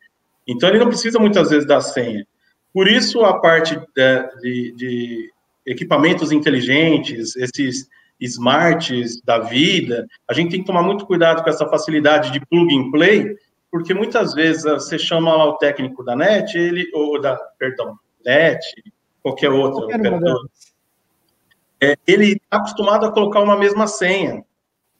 Então, 0.47 0.69
ele 0.69 0.79
não 0.79 0.89
precisa 0.89 1.19
muitas 1.19 1.51
vezes 1.51 1.67
da 1.67 1.81
senha. 1.81 2.25
Por 2.73 2.87
isso, 2.87 3.25
a 3.25 3.41
parte 3.41 3.77
de, 3.77 4.41
de, 4.41 4.73
de 4.77 5.33
equipamentos 5.67 6.33
inteligentes, 6.33 7.37
esses 7.37 7.89
smarts 8.21 9.21
da 9.23 9.39
vida, 9.39 10.07
a 10.29 10.33
gente 10.33 10.51
tem 10.51 10.61
que 10.61 10.67
tomar 10.67 10.83
muito 10.83 11.07
cuidado 11.07 11.43
com 11.43 11.51
essa 11.51 11.69
facilidade 11.69 12.31
de 12.31 12.45
plug 12.47 12.75
and 12.75 12.91
play, 12.91 13.37
porque 13.71 13.93
muitas 13.95 14.35
vezes 14.35 14.65
você 14.65 14.99
chama 14.99 15.35
lá 15.35 15.47
o 15.47 15.57
técnico 15.57 16.05
da 16.05 16.15
NET, 16.15 16.57
ele, 16.57 16.89
ou 16.95 17.21
da, 17.21 17.37
perdão, 17.59 17.97
NET, 18.25 18.61
qualquer 19.23 19.51
outro 19.51 19.89
é, 21.81 21.97
ele 22.07 22.35
está 22.35 22.59
acostumado 22.59 23.07
a 23.07 23.11
colocar 23.11 23.41
uma 23.41 23.57
mesma 23.57 23.89
senha, 23.89 24.45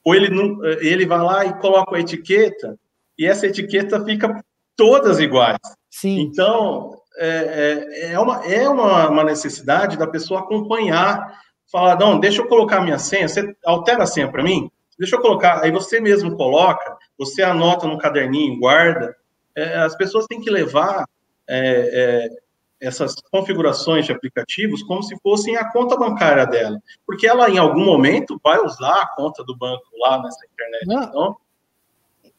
ou 0.03 0.13
ele, 0.13 0.29
não, 0.29 0.65
ele 0.65 1.05
vai 1.05 1.19
lá 1.19 1.45
e 1.45 1.53
coloca 1.59 1.95
a 1.95 1.99
etiqueta, 1.99 2.77
e 3.17 3.25
essa 3.25 3.47
etiqueta 3.47 4.03
fica 4.03 4.43
todas 4.75 5.19
iguais. 5.19 5.59
Sim. 5.89 6.19
Então, 6.19 6.99
é, 7.17 7.27
é, 7.27 8.11
é, 8.13 8.19
uma, 8.19 8.45
é 8.45 8.67
uma, 8.67 9.09
uma, 9.09 9.23
necessidade 9.23 9.97
da 9.97 10.07
pessoa 10.07 10.41
acompanhar, 10.41 11.39
falar, 11.71 11.97
não, 11.97 12.19
deixa 12.19 12.41
eu 12.41 12.47
colocar 12.47 12.81
minha 12.81 12.97
senha, 12.97 13.27
você 13.27 13.55
altera 13.65 14.03
a 14.03 14.07
senha 14.07 14.31
para 14.31 14.43
mim? 14.43 14.69
Deixa 14.97 15.15
eu 15.15 15.21
colocar, 15.21 15.61
aí 15.63 15.71
você 15.71 15.99
mesmo 15.99 16.35
coloca, 16.35 16.97
você 17.17 17.43
anota 17.43 17.87
no 17.87 17.97
caderninho, 17.97 18.59
guarda. 18.59 19.15
É, 19.55 19.77
as 19.77 19.95
pessoas 19.95 20.25
têm 20.27 20.41
que 20.41 20.49
levar 20.49 21.05
é, 21.47 22.29
é, 22.29 22.29
essas 22.81 23.15
configurações 23.31 24.05
de 24.05 24.11
aplicativos 24.11 24.83
como 24.83 25.01
se 25.03 25.17
fossem 25.21 25.55
a 25.55 25.71
conta 25.71 25.97
bancária 25.97 26.45
dela, 26.45 26.77
porque 27.05 27.27
ela 27.27 27.49
em 27.49 27.57
algum 27.57 27.85
momento 27.85 28.39
vai 28.43 28.59
usar 28.59 29.01
a 29.01 29.15
conta 29.15 29.43
do 29.43 29.55
banco 29.55 29.83
lá 29.99 30.21
nessa 30.21 30.45
internet. 30.45 30.87
Não. 30.87 31.03
Então, 31.03 31.37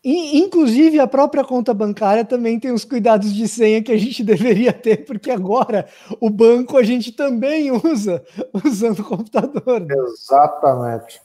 Inclusive, 0.05 1.01
a 1.01 1.07
própria 1.07 1.43
conta 1.43 1.73
bancária 1.73 2.27
também 2.27 2.61
tem 2.61 2.71
os 2.71 2.85
cuidados 2.85 3.33
de 3.33 3.49
senha 3.49 3.83
que 3.83 3.91
a 3.91 3.97
gente 3.97 4.23
deveria 4.25 4.71
ter, 4.71 4.99
porque 5.07 5.31
agora 5.31 5.89
o 6.21 6.29
banco 6.29 6.77
a 6.77 6.83
gente 6.83 7.11
também 7.11 7.71
usa 7.73 8.23
usando 8.63 8.99
o 8.99 9.05
computador. 9.05 9.81
Né? 9.81 9.95
Exatamente. 9.97 11.23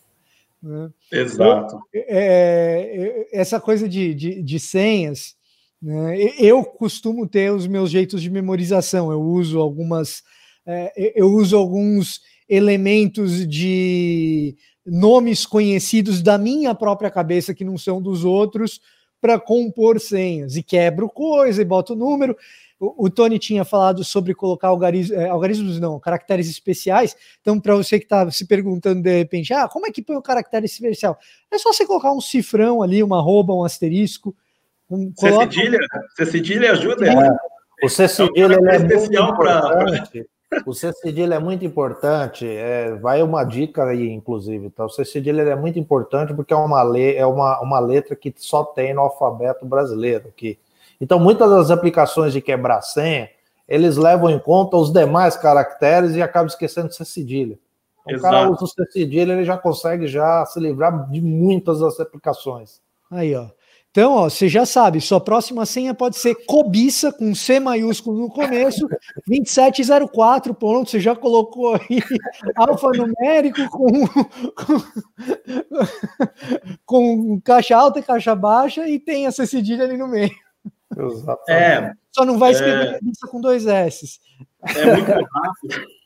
Né? 0.64 0.90
Exato. 1.12 1.78
É, 1.94 3.28
é, 3.34 3.38
essa 3.38 3.60
coisa 3.60 3.88
de, 3.88 4.14
de, 4.14 4.42
de 4.42 4.60
senhas, 4.60 5.36
né? 5.82 6.18
eu 6.40 6.64
costumo 6.64 7.28
ter 7.28 7.52
os 7.52 7.68
meus 7.68 7.92
jeitos 7.92 8.22
de 8.22 8.30
memorização. 8.30 9.12
Eu 9.12 9.22
uso 9.22 9.60
algumas, 9.60 10.24
é, 10.66 11.14
eu 11.20 11.28
uso 11.28 11.58
alguns 11.58 12.22
elementos 12.48 13.46
de 13.46 14.56
nomes 14.92 15.46
conhecidos 15.46 16.22
da 16.22 16.38
minha 16.38 16.74
própria 16.76 17.12
cabeça 17.12 17.54
que 17.54 17.64
não 17.64 17.78
são 17.78 18.02
dos 18.02 18.26
outros 18.26 18.80
para 19.22 19.40
compor 19.40 20.00
senhas 20.00 20.56
e 20.56 20.64
quebro 20.64 21.10
coisa 21.10 21.62
e 21.62 21.66
boto 21.66 21.96
número. 21.96 22.36
O, 22.80 23.06
o 23.06 23.10
Tony 23.10 23.38
tinha 23.38 23.66
falado 23.66 24.04
sobre 24.04 24.34
colocar 24.34 24.70
algarismos, 24.70 25.18
é, 25.18 25.28
algarismos 25.28 25.80
não, 25.80 26.00
caracteres 26.00 26.50
especiais. 26.50 27.16
Então, 27.42 27.60
para 27.60 27.76
você 27.76 28.00
que 28.00 28.06
está 28.06 28.30
se 28.32 28.46
perguntando 28.46 29.02
de 29.02 29.18
repente, 29.18 29.54
ah, 29.54 29.68
como 29.68 29.86
é 29.86 29.92
que 29.92 30.02
põe 30.02 30.16
o 30.16 30.22
caractere 30.22 30.66
especial? 30.66 31.18
É 31.52 31.58
só 31.58 31.74
você 31.74 31.86
colocar 31.86 32.14
um 32.14 32.22
cifrão 32.22 32.82
ali, 32.82 33.04
uma 33.04 33.20
arroba, 33.20 33.54
um 33.54 33.66
asterisco. 33.66 34.34
Um, 34.90 35.12
coloca... 35.12 35.52
cedilha, 35.52 35.80
cedilha 36.16 36.72
ajuda. 36.72 37.08
É. 37.08 37.86
O 37.86 37.90
C 37.90 38.08
cedilha 38.08 38.58
é, 38.70 38.76
é 38.76 38.78
especial 38.78 39.38
para 39.38 40.04
o 40.66 40.74
C 40.74 40.92
cedilha 40.94 41.36
é 41.36 41.40
muito 41.40 41.66
importante, 41.66 42.48
é, 42.48 42.96
vai 42.96 43.22
uma 43.22 43.44
dica 43.44 43.84
aí, 43.84 44.10
inclusive. 44.10 44.70
Tá? 44.70 44.86
O 44.86 44.90
C 44.90 45.06
cedilha 45.06 45.42
é 45.42 45.56
muito 45.56 45.78
importante 45.78 46.34
porque 46.34 46.54
é, 46.54 46.58
uma, 46.58 46.82
le, 46.84 47.16
é 47.16 47.26
uma, 47.26 47.60
uma 47.62 47.80
letra 47.80 48.16
que 48.16 48.34
só 48.38 48.64
tem 48.64 48.94
no 48.94 49.02
alfabeto 49.02 49.66
brasileiro 49.66 50.28
aqui. 50.28 50.58
Então, 51.00 51.20
muitas 51.20 51.50
das 51.50 51.72
aplicações 51.72 52.34
de 52.34 52.42
quebrar 52.42 52.82
senha, 52.82 53.30
eles 53.68 53.96
levam 53.96 54.30
em 54.30 54.40
conta 54.40 54.76
os 54.76 54.92
demais 54.92 55.38
caracteres 55.38 56.16
e 56.16 56.22
acabam 56.22 56.48
esquecendo 56.48 56.92
C 56.92 57.06
cedilha. 57.06 57.58
Então, 58.08 58.18
o 58.18 58.22
cara 58.22 58.50
usa 58.50 58.64
o 58.64 58.68
C 58.68 58.86
cedilha, 58.92 59.34
ele 59.34 59.46
já 59.46 59.58
consegue 59.58 60.08
já 60.08 60.46
se 60.46 60.60
livrar 60.60 61.10
de 61.10 61.22
muitas 61.22 61.80
das 61.80 62.00
aplicações. 62.00 62.82
Aí, 63.12 63.36
ó. 63.36 63.48
Então, 63.92 64.14
ó, 64.14 64.30
você 64.30 64.48
já 64.48 64.68
sabe, 64.68 65.02
sua 65.02 65.20
próxima 65.20 65.66
senha 65.66 65.96
pode 65.96 66.18
ser 66.18 66.36
cobiça 66.46 67.12
com 67.12 67.34
C 67.34 67.60
maiúsculo 67.60 68.20
no 68.20 68.30
começo, 68.30 68.88
2704, 69.28 70.54
pronto, 70.54 70.92
você 70.92 71.00
já 71.00 71.16
colocou 71.16 71.74
aí 71.74 71.80
alfanumérico 72.56 73.68
com, 73.70 74.08
com, 74.54 74.82
com, 76.86 77.42
caixa 77.42 77.76
alta 77.76 78.00
e 78.00 78.04
caixa 78.04 78.36
baixa 78.36 78.88
e 78.88 79.00
tem 79.00 79.26
essa 79.26 79.48
cedilha 79.48 79.86
ali 79.86 79.98
no 79.98 80.08
meio. 80.08 80.32
Exatamente. 80.96 81.50
É, 81.50 81.94
Só 82.12 82.24
não 82.26 82.38
vai 82.38 82.52
escrever 82.52 82.90
é, 82.90 83.00
cobiça 83.00 83.28
com 83.28 83.42
dois 83.42 83.66
S. 83.66 84.20
É 84.76 84.86
muito 84.86 85.12
rápido. 85.12 86.00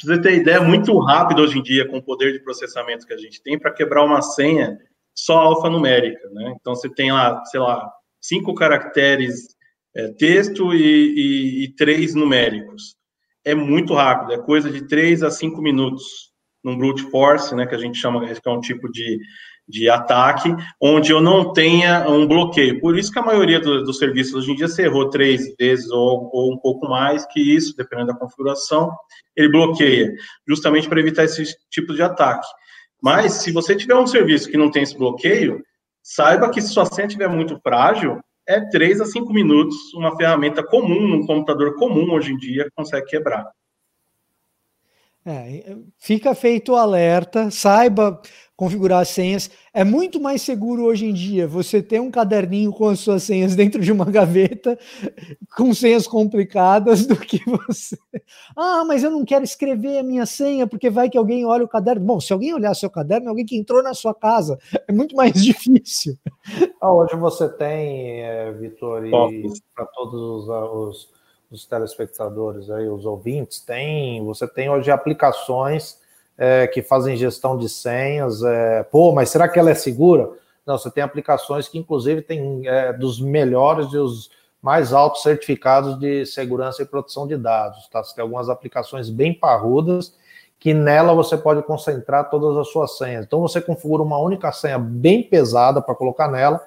Pra 0.00 0.14
você 0.14 0.20
ter 0.20 0.34
ideia, 0.34 0.56
é 0.56 0.60
muito 0.60 0.98
rápido 1.00 1.42
hoje 1.42 1.58
em 1.58 1.62
dia 1.62 1.86
com 1.86 1.98
o 1.98 2.02
poder 2.02 2.32
de 2.32 2.38
processamento 2.38 3.06
que 3.06 3.12
a 3.12 3.18
gente 3.18 3.42
tem 3.42 3.58
para 3.58 3.72
quebrar 3.72 4.02
uma 4.04 4.22
senha 4.22 4.78
só 5.14 5.38
alfanumérica, 5.38 6.28
né? 6.30 6.54
Então 6.60 6.74
você 6.74 6.88
tem 6.88 7.12
lá, 7.12 7.44
sei 7.46 7.60
lá, 7.60 7.90
cinco 8.20 8.54
caracteres 8.54 9.48
é, 9.94 10.08
texto 10.12 10.74
e, 10.74 10.78
e, 10.82 11.64
e, 11.64 11.74
três 11.74 12.14
numéricos. 12.14 12.96
É 13.44 13.54
muito 13.54 13.94
rápido, 13.94 14.32
é 14.32 14.38
coisa 14.38 14.70
de 14.70 14.86
três 14.86 15.22
a 15.22 15.30
cinco 15.30 15.62
minutos 15.62 16.30
num 16.62 16.76
brute 16.76 17.02
force, 17.10 17.54
né? 17.54 17.66
Que 17.66 17.74
a 17.74 17.78
gente 17.78 17.98
chama 17.98 18.26
que 18.26 18.48
é 18.48 18.50
um 18.50 18.60
tipo 18.60 18.90
de, 18.90 19.18
de 19.66 19.88
ataque, 19.88 20.54
onde 20.80 21.10
eu 21.10 21.20
não 21.20 21.52
tenha 21.52 22.08
um 22.08 22.26
bloqueio. 22.26 22.80
Por 22.80 22.98
isso 22.98 23.10
que 23.10 23.18
a 23.18 23.24
maioria 23.24 23.58
dos 23.58 23.84
do 23.84 23.92
serviços 23.94 24.34
hoje 24.34 24.52
em 24.52 24.56
dia 24.56 24.68
você 24.68 24.82
errou 24.82 25.08
três 25.08 25.54
vezes 25.58 25.90
ou, 25.90 26.28
ou 26.32 26.52
um 26.52 26.58
pouco 26.58 26.88
mais 26.88 27.24
que 27.26 27.40
isso, 27.40 27.74
dependendo 27.76 28.12
da 28.12 28.18
configuração, 28.18 28.90
ele 29.34 29.50
bloqueia, 29.50 30.12
justamente 30.46 30.88
para 30.88 31.00
evitar 31.00 31.24
esse 31.24 31.44
tipo 31.70 31.94
de 31.94 32.02
ataque. 32.02 32.46
Mas 33.02 33.34
se 33.34 33.52
você 33.52 33.74
tiver 33.74 33.96
um 33.96 34.06
serviço 34.06 34.50
que 34.50 34.56
não 34.56 34.70
tem 34.70 34.82
esse 34.82 34.96
bloqueio, 34.96 35.62
saiba 36.02 36.50
que 36.50 36.60
se 36.60 36.68
sua 36.68 36.86
senha 36.86 37.06
estiver 37.06 37.28
muito 37.28 37.58
frágil, 37.60 38.20
é 38.46 38.60
3 38.60 39.00
a 39.00 39.04
5 39.04 39.32
minutos, 39.32 39.94
uma 39.94 40.16
ferramenta 40.16 40.62
comum, 40.62 41.06
num 41.06 41.26
computador 41.26 41.76
comum 41.76 42.12
hoje 42.12 42.32
em 42.32 42.36
dia, 42.36 42.68
consegue 42.74 43.06
quebrar. 43.06 43.50
É, 45.24 45.76
fica 45.98 46.34
feito 46.34 46.72
o 46.72 46.76
alerta, 46.76 47.50
saiba 47.50 48.20
configurar 48.60 49.00
as 49.00 49.08
senhas. 49.08 49.50
É 49.72 49.82
muito 49.82 50.20
mais 50.20 50.42
seguro 50.42 50.84
hoje 50.84 51.06
em 51.06 51.14
dia 51.14 51.48
você 51.48 51.82
ter 51.82 51.98
um 51.98 52.10
caderninho 52.10 52.70
com 52.70 52.88
as 52.88 53.00
suas 53.00 53.22
senhas 53.22 53.56
dentro 53.56 53.80
de 53.80 53.90
uma 53.90 54.04
gaveta 54.12 54.78
com 55.56 55.72
senhas 55.72 56.06
complicadas 56.06 57.06
do 57.06 57.16
que 57.16 57.40
você. 57.46 57.96
Ah, 58.54 58.84
mas 58.86 59.02
eu 59.02 59.10
não 59.10 59.24
quero 59.24 59.44
escrever 59.44 60.00
a 60.00 60.02
minha 60.02 60.26
senha 60.26 60.66
porque 60.66 60.90
vai 60.90 61.08
que 61.08 61.16
alguém 61.16 61.46
olha 61.46 61.64
o 61.64 61.68
caderno. 61.68 62.04
Bom, 62.04 62.20
se 62.20 62.34
alguém 62.34 62.52
olhar 62.52 62.74
seu 62.74 62.90
caderno, 62.90 63.28
é 63.28 63.30
alguém 63.30 63.46
que 63.46 63.56
entrou 63.56 63.82
na 63.82 63.94
sua 63.94 64.14
casa. 64.14 64.58
É 64.86 64.92
muito 64.92 65.16
mais 65.16 65.32
difícil. 65.42 66.18
Ah, 66.82 66.92
hoje 66.92 67.16
você 67.16 67.48
tem, 67.48 68.20
é, 68.22 68.52
Vitor, 68.52 69.06
e 69.06 69.10
para 69.74 69.86
todos 69.86 70.20
os, 70.20 70.48
os, 70.48 71.08
os 71.50 71.64
telespectadores 71.64 72.68
aí, 72.68 72.86
os 72.90 73.06
ouvintes, 73.06 73.60
tem, 73.60 74.22
você 74.22 74.46
tem 74.46 74.68
hoje 74.68 74.90
aplicações 74.90 75.98
é, 76.40 76.66
que 76.66 76.80
fazem 76.80 77.18
gestão 77.18 77.58
de 77.58 77.68
senhas. 77.68 78.42
É, 78.42 78.82
pô, 78.84 79.12
mas 79.12 79.28
será 79.28 79.46
que 79.46 79.58
ela 79.58 79.70
é 79.70 79.74
segura? 79.74 80.30
Não, 80.66 80.78
você 80.78 80.90
tem 80.90 81.04
aplicações 81.04 81.68
que, 81.68 81.78
inclusive, 81.78 82.22
tem 82.22 82.66
é, 82.66 82.94
dos 82.94 83.20
melhores 83.20 83.92
e 83.92 83.98
os 83.98 84.30
mais 84.62 84.92
altos 84.92 85.22
certificados 85.22 85.98
de 85.98 86.24
segurança 86.24 86.82
e 86.82 86.86
proteção 86.86 87.26
de 87.26 87.36
dados. 87.36 87.86
Tá? 87.88 88.02
Você 88.02 88.14
tem 88.14 88.22
algumas 88.22 88.48
aplicações 88.48 89.10
bem 89.10 89.34
parrudas 89.34 90.14
que 90.58 90.72
nela 90.74 91.14
você 91.14 91.36
pode 91.36 91.62
concentrar 91.62 92.28
todas 92.30 92.56
as 92.56 92.68
suas 92.68 92.96
senhas. 92.96 93.24
Então 93.26 93.40
você 93.40 93.60
configura 93.60 94.02
uma 94.02 94.18
única 94.18 94.50
senha 94.52 94.78
bem 94.78 95.22
pesada 95.22 95.80
para 95.80 95.94
colocar 95.94 96.28
nela, 96.28 96.60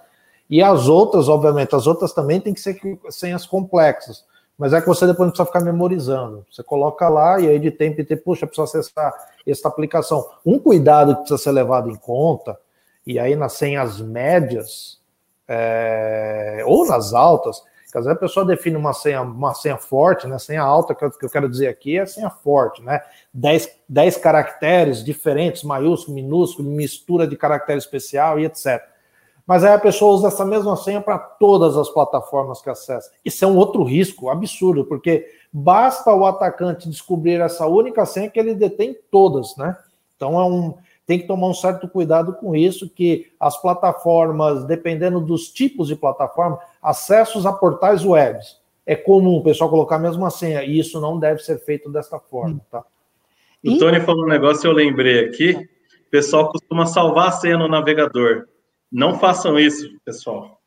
e 0.49 0.61
as 0.61 0.87
outras, 0.87 1.29
obviamente, 1.29 1.75
as 1.75 1.87
outras 1.87 2.11
também 2.11 2.39
tem 2.39 2.53
que 2.53 2.59
ser 2.59 2.79
senhas 3.09 3.45
complexas 3.45 4.25
mas 4.57 4.73
é 4.73 4.81
que 4.81 4.87
você 4.87 5.05
depois 5.05 5.27
não 5.27 5.31
precisa 5.31 5.45
ficar 5.45 5.61
memorizando. 5.61 6.45
Você 6.51 6.63
coloca 6.63 7.09
lá 7.09 7.39
e 7.39 7.47
aí 7.47 7.59
de 7.59 7.71
tempo 7.71 8.01
em 8.01 8.05
tempo, 8.05 8.23
puxa, 8.23 8.45
precisa 8.45 8.63
acessar 8.63 9.13
essa 9.45 9.67
aplicação. 9.67 10.25
Um 10.45 10.59
cuidado 10.59 11.13
que 11.15 11.21
precisa 11.21 11.37
ser 11.37 11.51
levado 11.51 11.89
em 11.89 11.95
conta, 11.95 12.57
e 13.05 13.19
aí 13.19 13.35
nas 13.35 13.53
senhas 13.53 13.99
médias 13.99 15.01
é, 15.47 16.63
ou 16.65 16.87
nas 16.87 17.13
altas, 17.13 17.61
que 17.91 17.97
às 17.97 18.05
vezes 18.05 18.17
a 18.17 18.19
pessoa 18.19 18.45
define 18.45 18.75
uma 18.75 18.91
senha, 18.91 19.21
uma 19.21 19.53
senha 19.53 19.77
forte, 19.77 20.25
né? 20.27 20.39
Senha 20.39 20.63
alta, 20.63 20.95
que 20.95 21.05
eu, 21.05 21.11
que 21.11 21.25
eu 21.25 21.29
quero 21.29 21.47
dizer 21.47 21.67
aqui, 21.67 21.99
é 21.99 22.05
senha 22.05 22.29
forte, 22.29 22.81
né? 22.81 23.01
10, 23.31 23.69
10 23.87 24.17
caracteres 24.17 25.03
diferentes, 25.03 25.63
maiúsculo, 25.63 26.15
minúsculo, 26.15 26.67
mistura 26.69 27.27
de 27.27 27.37
caractere 27.37 27.77
especial 27.77 28.39
e 28.39 28.45
etc. 28.45 28.81
Mas 29.45 29.63
aí 29.63 29.73
a 29.73 29.79
pessoa 29.79 30.13
usa 30.13 30.29
essa 30.29 30.45
mesma 30.45 30.75
senha 30.77 31.01
para 31.01 31.17
todas 31.17 31.75
as 31.75 31.89
plataformas 31.89 32.61
que 32.61 32.69
acessa. 32.69 33.11
Isso 33.25 33.43
é 33.43 33.47
um 33.47 33.57
outro 33.57 33.83
risco 33.83 34.29
absurdo, 34.29 34.85
porque 34.85 35.25
basta 35.51 36.13
o 36.13 36.25
atacante 36.25 36.89
descobrir 36.89 37.41
essa 37.41 37.67
única 37.67 38.05
senha 38.05 38.29
que 38.29 38.39
ele 38.39 38.55
detém 38.55 38.97
todas, 39.11 39.55
né? 39.57 39.77
Então 40.15 40.39
é 40.39 40.45
um, 40.45 40.73
tem 41.05 41.19
que 41.19 41.27
tomar 41.27 41.47
um 41.47 41.53
certo 41.53 41.87
cuidado 41.87 42.33
com 42.33 42.55
isso, 42.55 42.89
que 42.89 43.31
as 43.37 43.61
plataformas, 43.61 44.63
dependendo 44.63 45.19
dos 45.19 45.49
tipos 45.49 45.89
de 45.89 45.95
plataforma, 45.95 46.57
acessos 46.81 47.45
a 47.45 47.51
portais 47.51 48.05
webs. 48.05 48.61
É 48.85 48.95
comum 48.95 49.37
o 49.37 49.43
pessoal 49.43 49.69
colocar 49.69 49.97
a 49.97 49.99
mesma 49.99 50.29
senha, 50.29 50.63
e 50.63 50.79
isso 50.79 51.01
não 51.01 51.19
deve 51.19 51.41
ser 51.41 51.59
feito 51.59 51.89
dessa 51.89 52.19
forma, 52.19 52.61
tá? 52.71 52.83
O 53.65 53.77
Tony 53.77 54.01
falou 54.01 54.25
um 54.25 54.29
negócio, 54.29 54.67
eu 54.67 54.73
lembrei 54.73 55.25
aqui. 55.25 55.51
O 56.07 56.09
pessoal 56.11 56.49
costuma 56.49 56.85
salvar 56.85 57.29
a 57.29 57.31
senha 57.31 57.57
no 57.57 57.67
navegador. 57.67 58.45
Não 58.93 59.17
façam 59.17 59.57
isso, 59.57 59.89
pessoal. 60.05 60.61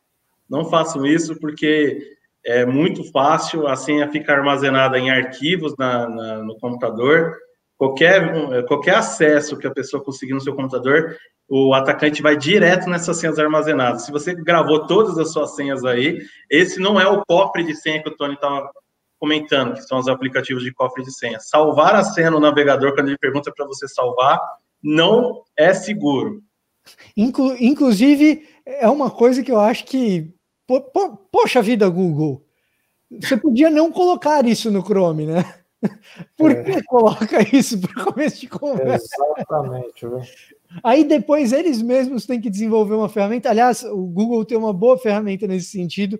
Não 0.49 0.65
façam 0.65 1.05
isso 1.05 1.39
porque 1.39 1.97
é 2.45 2.65
muito 2.65 3.09
fácil 3.09 3.65
a 3.65 3.75
senha 3.77 4.11
fica 4.11 4.33
armazenada 4.33 4.99
em 4.99 5.09
arquivos 5.09 5.73
na, 5.77 6.09
na, 6.09 6.43
no 6.43 6.59
computador. 6.59 7.37
Qualquer, 7.77 8.65
qualquer 8.65 8.95
acesso 8.95 9.57
que 9.57 9.65
a 9.65 9.73
pessoa 9.73 10.03
conseguir 10.03 10.33
no 10.33 10.41
seu 10.41 10.53
computador, 10.53 11.15
o 11.47 11.73
atacante 11.73 12.21
vai 12.21 12.35
direto 12.35 12.89
nessas 12.89 13.15
senhas 13.15 13.39
armazenadas. 13.39 14.03
Se 14.03 14.11
você 14.11 14.35
gravou 14.35 14.85
todas 14.85 15.17
as 15.17 15.31
suas 15.31 15.55
senhas 15.55 15.85
aí, 15.85 16.19
esse 16.49 16.81
não 16.81 16.99
é 16.99 17.07
o 17.07 17.23
cofre 17.25 17.63
de 17.63 17.75
senha 17.75 18.03
que 18.03 18.09
o 18.09 18.17
Tony 18.17 18.33
estava 18.33 18.69
comentando, 19.17 19.73
que 19.73 19.83
são 19.83 19.99
os 19.99 20.09
aplicativos 20.09 20.63
de 20.63 20.73
cofre 20.73 21.01
de 21.01 21.17
senha. 21.17 21.39
Salvar 21.39 21.95
a 21.95 22.03
senha 22.03 22.29
no 22.29 22.41
navegador, 22.41 22.93
quando 22.93 23.07
ele 23.07 23.17
pergunta 23.17 23.53
para 23.55 23.65
você 23.65 23.87
salvar, 23.87 24.37
não 24.83 25.43
é 25.55 25.73
seguro. 25.73 26.41
Inclu 27.15 27.55
inclusive, 27.59 28.47
é 28.65 28.87
uma 28.89 29.09
coisa 29.09 29.43
que 29.43 29.51
eu 29.51 29.59
acho 29.59 29.85
que. 29.85 30.33
Po 30.65 30.81
po 30.81 31.17
poxa 31.31 31.61
vida, 31.61 31.87
Google. 31.89 32.45
Você 33.09 33.37
podia 33.37 33.69
não 33.69 33.91
colocar 33.91 34.45
isso 34.45 34.69
no 34.69 34.83
Chrome, 34.83 35.25
né? 35.25 35.45
Por 36.35 36.51
é. 36.51 36.63
que 36.63 36.83
coloca 36.83 37.55
isso 37.55 37.79
para 37.79 38.05
começo 38.05 38.41
de 38.41 38.49
conversa? 38.49 39.07
Exatamente. 39.37 40.05
Aí 40.83 41.03
depois 41.03 41.53
eles 41.53 41.81
mesmos 41.81 42.25
têm 42.25 42.41
que 42.41 42.49
desenvolver 42.49 42.95
uma 42.95 43.07
ferramenta. 43.07 43.49
Aliás, 43.49 43.83
o 43.83 44.05
Google 44.05 44.43
tem 44.43 44.57
uma 44.57 44.73
boa 44.73 44.97
ferramenta 44.97 45.47
nesse 45.47 45.67
sentido 45.67 46.19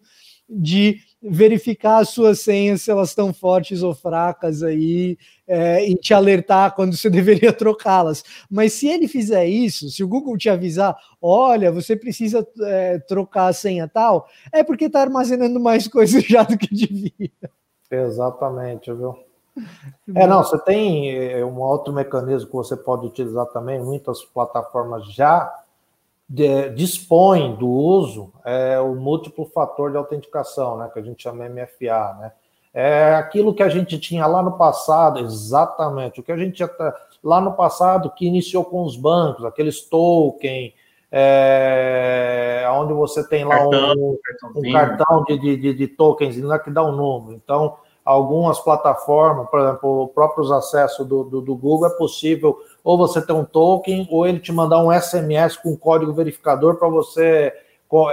de 0.49 1.01
verificar 1.22 1.97
as 1.97 2.09
suas 2.09 2.39
senhas 2.39 2.82
se 2.82 2.89
elas 2.89 3.09
estão 3.09 3.34
fortes 3.34 3.84
ou 3.84 3.93
fracas 3.93 4.63
aí 4.63 5.18
é, 5.48 5.88
e 5.88 5.95
te 5.95 6.14
alertar 6.14 6.76
quando 6.76 6.95
você 6.95 7.10
deveria 7.12 7.54
trocá-las. 7.54 8.24
Mas 8.50 8.74
se 8.74 8.88
ele 8.88 9.08
fizer 9.08 9.45
isso, 9.45 9.89
se 9.89 10.04
o 10.04 10.08
Google 10.08 10.38
te 10.38 10.50
avisar, 10.50 10.98
olha, 11.22 11.72
você 11.72 11.95
precisa 11.95 12.45
é, 12.62 13.00
trocar 13.00 13.48
a 13.48 13.54
senha 13.54 13.88
tal, 13.88 14.28
é 14.52 14.64
porque 14.64 14.86
está 14.86 15.02
armazenando 15.02 15.60
mais 15.60 15.88
coisas 15.89 16.24
já 16.24 16.43
do 16.43 16.58
que 16.58 16.74
devia. 16.74 17.32
Exatamente, 17.89 18.91
viu? 18.93 19.18
É, 20.16 20.28
não, 20.28 20.43
você 20.43 20.58
tem 20.60 21.12
é, 21.12 21.43
um 21.43 21.60
outro 21.60 21.91
mecanismo 21.91 22.48
que 22.48 22.56
você 22.56 22.78
pode 22.78 23.08
utilizar 23.08 23.48
também, 23.48 23.82
muitas 23.82 24.24
plataformas 24.24 25.12
já 25.12 25.52
de, 26.30 26.70
dispõem 26.70 27.56
do 27.56 27.68
uso 27.68 28.32
é 28.45 28.80
o 28.80 28.93
múltiplo 28.95 29.45
fator 29.45 29.91
de 29.91 29.98
autenticação, 29.98 30.78
né, 30.78 30.89
que 30.93 31.00
a 31.00 31.02
gente 31.02 31.24
chama 31.24 31.50
MFA, 31.50 32.18
né? 32.20 32.32
É 32.80 33.15
aquilo 33.15 33.55
que 33.55 33.63
a 33.63 33.69
gente 33.69 33.97
tinha 33.97 34.28
lá 34.28 34.43
no 34.43 34.55
passado, 34.55 35.17
exatamente, 35.17 36.19
o 36.19 36.23
que 36.23 36.32
a 36.32 36.38
gente 36.38 36.57
tinha 36.57 36.69
lá 37.23 37.41
no 37.41 37.53
passado 37.53 38.11
que 38.11 38.28
iniciou 38.28 38.63
com 38.63 38.84
os 38.84 38.95
bancos, 38.95 39.43
aqueles 39.45 39.82
token, 39.82 40.71
é, 41.11 42.67
onde 42.73 42.93
você 42.93 43.28
tem 43.28 43.43
lá 43.43 43.57
cartão, 43.57 43.95
um, 43.97 44.19
um, 44.57 44.71
cartão 44.71 45.23
de, 45.23 45.57
de, 45.57 45.73
de, 45.73 45.88
tokens 45.88 46.39
lá 46.39 46.59
que 46.59 46.69
dá 46.69 46.84
um 46.84 46.91
número. 46.91 47.36
Então, 47.43 47.78
algumas 48.05 48.59
plataformas, 48.59 49.49
por 49.49 49.59
exemplo, 49.59 50.05
os 50.05 50.11
próprios 50.11 50.51
acessos 50.51 51.03
do, 51.03 51.23
do, 51.23 51.41
do, 51.41 51.55
Google, 51.55 51.88
é 51.88 51.97
possível 51.97 52.59
ou 52.84 52.95
você 52.95 53.25
ter 53.25 53.34
um 53.34 53.43
token, 53.43 54.07
ou 54.11 54.28
ele 54.28 54.38
te 54.38 54.51
mandar 54.51 54.84
um 54.84 54.91
SMS 54.91 55.57
com 55.57 55.75
código 55.75 56.13
verificador 56.13 56.75
para 56.75 56.88
você 56.88 57.51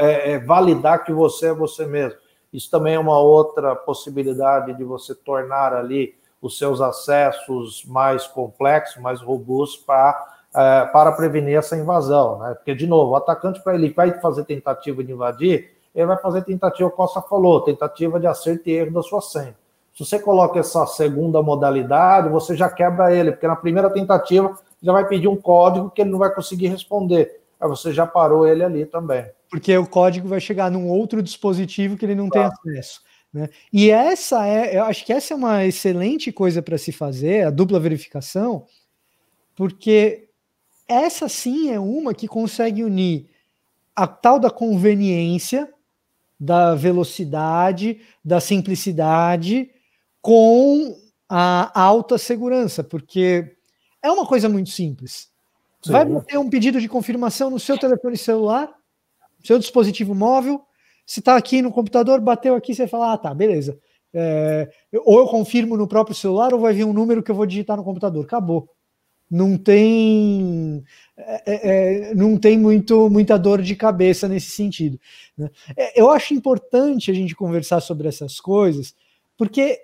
é, 0.01 0.33
é, 0.33 0.39
validar 0.39 1.05
que 1.05 1.13
você 1.13 1.49
é 1.49 1.53
você 1.53 1.85
mesmo. 1.85 2.24
Isso 2.55 2.71
também 2.71 2.95
é 2.95 2.99
uma 3.01 3.19
outra 3.19 3.75
possibilidade 3.75 4.75
de 4.75 4.85
você 4.85 5.13
tornar 5.13 5.75
ali 5.75 6.15
os 6.41 6.57
seus 6.57 6.81
acessos 6.81 7.85
mais 7.85 8.29
complexos, 8.29 9.03
mais 9.03 9.21
robustos 9.21 9.85
para, 9.85 10.37
é, 10.55 10.85
para 10.85 11.11
prevenir 11.11 11.59
essa 11.59 11.77
invasão. 11.77 12.39
Né? 12.39 12.55
Porque, 12.55 12.73
de 12.73 12.87
novo, 12.87 13.11
o 13.11 13.17
atacante, 13.17 13.61
para 13.61 13.75
ele 13.75 13.91
vai 13.91 14.21
fazer 14.21 14.45
tentativa 14.45 15.03
de 15.03 15.11
invadir, 15.11 15.73
ele 15.93 16.07
vai 16.07 16.17
fazer 16.19 16.43
tentativa, 16.45 16.89
como 16.91 17.09
Costa 17.09 17.21
falou, 17.23 17.61
tentativa 17.61 18.21
de 18.21 18.29
acerto 18.29 18.69
e 18.69 18.73
erro 18.73 18.93
da 18.93 19.03
sua 19.03 19.21
senha. 19.21 19.57
Se 19.93 20.05
você 20.05 20.21
coloca 20.21 20.61
essa 20.61 20.87
segunda 20.87 21.43
modalidade, 21.43 22.29
você 22.29 22.57
já 22.57 22.71
quebra 22.71 23.13
ele, 23.13 23.33
porque 23.33 23.49
na 23.49 23.57
primeira 23.57 23.91
tentativa 23.91 24.57
já 24.81 24.93
vai 24.93 25.09
pedir 25.09 25.27
um 25.27 25.37
código 25.37 25.91
que 25.91 26.03
ele 26.03 26.11
não 26.11 26.21
vai 26.21 26.33
conseguir 26.33 26.69
responder. 26.69 27.41
Aí 27.61 27.69
você 27.69 27.93
já 27.93 28.07
parou 28.07 28.47
ele 28.47 28.63
ali 28.63 28.87
também. 28.87 29.27
Porque 29.55 29.77
o 29.79 29.87
código 29.87 30.27
vai 30.27 30.41
chegar 30.41 30.69
num 30.69 30.89
outro 30.89 31.23
dispositivo 31.23 31.97
que 31.97 32.05
ele 32.05 32.17
não 32.17 32.29
claro. 32.29 32.53
tem 32.65 32.73
acesso. 32.73 33.01
Né? 33.33 33.49
E 33.73 33.89
essa 33.89 34.45
é, 34.45 34.77
eu 34.77 34.83
acho 34.83 35.07
que 35.07 35.13
essa 35.13 35.33
é 35.33 35.37
uma 35.37 35.65
excelente 35.65 36.33
coisa 36.33 36.61
para 36.61 36.77
se 36.77 36.91
fazer, 36.91 37.47
a 37.47 37.51
dupla 37.51 37.79
verificação, 37.79 38.67
porque 39.55 40.29
essa 40.89 41.29
sim 41.29 41.71
é 41.71 41.79
uma 41.79 42.13
que 42.13 42.27
consegue 42.27 42.83
unir 42.83 43.31
a 43.95 44.09
tal 44.09 44.41
da 44.41 44.51
conveniência, 44.51 45.73
da 46.39 46.75
velocidade, 46.75 48.01
da 48.25 48.41
simplicidade 48.41 49.71
com 50.21 50.97
a 51.29 51.81
alta 51.81 52.19
segurança, 52.19 52.83
porque 52.83 53.57
é 54.03 54.11
uma 54.11 54.27
coisa 54.27 54.49
muito 54.49 54.71
simples. 54.71 55.29
Sim. 55.81 55.93
Vai 55.93 56.23
ter 56.23 56.39
um 56.39 56.51
pedido 56.51 56.81
de 56.81 56.89
confirmação 56.89 57.51
no 57.51 57.61
seu 57.61 57.79
telefone 57.79 58.17
celular, 58.17 58.75
seu 59.45 59.59
dispositivo 59.59 60.15
móvel. 60.15 60.63
Se 61.07 61.21
está 61.21 61.37
aqui 61.37 61.61
no 61.61 61.71
computador, 61.71 62.21
bateu 62.21 62.55
aqui, 62.55 62.75
você 62.75 62.89
fala, 62.89 63.13
ah, 63.13 63.19
tá, 63.19 63.35
beleza. 63.35 63.79
É, 64.13 64.71
ou 65.05 65.19
eu 65.19 65.27
confirmo 65.27 65.77
no 65.77 65.87
próprio 65.87 66.17
celular, 66.17 66.55
ou 66.55 66.61
vai 66.61 66.73
vir 66.73 66.85
um 66.85 66.93
número 66.93 67.23
que 67.23 67.31
eu 67.31 67.35
vou 67.35 67.47
digitar 67.47 67.77
no 67.77 67.85
computador. 67.85 68.25
Acabou. 68.25 68.71
Não 69.31 69.59
tem, 69.59 70.85
é, 71.17 71.43
é, 71.47 72.11
é 72.11 72.15
não 72.15 72.39
tem 72.39 72.57
muito, 72.57 73.11
muita 73.11 73.39
dor 73.39 73.61
de 73.61 73.75
cabeça 73.75 74.29
nesse 74.29 74.51
sentido. 74.51 74.99
Né? 75.37 75.51
É, 75.77 76.01
eu 76.01 76.11
acho 76.11 76.33
importante 76.33 77.11
a 77.11 77.15
gente 77.15 77.35
conversar 77.35 77.81
sobre 77.81 78.09
essas 78.09 78.41
coisas, 78.41 78.95
porque 79.37 79.83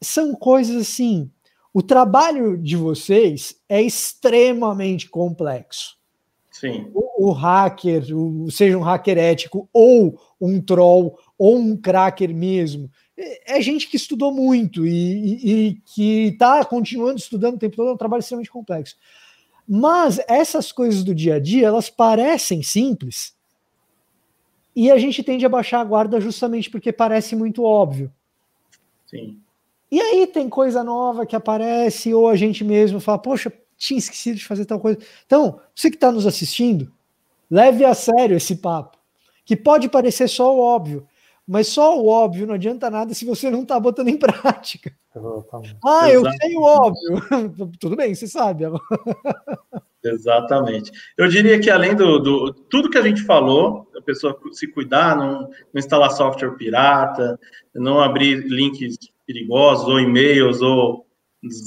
são 0.00 0.34
coisas 0.34 0.76
assim. 0.76 1.30
O 1.72 1.82
trabalho 1.82 2.56
de 2.56 2.76
vocês 2.76 3.56
é 3.68 3.82
extremamente 3.82 5.10
complexo. 5.10 5.96
Sim. 6.54 6.88
O, 6.94 7.30
o 7.30 7.32
hacker, 7.32 8.16
o, 8.16 8.48
seja 8.48 8.78
um 8.78 8.82
hacker 8.82 9.18
ético, 9.18 9.68
ou 9.72 10.16
um 10.40 10.60
troll, 10.60 11.18
ou 11.36 11.58
um 11.58 11.76
cracker 11.76 12.32
mesmo, 12.32 12.88
é, 13.18 13.58
é 13.58 13.60
gente 13.60 13.88
que 13.88 13.96
estudou 13.96 14.32
muito 14.32 14.86
e, 14.86 14.92
e, 14.92 15.56
e 15.68 15.74
que 15.84 16.28
está 16.28 16.64
continuando 16.64 17.18
estudando 17.18 17.56
o 17.56 17.58
tempo 17.58 17.74
todo, 17.74 17.88
é 17.88 17.92
um 17.92 17.96
trabalho 17.96 18.20
extremamente 18.20 18.52
complexo. 18.52 18.94
Mas 19.68 20.20
essas 20.28 20.70
coisas 20.70 21.02
do 21.02 21.12
dia 21.12 21.34
a 21.34 21.40
dia, 21.40 21.66
elas 21.66 21.90
parecem 21.90 22.62
simples, 22.62 23.34
e 24.76 24.92
a 24.92 24.96
gente 24.96 25.24
tende 25.24 25.44
a 25.44 25.48
baixar 25.48 25.80
a 25.80 25.84
guarda 25.84 26.20
justamente 26.20 26.70
porque 26.70 26.92
parece 26.92 27.34
muito 27.34 27.64
óbvio. 27.64 28.12
Sim. 29.06 29.40
E 29.90 30.00
aí 30.00 30.26
tem 30.28 30.48
coisa 30.48 30.84
nova 30.84 31.26
que 31.26 31.34
aparece, 31.34 32.14
ou 32.14 32.28
a 32.28 32.36
gente 32.36 32.62
mesmo 32.62 33.00
fala, 33.00 33.18
poxa, 33.18 33.52
tinha 33.76 33.98
esquecido 33.98 34.36
de 34.36 34.44
fazer 34.44 34.64
tal 34.64 34.80
coisa. 34.80 34.98
Então, 35.26 35.60
você 35.74 35.90
que 35.90 35.96
está 35.96 36.10
nos 36.10 36.26
assistindo, 36.26 36.92
leve 37.50 37.84
a 37.84 37.94
sério 37.94 38.36
esse 38.36 38.56
papo, 38.56 38.98
que 39.44 39.56
pode 39.56 39.88
parecer 39.88 40.28
só 40.28 40.54
o 40.54 40.60
óbvio, 40.60 41.06
mas 41.46 41.68
só 41.68 41.98
o 41.98 42.08
óbvio 42.08 42.46
não 42.46 42.54
adianta 42.54 42.90
nada 42.90 43.12
se 43.12 43.24
você 43.24 43.50
não 43.50 43.62
está 43.62 43.78
botando 43.78 44.08
em 44.08 44.16
prática. 44.18 44.94
Exatamente. 45.14 45.76
Ah, 45.84 46.10
eu 46.10 46.22
sei 46.40 46.56
o 46.56 46.62
óbvio. 46.62 47.72
Tudo 47.78 47.96
bem, 47.96 48.14
você 48.14 48.26
sabe. 48.26 48.64
Exatamente. 50.02 50.90
Eu 51.16 51.28
diria 51.28 51.60
que 51.60 51.70
além 51.70 51.94
do, 51.94 52.18
do, 52.18 52.52
tudo 52.52 52.90
que 52.90 52.98
a 52.98 53.02
gente 53.02 53.22
falou, 53.22 53.88
a 53.96 54.02
pessoa 54.02 54.38
se 54.52 54.66
cuidar, 54.68 55.16
não, 55.16 55.42
não 55.42 55.50
instalar 55.76 56.10
software 56.10 56.56
pirata, 56.56 57.38
não 57.74 58.00
abrir 58.00 58.46
links 58.46 58.96
perigosos 59.26 59.86
ou 59.86 60.00
e-mails 60.00 60.60
ou 60.60 61.06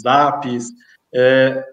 zaps, 0.04 0.70
é, 1.14 1.64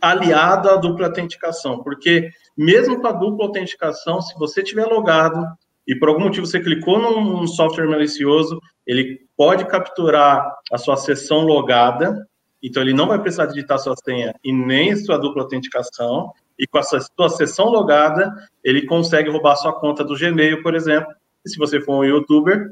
aliado 0.00 0.70
à 0.70 0.76
dupla 0.76 1.06
autenticação, 1.06 1.82
porque 1.82 2.30
mesmo 2.56 3.00
com 3.00 3.06
a 3.06 3.12
dupla 3.12 3.46
autenticação, 3.46 4.20
se 4.20 4.34
você 4.38 4.62
tiver 4.62 4.86
logado 4.86 5.44
e 5.86 5.94
por 5.94 6.08
algum 6.08 6.22
motivo 6.22 6.46
você 6.46 6.60
clicou 6.60 6.98
num 6.98 7.46
software 7.46 7.88
malicioso, 7.88 8.60
ele 8.86 9.20
pode 9.36 9.64
capturar 9.66 10.54
a 10.70 10.78
sua 10.78 10.96
sessão 10.96 11.40
logada 11.40 12.26
então, 12.62 12.82
ele 12.82 12.92
não 12.92 13.08
vai 13.08 13.18
precisar 13.18 13.46
digitar 13.46 13.78
sua 13.78 13.96
senha 13.96 14.34
e 14.44 14.52
nem 14.52 14.94
sua 14.94 15.18
dupla 15.18 15.42
autenticação. 15.42 16.32
E 16.56 16.66
com 16.66 16.78
a 16.78 16.82
sua 16.82 17.28
sessão 17.30 17.66
logada, 17.66 18.32
ele 18.62 18.86
consegue 18.86 19.28
roubar 19.28 19.56
sua 19.56 19.72
conta 19.72 20.04
do 20.04 20.16
Gmail, 20.16 20.62
por 20.62 20.74
exemplo. 20.76 21.12
E 21.44 21.50
se 21.50 21.58
você 21.58 21.80
for 21.80 21.96
um 21.96 22.04
youtuber, 22.04 22.70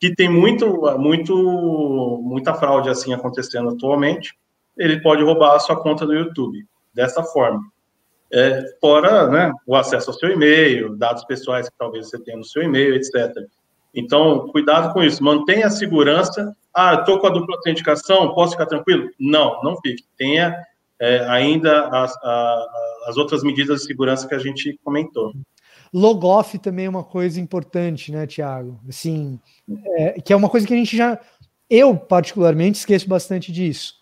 que 0.00 0.12
tem 0.12 0.28
muito, 0.28 0.66
muito, 0.98 2.20
muita 2.20 2.52
fraude 2.54 2.88
assim 2.88 3.12
acontecendo 3.12 3.68
atualmente, 3.68 4.36
ele 4.78 5.00
pode 5.00 5.22
roubar 5.22 5.54
a 5.54 5.58
sua 5.58 5.80
conta 5.80 6.06
do 6.06 6.14
YouTube 6.14 6.64
dessa 6.94 7.22
forma. 7.22 7.60
É, 8.32 8.62
fora 8.80 9.26
né, 9.28 9.52
o 9.66 9.74
acesso 9.74 10.10
ao 10.10 10.16
seu 10.16 10.30
e-mail, 10.30 10.96
dados 10.96 11.24
pessoais 11.24 11.68
que 11.68 11.78
talvez 11.78 12.08
você 12.08 12.18
tenha 12.18 12.36
no 12.36 12.44
seu 12.44 12.62
e-mail, 12.62 12.94
etc. 12.94 13.34
Então, 13.94 14.48
cuidado 14.48 14.92
com 14.92 15.02
isso. 15.02 15.22
Mantenha 15.24 15.66
a 15.66 15.70
segurança. 15.70 16.54
Ah, 16.74 16.94
estou 16.94 17.18
com 17.18 17.26
a 17.26 17.30
dupla 17.30 17.56
autenticação, 17.56 18.34
posso 18.34 18.52
ficar 18.52 18.66
tranquilo? 18.66 19.08
Não, 19.18 19.60
não 19.62 19.76
fique. 19.80 20.04
Tenha 20.16 20.54
é, 21.00 21.26
ainda 21.28 21.88
as, 21.88 22.14
a, 22.22 22.66
as 23.06 23.16
outras 23.16 23.42
medidas 23.42 23.80
de 23.80 23.86
segurança 23.86 24.28
que 24.28 24.34
a 24.34 24.38
gente 24.38 24.78
comentou. 24.84 25.32
Logoff 25.92 26.58
também 26.58 26.86
é 26.86 26.90
uma 26.90 27.04
coisa 27.04 27.40
importante, 27.40 28.12
né, 28.12 28.26
Tiago? 28.26 28.78
Assim, 28.88 29.40
é, 29.96 30.20
que 30.20 30.32
é 30.32 30.36
uma 30.36 30.50
coisa 30.50 30.66
que 30.66 30.74
a 30.74 30.76
gente 30.76 30.94
já, 30.96 31.18
eu 31.70 31.96
particularmente 31.96 32.78
esqueço 32.78 33.08
bastante 33.08 33.50
disso. 33.50 33.97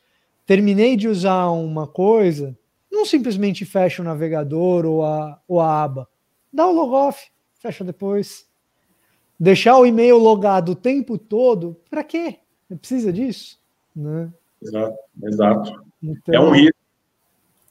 Terminei 0.47 0.97
de 0.97 1.09
usar 1.09 1.51
uma 1.51 1.87
coisa, 1.87 2.57
não 2.91 3.05
simplesmente 3.05 3.65
fecha 3.65 4.01
o 4.01 4.05
navegador 4.05 4.87
ou 4.87 5.05
a, 5.05 5.41
ou 5.47 5.61
a 5.61 5.83
aba, 5.83 6.09
dá 6.53 6.67
o 6.67 6.73
logoff, 6.73 7.29
fecha 7.59 7.83
depois, 7.83 8.47
Deixar 9.39 9.77
o 9.77 9.85
e-mail 9.85 10.17
logado 10.17 10.71
o 10.71 10.77
tempo 10.77 11.19
todo, 11.19 11.77
para 11.91 12.03
quê? 12.03 12.39
Precisa 12.81 13.13
disso? 13.13 13.59
Né? 13.95 14.31
Exato, 14.63 14.99
exato. 15.23 15.85
Então, 16.03 16.35
é 16.35 16.41
um 16.41 16.51
risco. 16.53 16.77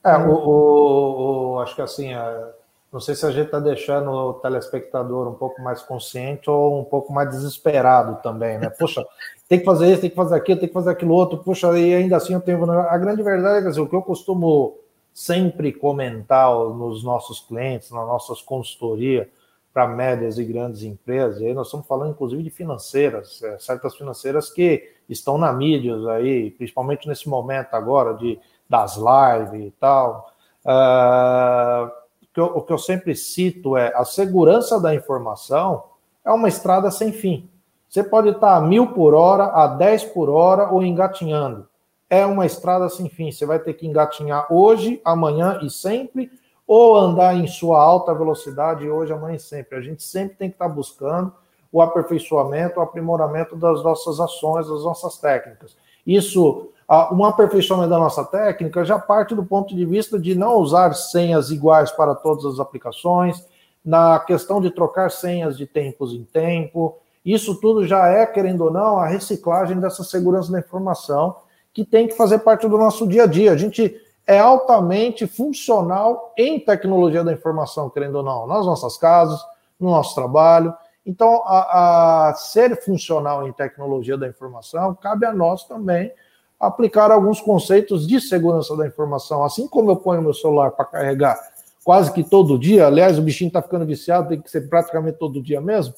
É, 0.03 0.15
o, 0.17 0.31
o, 0.31 1.53
o, 1.53 1.59
acho 1.59 1.73
que 1.73 1.81
assim, 1.81 2.13
é, 2.13 2.53
não 2.93 2.99
sei 2.99 3.15
se 3.15 3.25
a 3.25 3.31
gente 3.31 3.47
está 3.47 3.59
deixando 3.59 4.11
o 4.11 4.33
telespectador 4.35 5.27
um 5.27 5.33
pouco 5.33 5.59
mais 5.63 5.81
consciente 5.81 6.47
ou 6.47 6.79
um 6.79 6.83
pouco 6.83 7.11
mais 7.11 7.29
desesperado 7.31 8.21
também, 8.21 8.59
né? 8.59 8.69
Puxa, 8.69 9.03
tem 9.47 9.59
que 9.59 9.65
fazer 9.65 9.91
isso, 9.91 10.01
tem 10.01 10.09
que 10.09 10.15
fazer 10.15 10.35
aquilo, 10.35 10.59
tem 10.59 10.67
que 10.67 10.73
fazer 10.73 10.89
aquilo 10.89 11.13
outro, 11.13 11.37
puxa, 11.37 11.77
e 11.77 11.93
ainda 11.93 12.17
assim 12.17 12.33
eu 12.33 12.41
tenho. 12.41 12.69
A 12.71 12.97
grande 12.97 13.21
verdade 13.21 13.59
é 13.59 13.61
que 13.61 13.67
assim, 13.67 13.79
o 13.79 13.87
que 13.87 13.95
eu 13.95 14.01
costumo 14.01 14.77
sempre 15.13 15.71
comentar 15.71 16.53
nos 16.53 17.03
nossos 17.03 17.39
clientes, 17.39 17.91
nas 17.91 18.05
nossas 18.05 18.41
consultorias, 18.41 19.27
para 19.73 19.87
médias 19.87 20.37
e 20.37 20.43
grandes 20.43 20.83
empresas, 20.83 21.41
e 21.41 21.47
aí 21.47 21.53
nós 21.53 21.67
estamos 21.67 21.85
falando 21.85 22.11
inclusive 22.11 22.41
de 22.41 22.49
financeiras, 22.49 23.43
é, 23.43 23.59
certas 23.59 23.95
financeiras 23.95 24.49
que 24.49 24.89
estão 25.09 25.37
na 25.37 25.51
mídia 25.51 25.95
aí, 26.11 26.49
principalmente 26.51 27.07
nesse 27.07 27.27
momento 27.27 27.73
agora 27.73 28.13
de, 28.13 28.39
das 28.69 28.95
lives 28.95 29.67
e 29.67 29.71
tal. 29.79 30.31
Uh, 30.65 31.91
que 32.33 32.39
eu, 32.39 32.45
o 32.45 32.61
que 32.61 32.73
eu 32.73 32.77
sempre 32.77 33.15
cito 33.15 33.77
é 33.77 33.93
a 33.95 34.03
segurança 34.03 34.79
da 34.79 34.95
informação 34.95 35.83
é 36.23 36.31
uma 36.31 36.49
estrada 36.49 36.89
sem 36.89 37.13
fim. 37.13 37.49
Você 37.89 38.03
pode 38.03 38.29
estar 38.29 38.55
a 38.55 38.61
mil 38.61 38.87
por 38.87 39.13
hora, 39.13 39.45
a 39.45 39.67
10 39.67 40.05
por 40.05 40.29
hora 40.29 40.69
ou 40.69 40.83
engatinhando. 40.83 41.67
É 42.09 42.25
uma 42.25 42.45
estrada 42.45 42.89
sem 42.89 43.09
fim. 43.09 43.31
Você 43.31 43.45
vai 43.45 43.59
ter 43.59 43.73
que 43.73 43.87
engatinhar 43.87 44.51
hoje, 44.51 45.01
amanhã 45.03 45.59
e 45.61 45.69
sempre, 45.69 46.29
ou 46.67 46.97
andar 46.97 47.35
em 47.35 47.47
sua 47.47 47.81
alta 47.81 48.13
velocidade 48.13 48.89
hoje, 48.89 49.13
amanhã 49.13 49.35
e 49.35 49.39
sempre. 49.39 49.77
A 49.77 49.81
gente 49.81 50.03
sempre 50.03 50.35
tem 50.35 50.49
que 50.49 50.55
estar 50.55 50.67
buscando 50.67 51.33
o 51.71 51.81
aperfeiçoamento, 51.81 52.79
o 52.79 52.83
aprimoramento 52.83 53.55
das 53.55 53.83
nossas 53.83 54.19
ações, 54.19 54.67
das 54.67 54.83
nossas 54.83 55.17
técnicas. 55.17 55.75
Isso, 56.05 56.69
um 57.11 57.25
aperfeiçoamento 57.25 57.89
da 57.89 57.99
nossa 57.99 58.23
técnica 58.23 58.85
já 58.85 58.97
parte 58.97 59.35
do 59.35 59.43
ponto 59.43 59.75
de 59.75 59.85
vista 59.85 60.19
de 60.19 60.35
não 60.35 60.55
usar 60.55 60.93
senhas 60.93 61.49
iguais 61.51 61.91
para 61.91 62.15
todas 62.15 62.45
as 62.45 62.59
aplicações, 62.59 63.45
na 63.83 64.19
questão 64.19 64.61
de 64.61 64.71
trocar 64.71 65.11
senhas 65.11 65.57
de 65.57 65.67
tempos 65.67 66.13
em 66.13 66.23
tempo. 66.23 66.97
Isso 67.25 67.55
tudo 67.59 67.85
já 67.85 68.07
é, 68.07 68.25
querendo 68.25 68.65
ou 68.65 68.71
não, 68.71 68.99
a 68.99 69.07
reciclagem 69.07 69.79
dessa 69.79 70.03
segurança 70.03 70.51
da 70.51 70.59
informação, 70.59 71.35
que 71.73 71.83
tem 71.83 72.07
que 72.07 72.15
fazer 72.15 72.39
parte 72.39 72.67
do 72.67 72.77
nosso 72.77 73.07
dia 73.07 73.23
a 73.23 73.27
dia. 73.27 73.51
A 73.51 73.57
gente 73.57 73.99
é 74.27 74.39
altamente 74.39 75.25
funcional 75.25 76.33
em 76.37 76.59
tecnologia 76.59 77.23
da 77.23 77.33
informação, 77.33 77.89
querendo 77.89 78.15
ou 78.15 78.23
não, 78.23 78.45
nas 78.47 78.65
nossas 78.65 78.97
casas, 78.97 79.39
no 79.79 79.89
nosso 79.89 80.13
trabalho. 80.13 80.73
Então, 81.05 81.43
a, 81.45 82.29
a 82.29 82.33
ser 82.35 82.81
funcional 82.81 83.47
em 83.47 83.51
tecnologia 83.51 84.17
da 84.17 84.27
informação, 84.27 84.95
cabe 84.95 85.25
a 85.25 85.33
nós 85.33 85.63
também 85.65 86.11
aplicar 86.59 87.11
alguns 87.11 87.41
conceitos 87.41 88.07
de 88.07 88.19
segurança 88.21 88.75
da 88.75 88.87
informação. 88.87 89.43
Assim 89.43 89.67
como 89.67 89.91
eu 89.91 89.95
ponho 89.95 90.21
meu 90.21 90.33
celular 90.33 90.71
para 90.71 90.85
carregar 90.85 91.39
quase 91.83 92.11
que 92.11 92.23
todo 92.23 92.57
dia, 92.57 92.87
aliás, 92.87 93.19
o 93.19 93.21
bichinho 93.21 93.49
está 93.49 93.61
ficando 93.61 93.85
viciado, 93.85 94.29
tem 94.29 94.41
que 94.41 94.49
ser 94.49 94.67
praticamente 94.67 95.19
todo 95.19 95.41
dia 95.41 95.61
mesmo. 95.61 95.93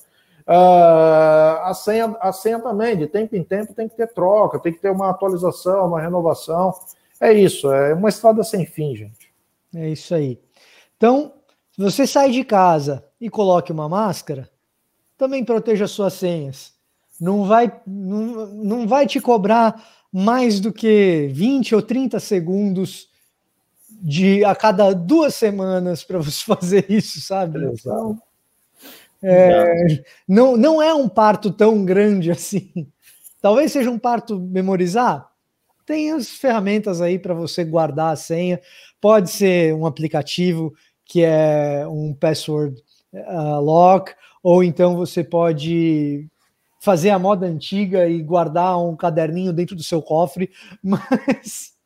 Uh, 0.48 1.60
a, 1.64 1.74
senha, 1.74 2.16
a 2.22 2.32
senha 2.32 2.58
também, 2.60 2.98
de 2.98 3.06
tempo 3.06 3.36
em 3.36 3.44
tempo, 3.44 3.74
tem 3.74 3.90
que 3.90 3.98
ter 3.98 4.08
troca, 4.14 4.60
tem 4.60 4.72
que 4.72 4.80
ter 4.80 4.90
uma 4.90 5.10
atualização, 5.10 5.88
uma 5.88 6.00
renovação. 6.00 6.74
É 7.20 7.34
isso, 7.34 7.70
é 7.72 7.94
uma 7.94 8.08
estrada 8.08 8.44
sem 8.44 8.66
fim, 8.66 8.96
gente. 8.96 9.34
É 9.76 9.90
isso 9.90 10.16
aí. 10.16 10.40
Então, 10.96 11.34
se 11.76 11.82
você 11.82 12.08
sai 12.08 12.32
de 12.32 12.46
casa 12.46 13.06
e 13.20 13.30
coloque 13.30 13.74
uma 13.74 13.90
máscara, 13.90 14.50
também 15.18 15.44
proteja 15.44 15.86
suas 15.86 16.14
senhas. 16.14 16.74
Não 17.20 17.44
vai, 17.44 17.82
não, 17.86 18.46
não 18.48 18.88
vai 18.88 19.06
te 19.06 19.20
cobrar 19.20 19.84
mais 20.14 20.62
do 20.62 20.72
que 20.72 21.30
20 21.34 21.76
ou 21.76 21.82
30 21.82 22.20
segundos 22.20 23.10
de 23.90 24.46
a 24.46 24.56
cada 24.56 24.94
duas 24.94 25.36
semanas 25.36 26.04
para 26.04 26.20
você 26.20 26.46
fazer 26.46 26.86
isso, 26.90 27.20
sabe? 27.20 27.60
Então, 27.66 28.22
é, 29.24 30.04
não, 30.28 30.56
não 30.56 30.82
é 30.82 30.94
um 30.94 31.10
parto 31.10 31.52
tão 31.52 31.84
grande 31.84 32.32
assim. 32.32 32.88
Talvez 33.42 33.72
seja 33.72 33.90
um 33.90 34.00
parto 34.00 34.40
memorizar, 34.40 35.30
tem 35.86 36.12
as 36.12 36.30
ferramentas 36.30 37.02
aí 37.02 37.18
para 37.18 37.34
você 37.34 37.64
guardar 37.64 38.12
a 38.12 38.18
senha. 38.18 38.60
Pode 39.00 39.30
ser 39.30 39.74
um 39.74 39.86
aplicativo 39.86 40.74
que 41.06 41.24
é 41.24 41.88
um 41.88 42.14
password 42.14 42.76
uh, 43.14 43.62
lock, 43.62 44.14
ou 44.44 44.64
então 44.64 44.98
você 44.98 45.24
pode 45.24 46.28
fazer 46.80 47.10
a 47.10 47.18
moda 47.18 47.48
antiga 47.48 48.08
e 48.08 48.22
guardar 48.22 48.78
um 48.80 48.96
caderninho 48.96 49.54
dentro 49.54 49.76
do 49.76 49.84
seu 49.84 50.02
cofre, 50.02 50.52
mas 50.84 51.77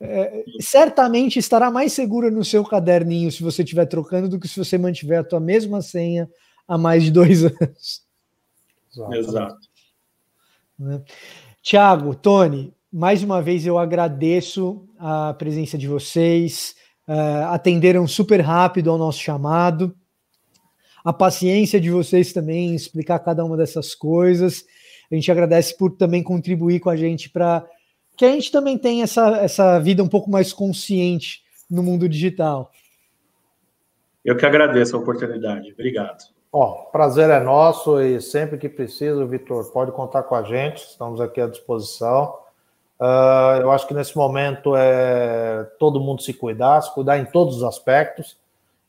é, 0.00 0.44
certamente 0.60 1.38
estará 1.38 1.70
mais 1.70 1.92
segura 1.92 2.30
no 2.30 2.44
seu 2.44 2.64
caderninho 2.64 3.32
se 3.32 3.42
você 3.42 3.62
estiver 3.62 3.86
trocando 3.86 4.28
do 4.28 4.38
que 4.38 4.46
se 4.46 4.58
você 4.58 4.78
mantiver 4.78 5.20
a 5.20 5.24
tua 5.24 5.40
mesma 5.40 5.82
senha 5.82 6.28
há 6.66 6.78
mais 6.78 7.02
de 7.02 7.10
dois 7.10 7.42
anos. 7.44 8.02
Exato. 9.12 9.68
Né? 10.78 11.02
Tiago, 11.62 12.14
Tony, 12.14 12.72
mais 12.92 13.22
uma 13.22 13.42
vez 13.42 13.66
eu 13.66 13.78
agradeço 13.78 14.86
a 14.98 15.34
presença 15.34 15.76
de 15.76 15.88
vocês. 15.88 16.74
Uh, 17.06 17.46
atenderam 17.48 18.06
super 18.06 18.40
rápido 18.40 18.90
ao 18.90 18.98
nosso 18.98 19.18
chamado. 19.18 19.96
A 21.04 21.12
paciência 21.12 21.80
de 21.80 21.90
vocês 21.90 22.32
também 22.32 22.70
em 22.70 22.74
explicar 22.74 23.18
cada 23.18 23.44
uma 23.44 23.56
dessas 23.56 23.94
coisas. 23.94 24.64
A 25.10 25.14
gente 25.14 25.30
agradece 25.32 25.76
por 25.76 25.96
também 25.96 26.22
contribuir 26.22 26.80
com 26.80 26.90
a 26.90 26.96
gente 26.96 27.30
para 27.30 27.66
que 28.18 28.24
a 28.24 28.32
gente 28.32 28.50
também 28.50 28.76
tenha 28.76 29.04
essa, 29.04 29.36
essa 29.36 29.78
vida 29.78 30.02
um 30.02 30.08
pouco 30.08 30.28
mais 30.28 30.52
consciente 30.52 31.44
no 31.70 31.84
mundo 31.84 32.08
digital. 32.08 32.72
Eu 34.24 34.36
que 34.36 34.44
agradeço 34.44 34.96
a 34.96 34.98
oportunidade. 34.98 35.72
Obrigado. 35.72 36.24
Ó, 36.52 36.86
prazer 36.90 37.30
é 37.30 37.38
nosso 37.38 38.00
e 38.00 38.20
sempre 38.20 38.58
que 38.58 38.68
precisa, 38.68 39.24
Vitor, 39.24 39.70
pode 39.70 39.92
contar 39.92 40.24
com 40.24 40.34
a 40.34 40.42
gente. 40.42 40.78
Estamos 40.78 41.20
aqui 41.20 41.40
à 41.40 41.46
disposição. 41.46 42.34
Uh, 43.00 43.62
eu 43.62 43.70
acho 43.70 43.86
que 43.86 43.94
nesse 43.94 44.16
momento 44.16 44.74
é 44.74 45.64
todo 45.78 46.00
mundo 46.00 46.20
se 46.20 46.34
cuidar, 46.34 46.80
se 46.82 46.92
cuidar 46.92 47.18
em 47.18 47.24
todos 47.24 47.58
os 47.58 47.62
aspectos. 47.62 48.36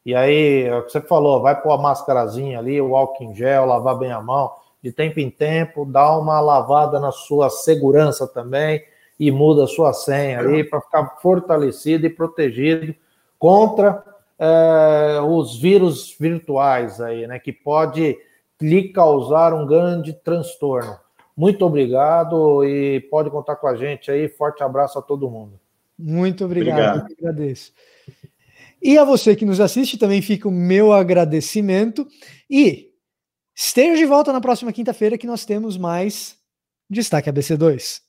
E 0.03 0.15
aí, 0.15 0.63
é 0.63 0.75
o 0.75 0.83
que 0.83 0.91
você 0.91 1.01
falou, 1.01 1.39
vai 1.43 1.61
pôr 1.61 1.71
a 1.71 1.77
máscarazinha 1.77 2.57
ali, 2.57 2.81
o 2.81 2.95
álcool 2.95 3.25
em 3.25 3.35
gel, 3.35 3.65
lavar 3.65 3.95
bem 3.99 4.11
a 4.11 4.19
mão, 4.19 4.51
de 4.81 4.91
tempo 4.91 5.19
em 5.19 5.29
tempo, 5.29 5.85
dá 5.85 6.17
uma 6.17 6.39
lavada 6.39 6.99
na 6.99 7.11
sua 7.11 7.51
segurança 7.51 8.25
também 8.25 8.83
e 9.19 9.31
muda 9.31 9.65
a 9.65 9.67
sua 9.67 9.91
senha 9.91 10.39
ali 10.39 10.63
para 10.63 10.79
ficar 10.79 11.17
fortalecido 11.21 12.05
e 12.05 12.09
protegido 12.09 12.95
contra 13.37 14.03
é, 14.39 15.19
os 15.21 15.59
vírus 15.59 16.15
virtuais 16.17 17.01
aí, 17.01 17.27
né? 17.27 17.37
Que 17.37 17.51
pode 17.51 18.17
lhe 18.61 18.89
causar 18.89 19.53
um 19.53 19.65
grande 19.65 20.13
transtorno. 20.13 20.97
Muito 21.35 21.65
obrigado 21.65 22.63
e 22.63 23.01
pode 23.09 23.29
contar 23.29 23.55
com 23.57 23.67
a 23.67 23.75
gente 23.75 24.09
aí. 24.09 24.27
Forte 24.27 24.63
abraço 24.63 24.99
a 24.99 25.01
todo 25.01 25.29
mundo. 25.29 25.59
Muito 25.97 26.45
obrigado, 26.45 27.01
obrigado. 27.01 27.11
agradeço. 27.19 27.73
E 28.81 28.97
a 28.97 29.03
você 29.03 29.35
que 29.35 29.45
nos 29.45 29.59
assiste 29.59 29.97
também 29.97 30.21
fica 30.21 30.47
o 30.47 30.51
meu 30.51 30.93
agradecimento. 30.93 32.07
E 32.49 32.93
esteja 33.55 33.97
de 33.97 34.05
volta 34.05 34.31
na 34.31 34.39
próxima 34.39 34.71
quinta-feira 34.71 35.17
que 35.17 35.27
nós 35.27 35.45
temos 35.45 35.77
mais 35.77 36.37
Destaque 36.89 37.29
ABC2. 37.29 38.08